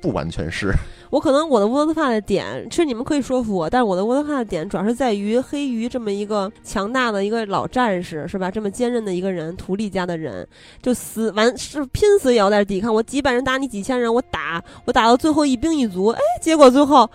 [0.00, 0.72] 不完全是。
[1.16, 8.50] 我可能我的沃德发的点，其实你们可以说服我，但是我的沃德发的点主要是在于黑鱼这么一个强大的一个老战士，是吧？
[8.50, 10.46] 这么坚韧的一个人，图利家的人，
[10.82, 12.94] 就死完是拼死也要在这抵抗。
[12.94, 17.10] 我几百人打你几千人，我打我打到最后一兵一卒，哎，结果最后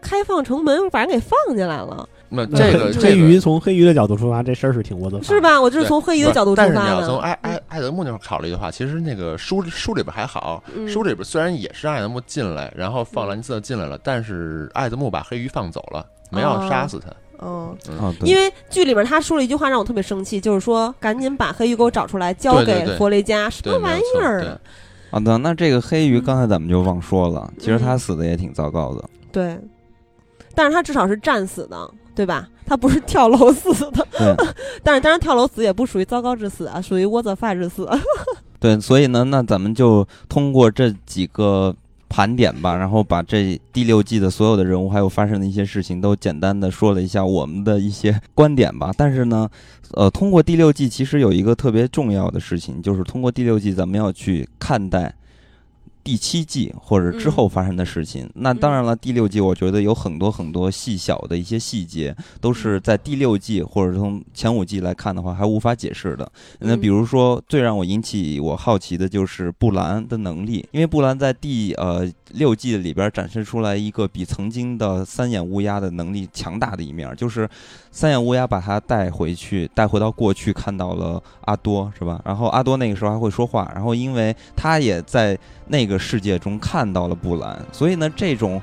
[0.00, 3.38] 开放城门，把人给放进来了，那这个这黑鱼。
[3.38, 5.40] 从黑鱼的角度出发，这事儿是挺窝子是？
[5.40, 5.60] 吧？
[5.60, 7.18] 我就是从黑鱼的角度出发但是你要从。
[7.18, 17.08] 艾艾艾德穆那块考虑的话，其实那个书书里边还好，嗯书里边虽然也是艾德穆进来，然后放兰尼斯特进来了，但是艾德穆把黑鱼放走了，没有哦杀死他。
[17.42, 17.76] 嗯，
[18.22, 23.98] 因为剧里边他说了一句话让我特别生气，就是说赶紧把黑鱼给我找出来，交给弗雷加，什么玩。
[23.98, 24.40] 意儿？
[24.40, 24.50] 对，
[25.10, 29.04] 好的，那这个黑鱼刚才咱们就忘说了，其实他嗯死的也挺糟糕的。
[29.32, 29.58] 对，
[30.54, 32.48] 但是他至少是战死的，对吧？
[32.66, 34.34] 他不是跳楼死的，对
[34.82, 37.88] 但是当然跳楼死也不属于糟糕致死啊，属于窝子发致死。
[38.58, 41.74] 对，所以呢，那咱们就通过这几个
[42.08, 48.90] 盘点吧，然后把这第六季的所有的人物还有发生的一些事情都简单的说了一下我们的一些 观点吧。
[48.96, 49.46] 但是呢，
[49.92, 55.14] 呃，通过第六季其实有一个特别重要的事情，就是通过第六季咱们要去看待。
[56.04, 66.30] 第七季或者之后发生的事情，那当然了，第六季我觉得有很多很多细小的一些细节，都是在第六季或者从前五季来看的话还无法解释的。
[66.60, 66.80] 那嗯。
[66.84, 77.48] 比如说，最让我引起我好奇的就是布兰的能力，因为布兰在第呃六季里边展示出来一个比曾经的三眼乌鸦的能力强大的一面，就是
[77.90, 82.20] 三眼乌鸦把他带回去，带回到过去，看到了阿多，是吧？
[82.24, 85.38] 然后阿多那个时候还会说话，然后因为他也在
[85.68, 88.60] 那个世界中看到了布兰，所以呢，这种、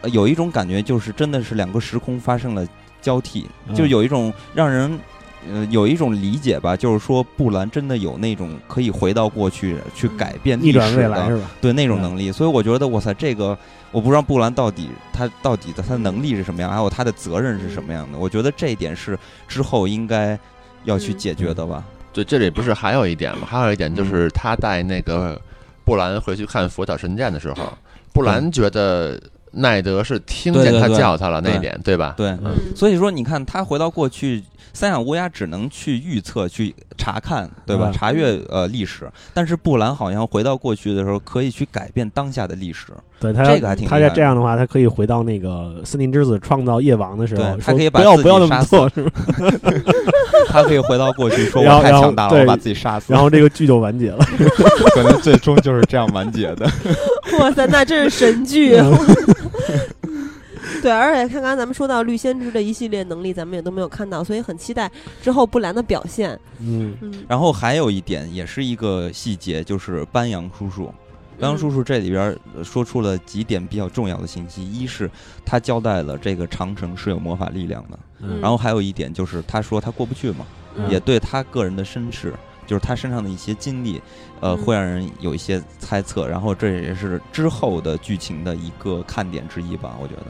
[0.00, 2.66] 呃有一种感觉就是真的是两个时空发生了
[3.00, 4.98] 交替，就嗯有一种让人。
[5.50, 11.50] 呃，有一种理解吧，就是说布兰真的有那种可以回到过去去改变历逆转史的未来是吧？
[11.60, 13.56] 对那种嗯能力，所以我觉得哇塞，这个
[13.90, 18.18] 我不知道布兰到底他到底的他的能力是什么样，还有他的责任是什么样的。
[18.18, 20.38] 我觉得这一点是之后应该
[20.84, 21.84] 要去嗯解决的吧。
[22.12, 23.46] 对，这里不是还有一点吗？
[23.46, 25.40] 还有一点就是他带那个
[25.84, 27.72] 布兰回去看佛岛神剑的时候，
[28.12, 29.20] 布兰觉得
[29.52, 32.14] 奈德是听见他叫他了那一点，对吧？
[32.16, 34.42] 对，嗯所以说你看他回到过去，
[34.72, 37.90] 三眼乌鸦只能去预测、去查看，对吧？
[37.90, 42.86] 嗯查阅呃历史，但是布兰好像回到过去的时候，可以去改变当下的历史。
[43.20, 49.12] 对他这个还挺他厉害的要这样的话，他可以回到那个森林之子创造夜王的时候，对他可以把自己不要不要那杀死么做，是吧？
[50.48, 54.18] 他可以回到过去说：“我太强大了，我把自己杀死。”然后这个剧就完结了。
[54.92, 56.68] 可能最终就是这样完结的。
[57.40, 58.76] 哇塞，那真是神剧。
[58.76, 58.92] 嗯
[60.82, 64.90] 对，而且看刚才咱们说到绿先知的一系列能力，咱们也都没有看到，所以很期待
[65.22, 66.36] 之后布兰的表现。
[66.58, 70.92] 嗯，嗯，然后还有一点，也是一个细节，就是班扬叔叔。
[71.38, 75.08] 班扬叔叔这里边呃说出了几点比较重要的信息，一是
[75.44, 80.44] 他交代了这个长城是有魔法力量的，嗯然后还有一点就是他说他过不去嘛，
[80.74, 82.34] 嗯也对他个人的身世，
[82.66, 84.00] 就是他身上的一些经历，
[84.40, 86.26] 呃，嗯会让人有一些猜测。
[86.26, 90.22] 然后这也是之后的剧情的一个看点之一吧，我觉得。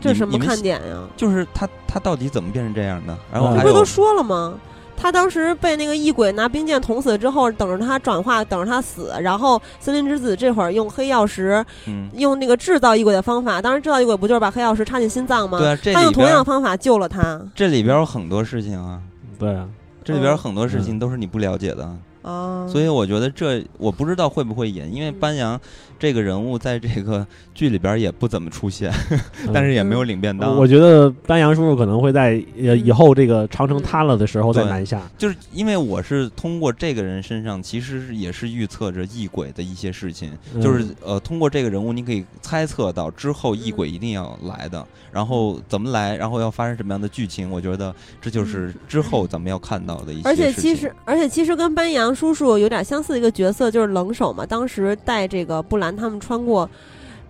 [0.00, 0.98] 这什么看点呀？
[1.16, 3.16] 就是他他到底怎么变成这样的？
[3.32, 4.54] 然后嗯还有这不是都说了吗？
[4.94, 9.12] 他当时被那个异鬼拿冰剑捅死之后，等着他转化，等着他死。
[9.20, 15.58] 然后森林之子这会儿用黑曜石，嗯，用那个制造异鬼的方法，当时制造异鬼不就是把黑曜石插进心脏吗？
[15.58, 19.00] 对啊，这他用同样的方法救了他这里边有很多事情啊，
[19.38, 19.66] 对啊，
[20.04, 21.84] 这里边嗯很多事情都是你不了解的。
[22.22, 22.66] 啊。
[22.68, 25.60] 所以我觉得这我不知道会不会演，因为嗯班扬
[26.02, 27.24] 这个人物在这个
[27.54, 28.90] 剧里边也不怎么出现，
[29.46, 30.56] 嗯但是也没有领便当。
[30.56, 35.00] 我觉得班扬叔叔可能会在呃以后这个长城塌了的时候再对南下。
[35.16, 54.44] 就是因为我是通过这个人身上，其实是也是预测着异鬼的一些事情，嗯就是呃，通过这个人物，你可以猜测到之后异鬼一定要来的，然后怎么来，然后要发生什么样的剧情，我觉得这就是之后咱们要看到的一些而且其实，而且其实跟班扬叔叔有点相似的一个角色，就是冷手嘛。
[54.44, 56.68] 当时带这个布兰他们穿过，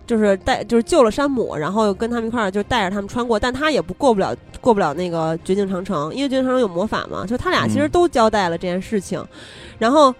[0.05, 7.25] 就是带就是救了山姆，然后跟他们一块儿就带着他们穿过，但他也不过不了过不了那个绝境长城，因为绝境长城有魔法嘛。
[7.25, 9.23] 就他俩其实嗯都交代了这件事情，
[9.79, 10.13] 然后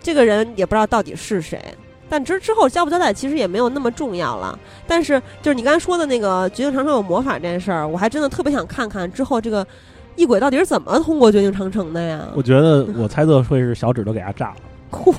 [0.00, 1.60] 这个人也不知道到底是谁。
[2.06, 4.56] 但之之后交不交代其实也没有那么重要了，
[4.86, 9.66] 但是就是你刚才说的那个绝境长城有魔法这件事儿，我还真的特别想看看之后这个
[10.14, 12.28] 异鬼到底是怎么通过绝境长城的呀？
[12.36, 14.56] 我觉得我猜测会是小指头给他炸了。
[15.04, 15.12] 我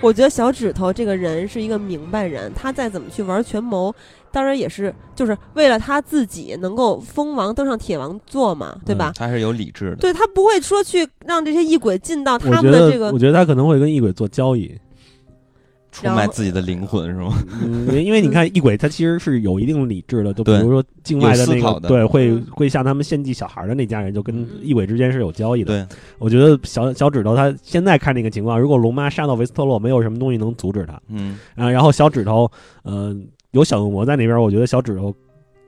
[0.00, 3.94] 我觉得小指头这个人是一个明白人，他再怎么去玩权谋，
[4.30, 9.12] 当然也是就是为了他自己能够封王登上铁王座嘛，对吧？
[9.16, 9.96] 他是有理智的。
[9.96, 14.72] 对他不会说去让这些异鬼进到他们的这个我觉得他可能会跟异鬼做交易。
[16.06, 17.32] 出卖自己的灵魂是吗？
[17.62, 25.86] 嗯，因为你看异鬼，他其实是有一定理智的，就比如说境外的那个，对，会嗯会向他们献祭小孩的那家人，就跟嗯异鬼之间是有交易的。
[25.86, 31.70] 对，我觉得小小指头他现在看这个情况，如果龙妈杀到维斯特洛，没有什么东西能阻止他嗯，啊。
[31.70, 32.50] 然后小指头，
[32.82, 33.16] 呃，
[33.50, 35.14] 有小恶魔在那边，我觉得小指头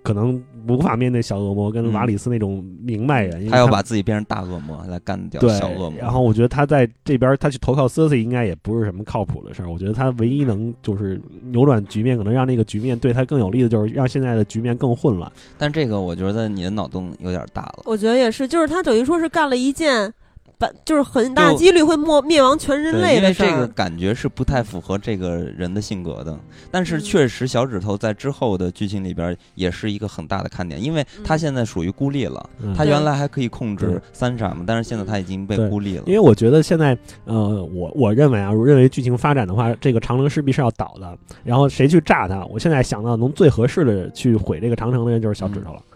[0.02, 5.98] 可能无法面对小恶魔跟嗯瓦里斯那种明白人，他要把自己变成大恶魔来干掉小恶魔。
[5.98, 9.70] 然后我觉得他在这边，他去投靠 Cersei 应该也不是什么靠谱的事儿。
[9.70, 15.30] 我觉得他唯一能就是扭转局面，可能让那个局面对他更有利的，就是让现在的局面更混乱。
[15.58, 17.82] 但这个我觉得你的脑洞有点大了。
[17.84, 20.12] 我觉得也是，就是他等于说是干了一件，
[20.60, 23.66] 把就是很大几率会灭灭亡全人，类的事因为这个。
[23.68, 26.38] 感觉是不太符合这个人的性格的，
[26.70, 36.12] 但是嗯确实小指头在之后的剧情里边也是一个很大的看点，因为他嗯现在属于孤立了，嗯他原来还可以控制三傻嘛，但是现在他已经被孤立了因。
[36.12, 41.16] 为我觉得现在，呃，我我认为啊，我认为剧情发展的话，这个长城势必是要倒的。
[41.42, 42.44] 然后谁去炸他？
[42.46, 45.80] 我现在想到能最合适的去毁这个长城的人就是小指头了。
[45.80, 45.89] 嗯，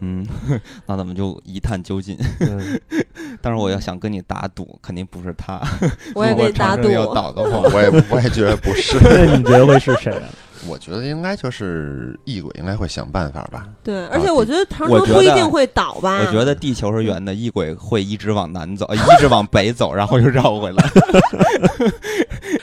[0.86, 2.16] 那咱们就一探究竟。
[2.40, 2.80] 嗯，
[3.42, 5.60] 但是我要想跟你打赌，肯定不是他。
[6.14, 10.22] 我也如果给你打赌长城，要倒的话，我也我也觉得不是， 那你觉得会是谁啊？
[10.68, 13.66] 我觉得应该就是异鬼应该会想办法吧。
[13.82, 16.20] 对，而且我觉得长我觉得城不一定会倒吧。
[16.20, 20.84] 我觉得地球是圆的，异鬼会一直往南走，呃 一直往北走，然后又绕回来。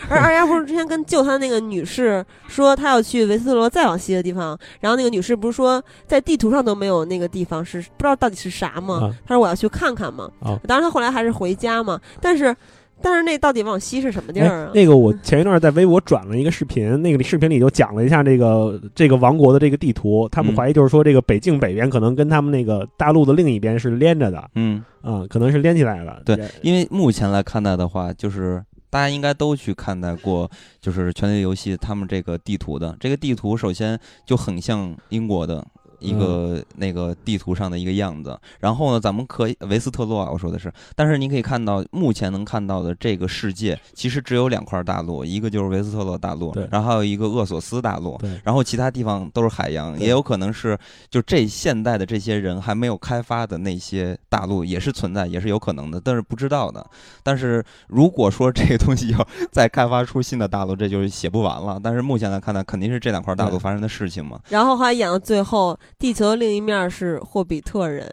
[0.09, 9.01] 而二丫不是之前跟救他的那个女士说，她要去维斯特罗再往西的地方，然后那个女士不是说在地图上都没有那个地方是不知道到底是啥吗？
[9.03, 10.29] 啊她说我要去看看嘛。
[10.39, 12.55] 啊当然她后来还是回家嘛，但是
[13.01, 14.65] 但是那到底往西是什么地儿啊？
[14.67, 26.21] 哎那个我前一段在微博转了一个视频，那个视频里就讲了一下这个这个王国的这个地图，他们嗯怀疑就是说这个北境北边可能跟他们那个大陆的另一边是连着的，嗯，啊、可能是连起来了。
[26.25, 30.49] 对因为目前来看待的话，就是大家应该都去看待过，
[30.79, 32.95] 就是《权力游戏》他们这个地图的。
[32.99, 35.65] 这个地图首先就很像英国的。
[35.99, 50.77] 一个那个地图上的一个样子，然后呢，咱们可以维斯特洛啊，我说的是，但是你可以看到，目前能看到的这个世界其实只有两块大陆，一个就是维斯特洛大陆对，然后还有一个厄索斯大陆，对然后其他地方都是海洋，也有可能是
[51.09, 56.85] 就这现代的这些人还没有开发的那些大陆也是存在，也是有可能的，但是不知道的。
[57.23, 61.79] 但是如果说这个东西要 再开发出新的大陆，这就是写不完了。
[61.83, 64.39] 但是目前来看呢，肯定是这两块大陆发生的事情嘛。
[64.49, 68.05] 然后还演到最后，地球另一面是霍比特人。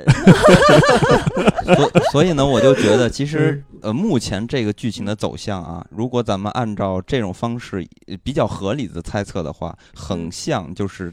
[1.77, 11.13] 所所以呢，我就觉得其实呃，目前这个剧情的走向啊，如果咱们按照这种方式呃比较合理的猜测的话，很像就是。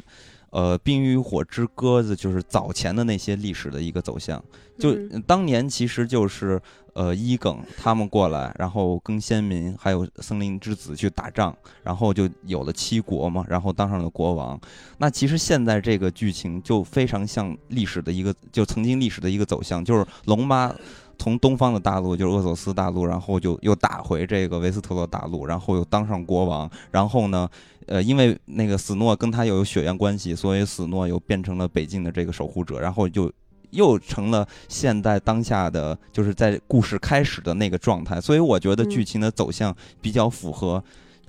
[0.52, 4.44] 呃，《冰与火之歌》的》就是早前的那些历史的一个走向，
[4.78, 6.62] 就嗯当年其实就是
[6.94, 14.60] 呃伊耿他们过来，然后跟先民还有森林之子去打仗，然后就有了七国嘛，然后当上了国王。
[14.98, 20.74] 那其实现在这个剧情就非常像历史的一个，就曾经历史的一个走向，就是龙妈。
[21.20, 27.48] 从东方的大陆，就是厄索斯大陆，然后就又打回这个维斯特洛大陆，然后又当上国王，然后呢，
[27.86, 33.32] 呃，因为那个死诺跟他又有血缘关系，所以死诺又变成了北境的这个守护者，然后就
[33.72, 40.84] 又成了现代当下的，就是在故事开始的那个状态，所以我觉得嗯剧情的走向比较符合。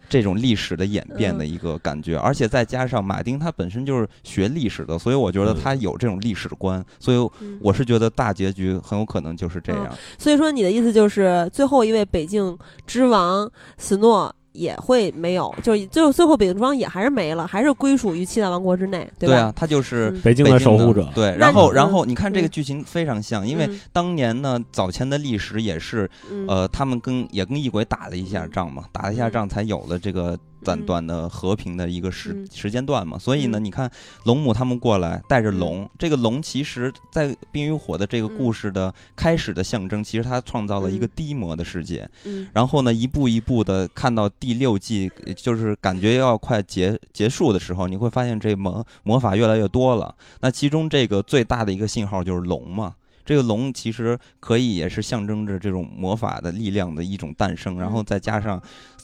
[0.09, 9.89] 这种历史的演变的一个感觉，而且再加上马丁他本身就是学历史的，所以我觉得嗯他有这种历史观，所以嗯我是觉得大结局很有可能就是这样。
[10.19, 19.11] 所以说你的意思就是最后一位北境之王斯诺也会没有，就是最后最后北境之王也还是没了，还是归属于七大王国之内，吧？
[19.19, 20.21] 对啊，他就是嗯。
[20.21, 23.81] 北京北京的守护者，对，然后然后你看这个嗯剧情非常像，因为嗯。
[23.93, 26.47] 当年呢早前的历史也是嗯。
[26.49, 33.19] 呃他们跟也跟异鬼打了一下仗嘛，打了一下仗才有了这个短嗯短的和平的一个时嗯时间段嘛。
[33.19, 33.91] 所以呢，嗯你看
[34.25, 42.09] 龙母他们过来带着嗯龙，这个龙其实在《冰与火》的这个嗯故事的开始的象征，其实它创造了一个嗯低魔的世界。
[42.25, 50.15] 嗯然后呢，一步一步的看到第六季，呃就是感觉要快结结束的时候，你会发现这魔魔法越来越多了。
[50.41, 52.95] 那其中这个最大的一个信号就是龙嘛。
[53.25, 58.61] 这个龙其实可以也是象征着这种魔法的力量的一种诞生，然后再加上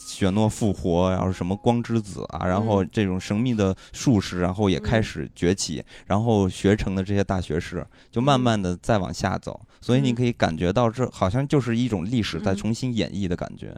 [0.09, 12.57] 雪诺复活，然后什么光之子啊，然后嗯这种神秘的术士，然后也开嗯始崛起，然后学成的这些大学士就慢嗯慢的再往下走，所以你嗯可以感觉到这好像就是一种历史在嗯。
[12.57, 13.73] 重新演绎的感觉。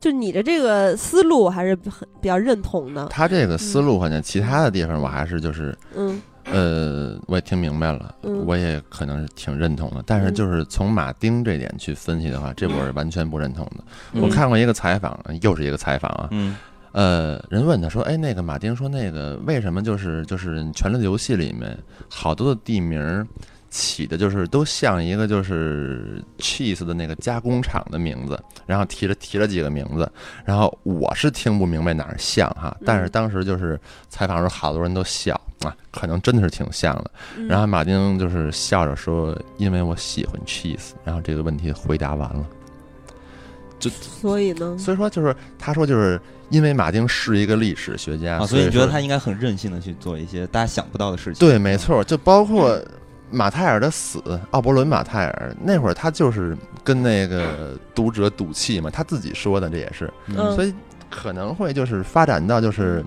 [0.00, 6.20] 就你的这个思路我还是很比较认同的，他这个思路好像其他的地方我还是就是嗯
[6.52, 10.02] 呃，我也听明白了，嗯我也可能是挺认同的。
[10.06, 13.84] 但是嗯就是从马丁这点去分析的话，这我是完全不认同的。
[14.12, 16.56] 嗯我看过一个采访，又是一个采访啊，嗯
[16.92, 21.76] 呃，人问他说：“哎，那个马丁说那个为什么就是就是《权力的游戏》里面
[22.08, 23.26] 好多的地名儿
[23.70, 30.10] 起的就是都像一个就是 cheese 的那个加工厂的名字，然后提了提了几个名字，
[30.44, 33.78] 然后我是听不明白哪儿像哈，但是嗯当时就是
[34.08, 37.10] 采访的时候，好多人都笑啊，可能真的是挺像的。
[37.36, 42.46] 嗯然后马丁就是笑着说：“因为我喜欢 cheese。”然后这个问题回答完了。
[43.78, 46.20] 就所以呢，所以说就是他说就是
[46.50, 51.46] 因为马丁是一个历史学家，啊，所以你觉得他应该很任性的去做一些大家想不到的事情？
[51.46, 52.76] 对，没错，就包括
[53.30, 60.74] 马泰尔的死，奥伯伦马泰尔那会儿他就是跟那个 读者赌气嘛，他自己说的这也是，嗯所以
[61.10, 63.04] 可能会就是发展到就是。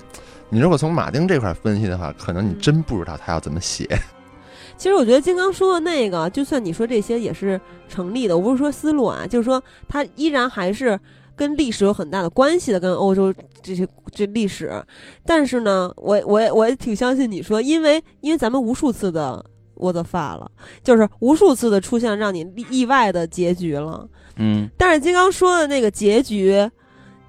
[0.53, 3.87] 你如果从马丁这块分析的话，可能你真不知道他要怎么写。
[4.75, 7.57] 其实我觉得金刚说的那个，就算你说这些也是
[7.87, 8.35] 成立的。
[8.37, 10.99] 我不是说思路啊，就是说他依然还是
[11.37, 13.33] 跟历史有很大的关系的，跟欧洲
[13.63, 14.83] 这些这历史。
[15.25, 19.41] 但是呢，我我也我也挺相信你说，因为因为咱们无数次的
[19.75, 20.51] 我的发了，
[20.83, 24.07] 就是无数次的出现让你意外的结局了。
[24.37, 26.69] 嗯但是金刚说的那个结局，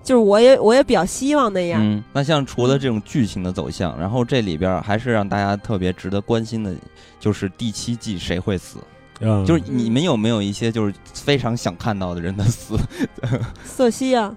[0.02, 1.80] 就是我也我也比较希望那样。
[1.82, 6.74] 嗯，那像除了这种剧情的走向，然后这里边还是让大家特别值得关心的，
[7.18, 8.78] 就是第七季谁会死？
[9.20, 12.76] 嗯，就是你们有没有一些就是非常想看到的人的死？
[13.64, 14.34] 瑟西啊，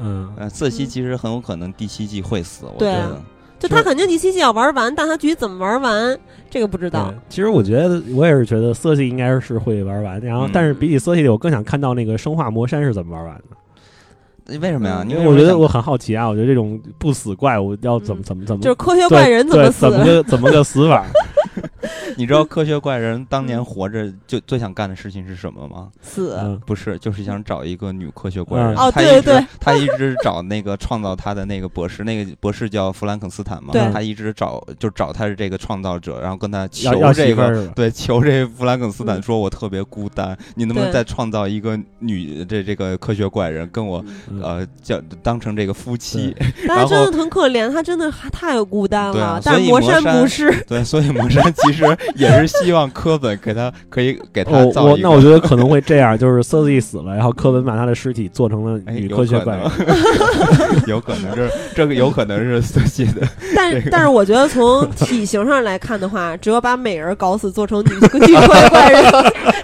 [0.00, 3.22] 嗯，呃，瑟西其实很有可能第七季会死，我觉得。
[3.58, 6.18] 就他肯定第七季要玩完，但他具体怎么玩完，
[6.50, 7.12] 这个不知道。
[7.28, 15.04] 其实我觉得我也是觉得色系应该是会玩完，然后嗯但是比起色系，我更想看到那个生化魔山是怎么玩完的，为什么呀？
[15.08, 21.06] 因为我觉得我很好奇啊，我觉得这种不死怪物要怎么嗯怎么怎么，就是科学怪人怎么死怎么 个怎么个死法？
[22.18, 25.88] 你知道科学怪人当年嗯活着就最想干的事情是什么吗？
[26.00, 26.36] 死？
[26.40, 28.74] 嗯不是，就是想找一个女科学怪人。
[28.74, 33.72] 嗯哦他一直对对对他一直找那个创造他的那个博士，那个博士叫弗兰肯斯坦嘛。
[33.72, 37.66] 对他一直找就找他的这个创造者，然后跟他求这个。
[37.74, 46.34] 对，求这弗兰肯斯坦嗯说：“我特别孤单，你能不能再创造一个女这这个科学怪人，跟我嗯呃叫当成这个夫妻？”
[46.66, 49.40] 但他真的很可怜，他真的太孤单了。
[49.44, 51.84] 但魔山不是，对，所以魔山其实
[52.16, 54.90] 也是希望科本给他可以给他哦，造一个。
[54.92, 69.02] 我那我觉得可能会这样，就是瑟西死了，然后科本把他的尸体做成了 哎，女科学怪人能， 有可能是这个有可能是瑟西的，但这个但是我觉得从体型上来看的话，只有把美人搞死做成女女怪怪人，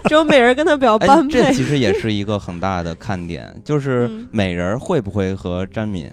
[0.08, 1.42] 只有美人跟他比较哎般，配。
[1.42, 6.10] 这其实也是一个很大的看点，就是嗯美人儿会不会和詹敏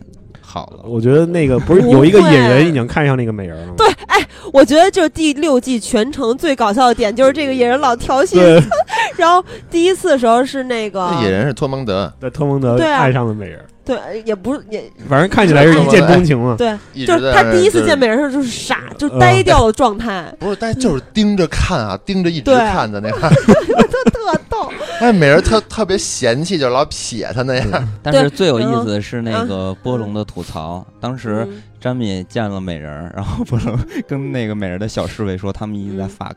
[0.50, 0.84] 好了？
[0.86, 3.74] 我觉得那个不是 有一个会野人已经看上那个美人了吗？
[3.78, 4.18] 对，哎，
[4.52, 8.60] 我觉得就是第六季全程最搞笑的点就是这个野人老调戏，对
[9.16, 13.60] 然后第一次的时候是那个这野人是托蒙德，对，托蒙德爱上了美人，
[13.90, 16.56] 对，也不是也反正看起来是一见钟情嘛。
[16.56, 23.30] 对，就是他第一次见美人的时候就是傻，就呆掉的状态， 不是，呆就是盯着看啊，盯着一直看的那个，
[24.12, 24.72] 特逗。
[25.00, 27.68] 哎，美人特特别嫌弃，就老撇他那样。
[28.04, 33.76] 但是最有意思的是那个波龙的吐槽，当时嗯詹米见了美人儿，然后波龙
[34.08, 36.36] 跟那个美人的小侍卫说他们一直在嗯 fuck，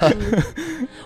[0.00, 0.42] 嗯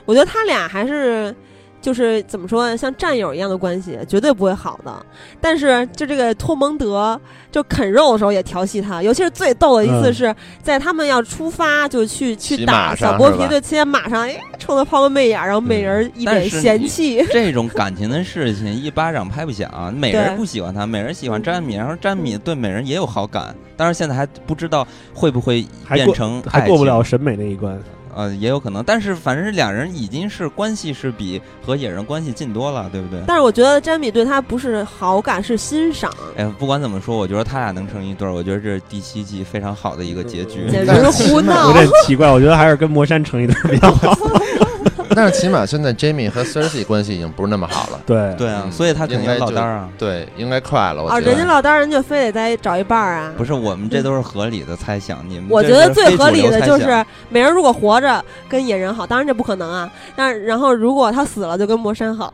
[0.04, 1.32] 我觉得他俩还是。
[1.80, 5.06] 就是怎么说呢，像战友一样的关系，绝对不会好的。
[5.40, 7.18] 但是就这个托蒙德，
[7.50, 17.24] 就啃肉的时候也调戏他，尤其是最逗的一次嗯是在他们要出发就去去打小剥皮，是吧对，骑在马上，哎，冲他抛个媚眼，然后美人一脸嫌弃。
[17.30, 19.68] 这种感情的事情一巴掌拍不响。
[19.94, 27.80] 美人对不喜欢他，美人喜欢詹米，然后詹米对美人也有好感，但是现在还不知道会不会变成还过不了审美那一关。
[28.18, 33.20] 呃，也有可能，但是反正是两人已经是关系是比和野人关系近多了，对不对？
[33.28, 40.68] 但是我觉得詹米对他不是好感，是欣赏，哎，不管怎么说，我觉得他俩能成一对儿，我觉得这是第七季非常好的一个结局。
[40.68, 41.72] 简直胡闹有。
[41.74, 44.18] 点奇怪，我觉得还是跟魔山成一对儿比较好。
[45.18, 48.00] 但是起码现在 Jamie 和 Cersei 关系已经不是那么好了。
[48.06, 49.88] 对对啊，嗯所以他肯定有应该就老单啊。
[49.98, 51.02] 对，应该快了。
[51.02, 53.32] 我啊，觉得人家落单人就非得再找一伴儿啊。
[53.36, 59.90] 不是，我们这都是合理的猜想，你们我觉得最合理的就是美人如果活着跟野人好，当然这不可能啊。
[60.14, 62.32] 但是然后如果他死了就跟魔山好，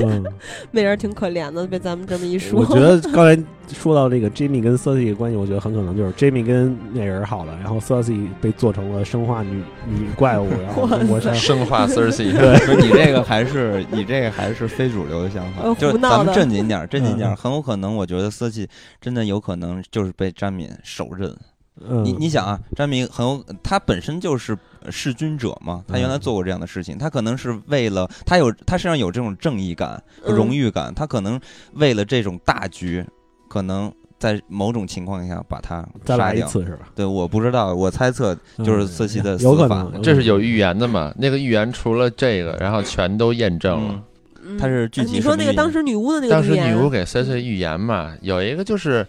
[0.00, 0.24] 嗯，
[0.70, 2.60] 美人挺可怜的，被咱们这么一说。
[2.60, 3.42] 我觉得刚才
[3.74, 12.58] 说到这个 Jimmy 跟 Cersei 的关系，我觉得很可能就是 Jimmy 跟那人好了，然后 Cersei 被做成了生化女女怪物， 然后跟魔山生化 Cersei，对。
[12.58, 15.62] 不是你这个还是你这个还是非主流的想法。
[15.62, 18.68] 呃，就是咱们正经点儿，正经点很有可能，我觉得瑟契
[19.00, 21.34] 真的有可能就是被詹敏手刃。
[21.82, 24.54] 嗯，你你想啊，詹敏很有他本身就是
[24.90, 30.34] 弑君者嘛，他原来嗯做过这样的事情，他可能是为了他有他身上有这种正义感、嗯。
[30.34, 31.40] 荣誉感，他可能
[31.72, 33.02] 为了这种大局，
[33.50, 36.40] 可能在某种情况下把他再杀掉。
[36.40, 36.88] 来一次是吧？
[36.94, 41.12] 对，我不知道，我猜测就是嗯瑟西的死法这是有预言的嘛？
[41.18, 43.94] 那个预言除了这个，然后全都验证了。
[43.94, 44.02] 嗯
[44.42, 49.06] 嗯他是具体你说那个当时女巫的那个当时女巫给 Cersei 预言嘛，有一个就是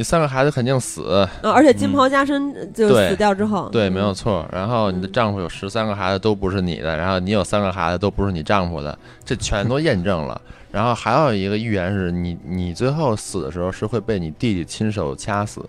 [0.00, 1.12] 你三个孩子肯定死，
[1.42, 4.48] 啊，而且金嗯袍加身呃就死掉之后，对，嗯没有错。
[4.50, 10.40] 然后你的丈夫有十三个孩子都不是你的，然后你有三个孩子都不是你丈夫的，这全都验证了。
[10.70, 15.60] 然后还有一个预言是你你最后死的时候是会被你弟弟亲手掐死，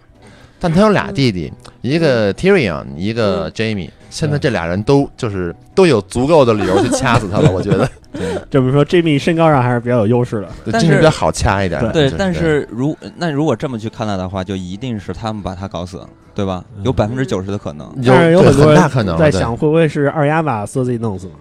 [0.61, 1.51] 但他有俩弟弟，
[1.81, 3.89] 一个 Tyrion，一个嗯 Jamie。
[4.11, 10.49] 现在这俩人都就是都有足够的理由去掐死他了，我觉得 对这么说，Jimmy 身高上还是比较有优势的。
[10.65, 11.81] 对但是比较好掐一点。
[11.91, 16.05] 对就，但是如那如果这么去看待的话，就一定是他们把他搞死，
[16.35, 16.63] 对吧？
[16.83, 17.87] 有嗯百分之九十的可能。
[18.01, 21.33] 有但是有很很多人大可能在想，会不会是二丫把 Cersei 弄死呢？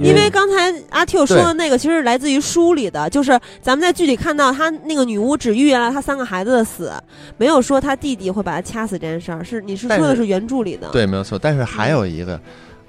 [0.00, 6.92] 因为刚才阿 Q 说的那个其实是来自于书里的，就是咱们在剧里看到他那个女巫只预言了他三个孩子的死，
[7.36, 9.44] 没有说他弟弟会把他掐死这件事儿。
[9.44, 10.88] 是你是说的是原著里的？
[10.90, 11.38] 对，没有错。
[11.38, 12.40] 但是还有一个，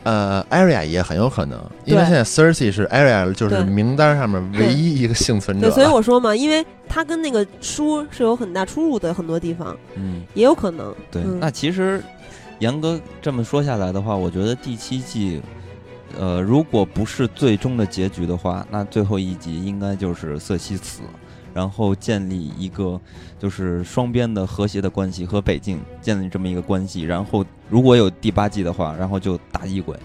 [0.03, 5.87] 呃，Aria 也很有可能，因为现在 Cersei 是 Aria 就是名单上面唯一一个幸存者对，所以。
[5.87, 10.93] 我说嘛，因为他跟那个书是有很大出入的，很多地方嗯，也有可能。
[11.11, 11.21] 对。
[11.23, 12.01] 嗯那其实
[12.59, 15.41] 严格这么说下来的话，我觉得第七季，
[16.19, 21.01] 呃，如果不是最终的结局的话，那最后一集应该就是瑟西死，
[21.53, 22.99] 然后建立一个
[23.37, 27.01] 就是双边的和谐的关系，和北境建立这么一个关系。
[27.01, 29.95] 然后如果有第八季的话，然后就打异鬼，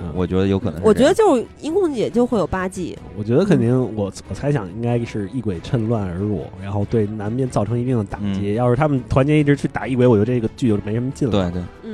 [0.00, 8.54] 嗯我觉得有可能是我觉得就是一共也就会有八季，我觉得肯定，我我猜想应该是异鬼趁乱而入，然后对南边造成一定的打击。
[8.54, 11.32] 要是他们团结一致去打异鬼，我觉得这个剧就没什么劲了。
[11.32, 11.87] 对对，嗯，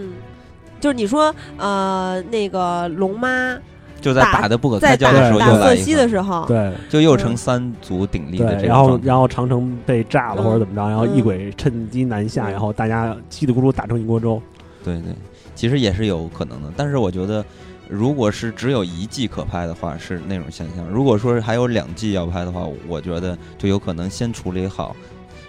[0.85, 3.59] 就是你说呃那个龙妈
[4.03, 14.39] 就在打打的不可开交的时候又来一个，的时候，对就又成三足鼎立的这对，种然后然后长城被炸了嗯或者怎么着，然后嗯异鬼趁机南下，嗯然后大家叽里咕噜打成一锅粥。
[14.85, 15.15] 对对，
[15.55, 17.43] 其实也是有可能的，但是我觉得，
[17.89, 24.95] 如果是只有一季可拍的话，是那种现象；如果说是还有两季要拍的话，我觉得就有可能先处理好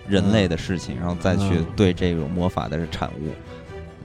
[0.07, 3.33] 人类的事情，然后再去嗯对这种魔法的产物。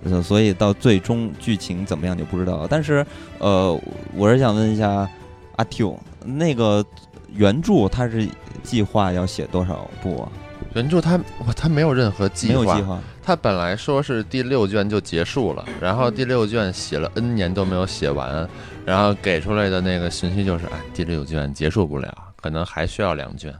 [0.05, 2.67] 呃，所以到最终剧情怎么样就不知道了。
[2.71, 3.05] 但是，
[3.39, 3.79] 呃，
[4.15, 5.09] 我是想问一下
[5.57, 6.85] 阿 Q，那个
[7.33, 8.29] 原著他是
[8.63, 10.33] 计划要写多少部啊？
[10.75, 13.01] 原著他哇，他没有任何计划，没有计划。
[13.23, 18.49] 他本来说是第六卷就结束了，然后第六卷写了 N 年都没有写完，
[18.85, 23.55] 然后给出来的那个信息就是，哎，第六卷结束不了，可能还需要两卷。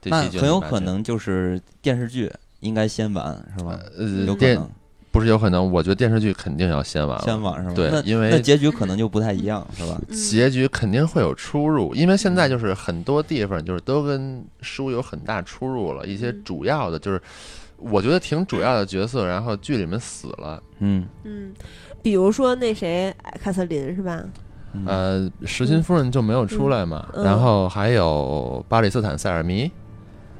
[0.00, 3.78] 第那七卷、很有可能就是电视剧应该先完，是吧？
[3.96, 4.70] 呃有可电能。
[5.12, 5.70] 不是有可能？
[5.70, 7.74] 我觉得电视剧肯定要先完了，先完是吧？
[7.74, 10.00] 对因为那结局可能就不太一样，是吧？
[10.08, 17.20] 嗯结局肯定会有出入，因为现在就是很多地方就是都跟书有很大出入了，一些嗯主要的就是
[17.76, 20.62] 我觉得挺主要的角色，然后剧里面死了。
[20.78, 21.52] 嗯，嗯，
[22.00, 24.18] 比如说那谁凯瑟琳是吧？
[24.74, 29.70] 嗯呃，实心夫人就没有出来嘛，嗯然后还有巴里斯坦塞尔弥，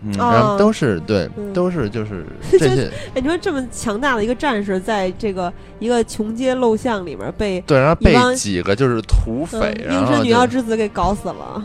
[0.04, 9.58] 嗯哦然后都是对嗯，都是就是 这些哎，你说这么强大的一个战士，在这个一个穷街陋巷里面被对，然后被几个就是土匪，
[9.88, 11.64] 嗯然后女妖之子给搞死了。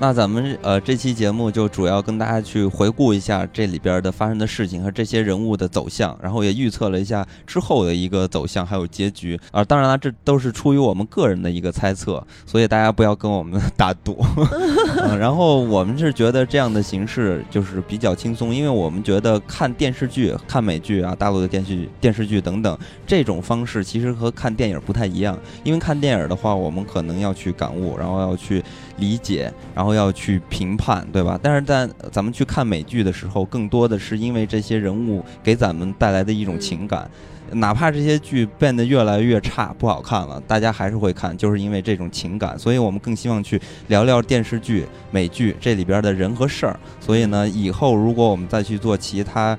[0.00, 9.64] 那咱们呃这期节目就主要跟大家去回顾一下这里边的发生的事情和这些人物的走向，然后也预测了一下之后的一个走向还有结局啊。
[9.64, 14.24] 当然了，这都是出于我们个人的一个猜测，所以大家不要跟我们 打赌。
[15.18, 25.36] 然后我们是觉得这样的形式就是比较轻松，因为我们觉得看电视剧、看美剧啊、大陆的电视剧、电视剧等等这种方式，其实和看电影不太一样。
[25.64, 28.62] 因为看电影的话，我们可能要去感悟，然后要去
[28.98, 31.38] 理解，然后要去评判，对吧？
[31.42, 37.10] 但是在咱们去看美剧的时候，更多的是因为这些人物给咱们带来的一种情感。
[37.50, 42.58] 哪怕这些剧变得越来越差、不好看了，大家还是会看，就是因为这种情感。
[42.58, 46.78] 所以我们更希望去聊聊电视剧、美剧这里边的人和事儿。
[47.00, 49.56] 所以呢，以后如果我们再去做其他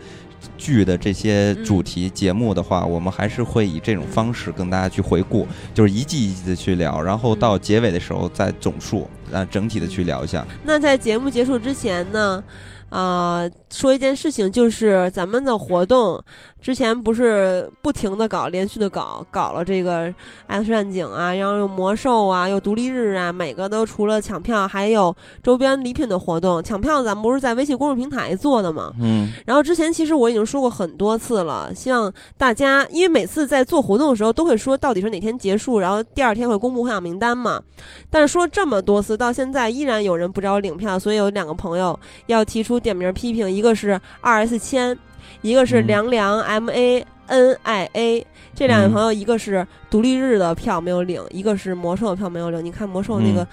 [0.60, 10.46] 剧的这些主题节目的话，我们还是会以这种方式跟大家去回顾，就是一季一季的去聊，然后到结尾的时候再总数，啊，整体的去聊一下。
[10.64, 12.44] 那在节目结束之前呢，
[12.90, 16.22] 啊、说一件事情，就是咱们的活动
[16.62, 20.14] 之前不是不停的搞，连续的搞，搞了这个
[20.48, 26.62] X 战警啊，然后又魔兽啊，又独立日啊，每个都除了抢票，还有周边礼品的活动。
[26.62, 28.92] 抢票咱们不是在微信公众平台做的嘛？
[29.02, 37.62] 嗯然后之前其实我已经说过很多次了，希望大家，因为每次在做活动的时候都会说到底是哪天结束，然后第二天会公布获奖名单嘛。
[38.10, 44.98] 但是说这么多次，到现在依然有人不找我领票，所以有两个朋友要提出点名批评，一个是二 S 千，
[45.42, 45.88] 一个是嗯。
[45.88, 48.28] 凉凉 M A N I A。
[48.56, 48.92] 这两位嗯。
[48.92, 52.64] 朋友，一个是独立日的票没有领，一个是魔兽的票没有领。
[52.64, 53.48] 你看魔兽那个、嗯。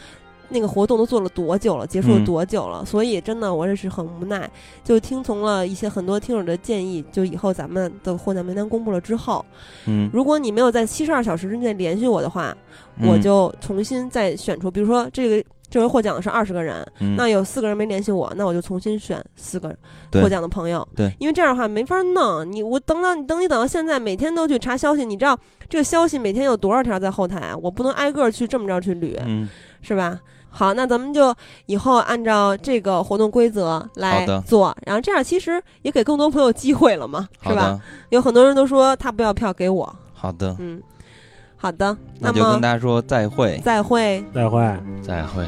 [0.49, 2.25] 那个活动都做了多久了，结束了嗯。
[2.25, 2.85] 多久了？
[2.85, 4.49] 所以真的我也是很无奈，
[4.85, 9.45] 就听从了一些很多听友的建议，就以后咱们的获奖名单公布了之后，
[9.87, 12.57] 嗯，如果你没有在七十二小时之内联系我的话，
[13.01, 13.21] 我嗯。
[13.21, 15.45] 就重新再选出，比如说这个
[15.77, 19.77] 这回获奖的是二十个人，嗯那有四个人没联系我，那我就重新选四个
[20.11, 20.87] 获奖的朋友。
[20.97, 22.51] 对，因为这样的话没法弄。
[22.51, 25.39] 你我等到你等你等到现在，每天都去查消息，你知道
[25.69, 27.57] 这个消息每天有多少条在后台啊？
[27.61, 29.47] 我不能挨个去这么着去捋，嗯
[29.83, 30.19] 是吧？
[30.49, 31.35] 好，那咱们就
[31.67, 37.79] 以后按照这个活动规则来做，然后这样其实也给更多朋友机会了嘛，是吧？
[38.09, 40.83] 有很多人都说他不要票给我，好的，嗯，
[41.57, 43.61] 好的，那就跟大家说再会。
[43.65, 44.25] 再会。
[44.35, 44.61] 再会。
[45.03, 45.47] 再会。